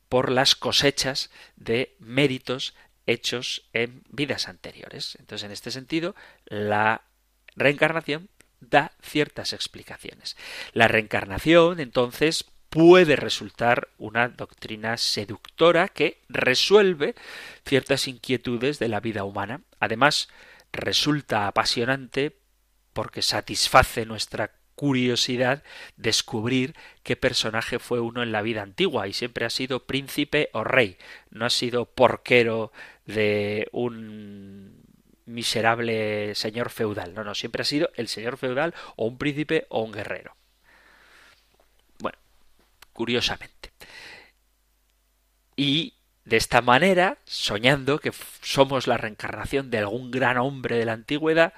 por 0.08 0.32
las 0.32 0.56
cosechas 0.56 1.32
de 1.58 1.98
méritos 2.00 2.76
hechos 3.08 3.68
en 3.74 4.04
vidas 4.08 4.48
anteriores. 4.48 5.18
Entonces, 5.20 5.46
en 5.46 5.52
este 5.52 5.72
sentido, 5.72 6.16
la 6.46 7.02
reencarnación 7.58 8.30
da 8.62 8.94
ciertas 9.02 9.52
explicaciones. 9.52 10.38
La 10.72 10.88
reencarnación, 10.88 11.82
entonces, 11.82 12.46
puede 12.72 13.18
resultar 13.18 13.90
una 13.98 14.30
doctrina 14.30 14.96
seductora 14.96 15.90
que 15.90 16.22
resuelve 16.30 17.16
ciertas 17.66 18.08
inquietudes 18.08 18.80
de 18.80 18.88
la 18.88 19.02
vida 19.02 19.26
humana. 19.26 19.60
Además, 19.82 20.30
resulta 20.72 21.48
apasionante 21.48 22.38
porque 22.94 23.22
satisface 23.22 24.06
nuestra 24.06 24.54
curiosidad 24.76 25.64
descubrir 25.98 26.74
qué 27.04 27.18
personaje 27.18 27.78
fue 27.78 28.00
uno 28.00 28.24
en 28.24 28.32
la 28.32 28.42
vida 28.42 28.62
antigua 28.62 29.10
y 29.10 29.14
siempre 29.14 29.46
ha 29.46 29.50
sido 29.50 29.86
príncipe 29.86 30.50
o 30.54 30.64
rey, 30.64 30.98
no 31.30 31.46
ha 31.46 31.50
sido 31.50 31.86
porquero 31.86 32.72
de 33.06 33.68
un 33.74 34.82
miserable 35.26 36.36
señor 36.36 36.70
feudal, 36.70 37.14
no, 37.14 37.26
no, 37.26 37.36
siempre 37.36 37.64
ha 37.64 37.66
sido 37.66 37.90
el 37.96 38.08
señor 38.08 38.38
feudal 38.38 38.74
o 38.96 39.08
un 39.08 39.18
príncipe 39.18 39.66
o 39.68 39.82
un 39.82 39.92
guerrero. 39.92 40.36
Curiosamente. 42.94 43.72
Y 45.56 45.94
de 46.26 46.38
esta 46.38 46.62
manera, 46.62 47.18
soñando 47.26 48.00
que 48.00 48.12
somos 48.42 48.88
la 48.88 48.98
reencarnación 48.98 49.70
de 49.70 49.80
algún 49.80 50.12
gran 50.12 50.38
hombre 50.38 50.78
de 50.78 50.86
la 50.86 50.94
antigüedad, 50.94 51.54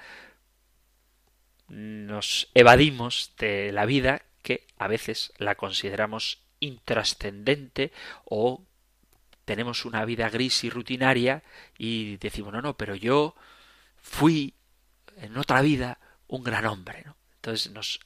nos 1.68 2.48
evadimos 2.54 3.32
de 3.38 3.72
la 3.72 3.86
vida 3.86 4.22
que 4.42 4.66
a 4.78 4.88
veces 4.88 5.32
la 5.38 5.54
consideramos 5.54 6.42
intrascendente 6.60 7.92
o 8.24 8.64
tenemos 9.44 9.84
una 9.84 10.04
vida 10.04 10.28
gris 10.30 10.64
y 10.64 10.70
rutinaria 10.70 11.42
y 11.76 12.16
decimos, 12.18 12.52
no, 12.52 12.62
no, 12.62 12.76
pero 12.76 12.94
yo 12.94 13.34
fui 14.00 14.54
en 15.16 15.36
otra 15.36 15.60
vida 15.62 15.98
un 16.26 16.42
gran 16.42 16.66
hombre. 16.66 17.04
Entonces 17.36 17.72
nos 17.72 18.00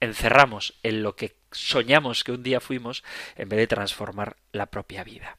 encerramos 0.00 0.74
en 0.82 1.02
lo 1.02 1.16
que 1.16 1.36
soñamos 1.52 2.24
que 2.24 2.32
un 2.32 2.42
día 2.42 2.60
fuimos 2.60 3.04
en 3.36 3.48
vez 3.48 3.58
de 3.58 3.66
transformar 3.66 4.36
la 4.52 4.66
propia 4.66 5.04
vida. 5.04 5.38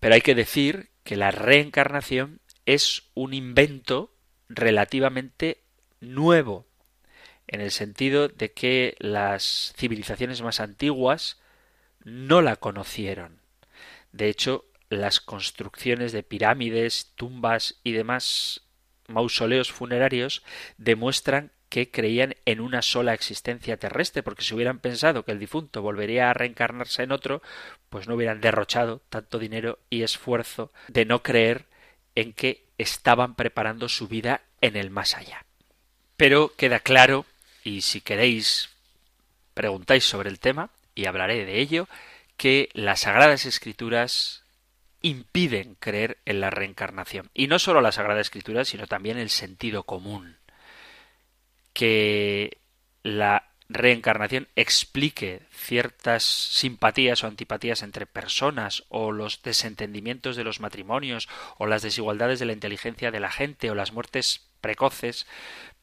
Pero 0.00 0.14
hay 0.14 0.20
que 0.20 0.34
decir 0.34 0.90
que 1.02 1.16
la 1.16 1.30
reencarnación 1.30 2.40
es 2.66 3.10
un 3.14 3.34
invento 3.34 4.14
relativamente 4.48 5.64
nuevo, 6.00 6.66
en 7.46 7.60
el 7.60 7.70
sentido 7.70 8.28
de 8.28 8.52
que 8.52 8.96
las 8.98 9.74
civilizaciones 9.76 10.42
más 10.42 10.60
antiguas 10.60 11.40
no 12.02 12.42
la 12.42 12.56
conocieron. 12.56 13.40
De 14.12 14.28
hecho, 14.28 14.66
las 14.88 15.20
construcciones 15.20 16.12
de 16.12 16.22
pirámides, 16.22 17.12
tumbas 17.16 17.80
y 17.82 17.92
demás 17.92 18.62
mausoleos 19.08 19.72
funerarios 19.72 20.42
demuestran 20.78 21.52
que 21.74 21.90
creían 21.90 22.36
en 22.44 22.60
una 22.60 22.82
sola 22.82 23.14
existencia 23.14 23.76
terrestre, 23.76 24.22
porque 24.22 24.44
si 24.44 24.54
hubieran 24.54 24.78
pensado 24.78 25.24
que 25.24 25.32
el 25.32 25.40
difunto 25.40 25.82
volvería 25.82 26.30
a 26.30 26.32
reencarnarse 26.32 27.02
en 27.02 27.10
otro, 27.10 27.42
pues 27.90 28.06
no 28.06 28.14
hubieran 28.14 28.40
derrochado 28.40 29.02
tanto 29.08 29.40
dinero 29.40 29.80
y 29.90 30.04
esfuerzo 30.04 30.70
de 30.86 31.04
no 31.04 31.24
creer 31.24 31.64
en 32.14 32.32
que 32.32 32.62
estaban 32.78 33.34
preparando 33.34 33.88
su 33.88 34.06
vida 34.06 34.42
en 34.60 34.76
el 34.76 34.90
más 34.90 35.16
allá. 35.16 35.46
Pero 36.16 36.52
queda 36.56 36.78
claro, 36.78 37.26
y 37.64 37.80
si 37.80 38.00
queréis 38.00 38.70
preguntáis 39.52 40.04
sobre 40.04 40.30
el 40.30 40.38
tema, 40.38 40.70
y 40.94 41.06
hablaré 41.06 41.44
de 41.44 41.58
ello, 41.58 41.88
que 42.36 42.68
las 42.72 43.00
Sagradas 43.00 43.46
Escrituras 43.46 44.44
impiden 45.02 45.74
creer 45.80 46.18
en 46.24 46.40
la 46.40 46.50
reencarnación. 46.50 47.30
Y 47.34 47.48
no 47.48 47.58
solo 47.58 47.80
la 47.80 47.90
Sagrada 47.90 48.20
Escritura, 48.20 48.64
sino 48.64 48.86
también 48.86 49.18
el 49.18 49.30
sentido 49.30 49.82
común. 49.82 50.36
Que 51.74 52.56
la 53.02 53.50
reencarnación 53.68 54.48
explique 54.56 55.42
ciertas 55.50 56.22
simpatías 56.22 57.24
o 57.24 57.26
antipatías 57.26 57.82
entre 57.82 58.06
personas 58.06 58.84
o 58.88 59.12
los 59.12 59.42
desentendimientos 59.42 60.36
de 60.36 60.44
los 60.44 60.60
matrimonios 60.60 61.28
o 61.58 61.66
las 61.66 61.82
desigualdades 61.82 62.38
de 62.38 62.46
la 62.46 62.52
inteligencia 62.52 63.10
de 63.10 63.20
la 63.20 63.30
gente 63.30 63.70
o 63.70 63.74
las 63.74 63.92
muertes 63.92 64.46
precoces, 64.60 65.26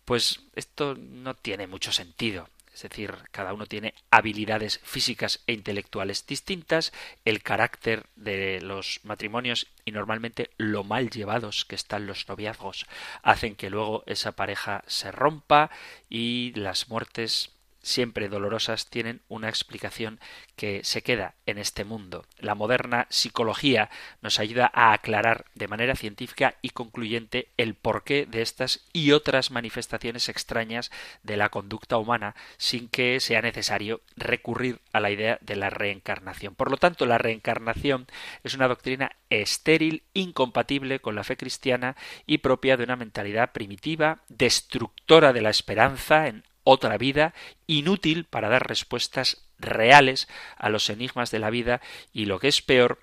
pues 0.05 0.41
esto 0.55 0.95
no 0.95 1.35
tiene 1.35 1.67
mucho 1.67 1.91
sentido. 1.91 2.47
Es 2.73 2.83
decir, 2.83 3.13
cada 3.31 3.53
uno 3.53 3.65
tiene 3.65 3.93
habilidades 4.11 4.79
físicas 4.83 5.43
e 5.45 5.53
intelectuales 5.53 6.25
distintas, 6.25 6.93
el 7.25 7.43
carácter 7.43 8.05
de 8.15 8.61
los 8.61 9.01
matrimonios 9.03 9.67
y 9.83 9.91
normalmente 9.91 10.51
lo 10.57 10.83
mal 10.83 11.09
llevados 11.09 11.65
que 11.65 11.75
están 11.75 12.07
los 12.07 12.27
noviazgos 12.29 12.85
hacen 13.23 13.55
que 13.55 13.69
luego 13.69 14.03
esa 14.07 14.33
pareja 14.33 14.83
se 14.87 15.11
rompa 15.11 15.69
y 16.09 16.53
las 16.55 16.87
muertes 16.87 17.51
siempre 17.81 18.29
dolorosas, 18.29 18.89
tienen 18.89 19.21
una 19.27 19.49
explicación 19.49 20.19
que 20.55 20.81
se 20.83 21.01
queda 21.01 21.35
en 21.45 21.57
este 21.57 21.83
mundo. 21.83 22.25
La 22.37 22.55
moderna 22.55 23.07
psicología 23.09 23.89
nos 24.21 24.39
ayuda 24.39 24.71
a 24.73 24.93
aclarar 24.93 25.45
de 25.55 25.67
manera 25.67 25.95
científica 25.95 26.55
y 26.61 26.69
concluyente 26.69 27.49
el 27.57 27.75
porqué 27.75 28.25
de 28.25 28.41
estas 28.41 28.85
y 28.93 29.11
otras 29.11 29.51
manifestaciones 29.51 30.29
extrañas 30.29 30.91
de 31.23 31.37
la 31.37 31.49
conducta 31.49 31.97
humana 31.97 32.35
sin 32.57 32.87
que 32.87 33.19
sea 33.19 33.41
necesario 33.41 34.01
recurrir 34.15 34.79
a 34.93 34.99
la 34.99 35.11
idea 35.11 35.37
de 35.41 35.55
la 35.55 35.69
reencarnación. 35.69 36.55
Por 36.55 36.69
lo 36.71 36.77
tanto, 36.77 37.05
la 37.05 37.17
reencarnación 37.17 38.07
es 38.43 38.53
una 38.53 38.67
doctrina 38.67 39.11
estéril, 39.29 40.03
incompatible 40.13 40.99
con 40.99 41.15
la 41.15 41.23
fe 41.23 41.37
cristiana 41.37 41.95
y 42.25 42.39
propia 42.39 42.77
de 42.77 42.83
una 42.83 42.95
mentalidad 42.95 43.51
primitiva, 43.51 44.19
destructora 44.29 45.33
de 45.33 45.41
la 45.41 45.49
esperanza 45.49 46.27
en 46.27 46.43
otra 46.71 46.97
vida, 46.97 47.33
inútil 47.67 48.25
para 48.25 48.49
dar 48.49 48.67
respuestas 48.67 49.45
reales 49.59 50.27
a 50.57 50.69
los 50.69 50.89
enigmas 50.89 51.31
de 51.31 51.39
la 51.39 51.49
vida 51.49 51.81
y 52.11 52.25
lo 52.25 52.39
que 52.39 52.47
es 52.47 52.61
peor, 52.61 52.99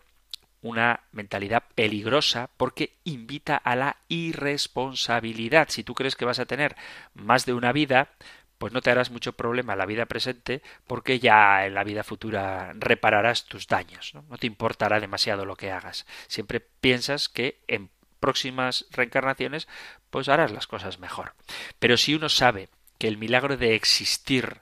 una 0.60 1.00
mentalidad 1.12 1.62
peligrosa 1.74 2.50
porque 2.56 2.94
invita 3.04 3.56
a 3.56 3.76
la 3.76 3.96
irresponsabilidad. 4.08 5.68
Si 5.70 5.84
tú 5.84 5.94
crees 5.94 6.16
que 6.16 6.24
vas 6.24 6.40
a 6.40 6.46
tener 6.46 6.76
más 7.14 7.46
de 7.46 7.54
una 7.54 7.72
vida, 7.72 8.10
pues 8.58 8.72
no 8.72 8.80
te 8.80 8.90
harás 8.90 9.10
mucho 9.10 9.34
problema 9.34 9.74
en 9.74 9.78
la 9.78 9.86
vida 9.86 10.06
presente 10.06 10.62
porque 10.86 11.20
ya 11.20 11.64
en 11.64 11.74
la 11.74 11.84
vida 11.84 12.02
futura 12.02 12.72
repararás 12.74 13.44
tus 13.44 13.68
daños. 13.68 14.14
¿no? 14.14 14.24
no 14.28 14.36
te 14.36 14.48
importará 14.48 14.98
demasiado 14.98 15.44
lo 15.44 15.56
que 15.56 15.70
hagas. 15.70 16.06
Siempre 16.26 16.60
piensas 16.60 17.28
que 17.28 17.60
en 17.68 17.90
próximas 18.18 18.86
reencarnaciones 18.90 19.68
pues 20.10 20.28
harás 20.28 20.50
las 20.50 20.66
cosas 20.66 20.98
mejor. 20.98 21.34
Pero 21.78 21.96
si 21.96 22.14
uno 22.14 22.28
sabe 22.28 22.68
que 22.98 23.08
el 23.08 23.16
milagro 23.16 23.56
de 23.56 23.74
existir 23.74 24.60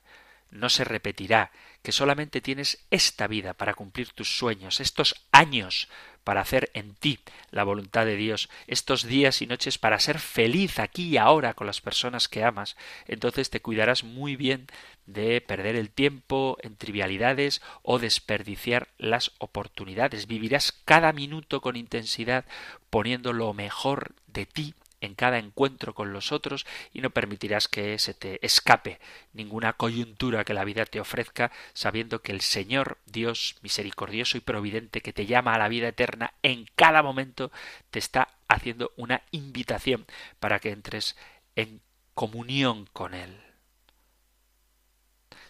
no 0.51 0.68
se 0.68 0.84
repetirá, 0.84 1.51
que 1.82 1.93
solamente 1.93 2.41
tienes 2.41 2.84
esta 2.91 3.26
vida 3.26 3.55
para 3.55 3.74
cumplir 3.74 4.11
tus 4.11 4.37
sueños, 4.37 4.80
estos 4.80 5.14
años 5.32 5.89
para 6.24 6.41
hacer 6.41 6.70
en 6.74 6.95
ti 6.95 7.20
la 7.53 7.62
voluntad 7.62 8.05
de 8.05 8.16
Dios, 8.16 8.49
estos 8.66 9.05
días 9.05 9.43
y 9.43 9.47
noches 9.47 9.78
para 9.78 10.01
ser 10.01 10.18
feliz 10.18 10.80
aquí 10.80 11.11
y 11.11 11.16
ahora 11.18 11.55
con 11.55 11.68
las 11.68 11.80
personas 11.80 12.26
que 12.26 12.43
amas, 12.43 12.76
entonces 13.07 13.49
te 13.49 13.61
cuidarás 13.61 14.03
muy 14.03 14.34
bien 14.34 14.66
de 15.07 15.41
perder 15.41 15.76
el 15.76 15.91
tiempo 15.91 16.59
en 16.62 16.74
trivialidades 16.74 17.62
o 17.82 18.01
desperdiciar 18.01 18.89
las 18.99 19.30
oportunidades. 19.39 20.26
Vivirás 20.26 20.72
cada 20.84 21.12
minuto 21.12 21.61
con 21.61 21.76
intensidad 21.76 22.45
poniendo 22.91 23.32
lo 23.32 23.55
mejor 23.55 24.16
de 24.26 24.47
ti 24.47 24.74
en 25.07 25.14
cada 25.14 25.38
encuentro 25.38 25.94
con 25.94 26.12
los 26.12 26.32
otros 26.32 26.66
y 26.92 27.00
no 27.00 27.11
permitirás 27.11 27.68
que 27.68 27.98
se 27.98 28.14
te 28.14 28.44
escape 28.44 29.00
ninguna 29.32 29.72
coyuntura 29.72 30.44
que 30.44 30.54
la 30.54 30.64
vida 30.64 30.84
te 30.84 31.00
ofrezca, 31.00 31.50
sabiendo 31.72 32.20
que 32.20 32.32
el 32.32 32.40
Señor, 32.42 32.98
Dios 33.07 33.57
misericordioso 33.62 34.36
y 34.36 34.40
providente, 34.40 35.00
que 35.00 35.12
te 35.12 35.26
llama 35.26 35.54
a 35.54 35.59
la 35.59 35.68
vida 35.68 35.88
eterna 35.88 36.34
en 36.42 36.66
cada 36.74 37.02
momento, 37.02 37.50
te 37.90 37.98
está 37.98 38.28
haciendo 38.48 38.92
una 38.96 39.22
invitación 39.30 40.07
para 40.40 40.59
que 40.59 40.70
entres 40.70 41.16
en 41.54 41.80
comunión 42.14 42.86
con 42.92 43.14
Él. 43.14 43.40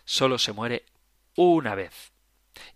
Solo 0.05 0.39
se 0.39 0.53
muere 0.53 0.85
una 1.35 1.75
vez 1.75 2.13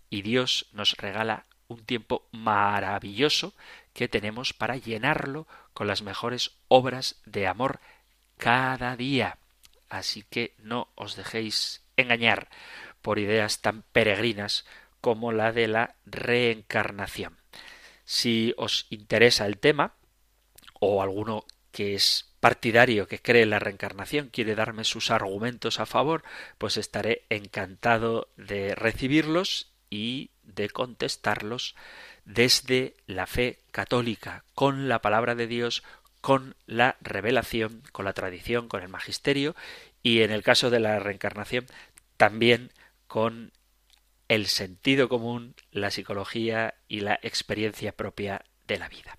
y 0.09 0.21
Dios 0.21 0.67
nos 0.73 0.97
regala 0.97 1.45
un 1.67 1.85
tiempo 1.85 2.27
maravilloso 2.31 3.53
que 3.93 4.07
tenemos 4.07 4.53
para 4.53 4.77
llenarlo 4.77 5.47
con 5.73 5.87
las 5.87 6.01
mejores 6.01 6.51
obras 6.67 7.21
de 7.25 7.47
amor 7.47 7.79
cada 8.37 8.95
día. 8.95 9.37
Así 9.89 10.23
que 10.29 10.53
no 10.59 10.87
os 10.95 11.15
dejéis 11.15 11.81
engañar 11.97 12.49
por 13.01 13.19
ideas 13.19 13.61
tan 13.61 13.83
peregrinas 13.91 14.65
como 15.01 15.31
la 15.31 15.51
de 15.51 15.67
la 15.67 15.95
reencarnación. 16.05 17.37
Si 18.05 18.53
os 18.57 18.87
interesa 18.89 19.45
el 19.45 19.57
tema, 19.57 19.93
o 20.79 21.01
alguno 21.01 21.45
que 21.71 21.95
es 21.95 22.31
partidario 22.39 23.07
que 23.07 23.19
cree 23.19 23.43
en 23.43 23.51
la 23.51 23.59
reencarnación 23.59 24.29
quiere 24.29 24.55
darme 24.55 24.83
sus 24.83 25.11
argumentos 25.11 25.79
a 25.79 25.85
favor, 25.85 26.23
pues 26.57 26.77
estaré 26.77 27.23
encantado 27.29 28.29
de 28.35 28.75
recibirlos 28.75 29.71
y 29.89 30.31
de 30.43 30.69
contestarlos 30.69 31.75
desde 32.25 32.95
la 33.07 33.27
fe 33.27 33.59
católica, 33.71 34.43
con 34.53 34.87
la 34.87 35.01
palabra 35.01 35.35
de 35.35 35.47
Dios, 35.47 35.83
con 36.21 36.55
la 36.65 36.97
revelación, 37.01 37.83
con 37.91 38.05
la 38.05 38.13
tradición, 38.13 38.67
con 38.67 38.83
el 38.83 38.89
magisterio 38.89 39.55
y 40.03 40.21
en 40.21 40.31
el 40.31 40.43
caso 40.43 40.69
de 40.69 40.79
la 40.79 40.99
reencarnación 40.99 41.65
también 42.17 42.71
con 43.07 43.51
el 44.27 44.47
sentido 44.47 45.09
común, 45.09 45.55
la 45.71 45.91
psicología 45.91 46.75
y 46.87 47.01
la 47.01 47.19
experiencia 47.21 47.91
propia 47.91 48.45
de 48.67 48.79
la 48.79 48.87
vida. 48.87 49.17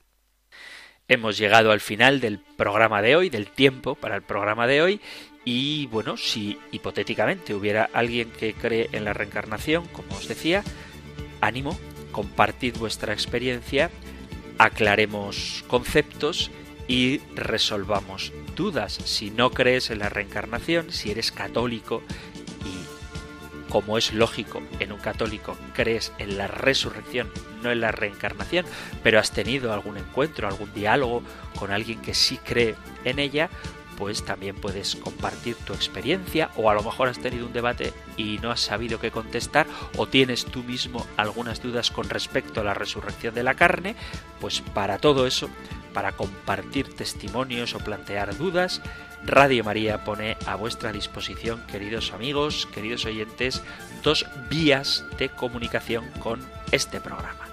Hemos 1.09 1.37
llegado 1.37 1.73
al 1.73 1.81
final 1.81 2.21
del 2.21 2.39
programa 2.39 3.03
de 3.03 3.17
hoy, 3.17 3.29
del 3.29 3.51
tiempo 3.51 3.97
para 3.97 4.17
el 4.17 4.23
programa 4.23 4.67
de 4.67 4.81
hoy, 4.81 5.01
y 5.45 5.87
bueno, 5.89 6.17
si 6.17 6.59
hipotéticamente 6.71 7.55
hubiera 7.55 7.91
alguien 7.93 8.31
que 8.31 8.55
cree 8.55 8.89
en 8.93 9.05
la 9.05 9.13
reencarnación, 9.13 9.87
como 9.89 10.17
os 10.17 10.29
decía, 10.29 10.63
ánimo, 11.41 11.79
compartid 12.13 12.77
vuestra 12.77 13.13
experiencia, 13.13 13.91
aclaremos 14.59 15.65
conceptos 15.67 16.51
y 16.87 17.19
resolvamos 17.35 18.33
dudas. 18.55 18.93
Si 18.93 19.31
no 19.31 19.51
crees 19.51 19.91
en 19.91 19.99
la 19.99 20.09
reencarnación, 20.09 20.93
si 20.93 21.11
eres 21.11 21.33
católico 21.33 22.03
y 22.65 23.71
como 23.71 23.99
es 23.99 24.13
lógico 24.13 24.63
en 24.79 24.93
un 24.93 24.99
católico 24.99 25.57
crees 25.75 26.13
en 26.19 26.37
la 26.37 26.47
resurrección, 26.47 27.31
no 27.63 27.73
en 27.73 27.81
la 27.81 27.93
reencarnación, 27.93 28.67
pero 29.03 29.19
has 29.19 29.33
tenido 29.33 29.73
algún 29.73 29.97
encuentro, 29.97 30.47
algún 30.47 30.73
diálogo 30.75 31.23
con 31.59 31.71
alguien 31.71 32.01
que 32.01 32.15
sí 32.15 32.39
cree 32.45 32.75
en 33.05 33.19
ella, 33.19 33.49
pues 34.03 34.25
también 34.25 34.57
puedes 34.57 34.97
compartir 34.97 35.55
tu 35.65 35.75
experiencia 35.75 36.51
o 36.57 36.69
a 36.69 36.75
lo 36.75 36.83
mejor 36.83 37.07
has 37.07 37.21
tenido 37.21 37.47
un 37.47 37.53
debate 37.53 37.93
y 38.17 38.41
no 38.43 38.51
has 38.51 38.59
sabido 38.59 38.99
qué 38.99 39.13
contestar 39.13 39.69
o 39.97 40.09
tienes 40.09 40.45
tú 40.45 40.65
mismo 40.65 41.07
algunas 41.17 41.63
dudas 41.63 41.93
con 41.93 42.11
respecto 42.11 42.61
a 42.61 42.65
la 42.65 42.75
resurrección 42.75 43.33
de 43.33 43.45
la 43.45 43.55
carne, 43.55 43.95
pues 44.41 44.61
para 44.61 44.99
todo 44.99 45.25
eso, 45.25 45.49
para 45.95 46.17
compartir 46.17 46.93
testimonios 46.93 47.77
o 47.77 47.79
plantear 47.79 48.37
dudas, 48.37 48.83
Radio 49.25 49.63
María 49.63 50.03
pone 50.03 50.37
a 50.47 50.57
vuestra 50.57 50.91
disposición, 50.91 51.65
queridos 51.71 52.13
amigos, 52.13 52.67
queridos 52.75 53.05
oyentes, 53.05 53.63
dos 54.03 54.27
vías 54.51 55.05
de 55.17 55.29
comunicación 55.29 56.11
con 56.19 56.41
este 56.73 57.01
programa 57.01 57.52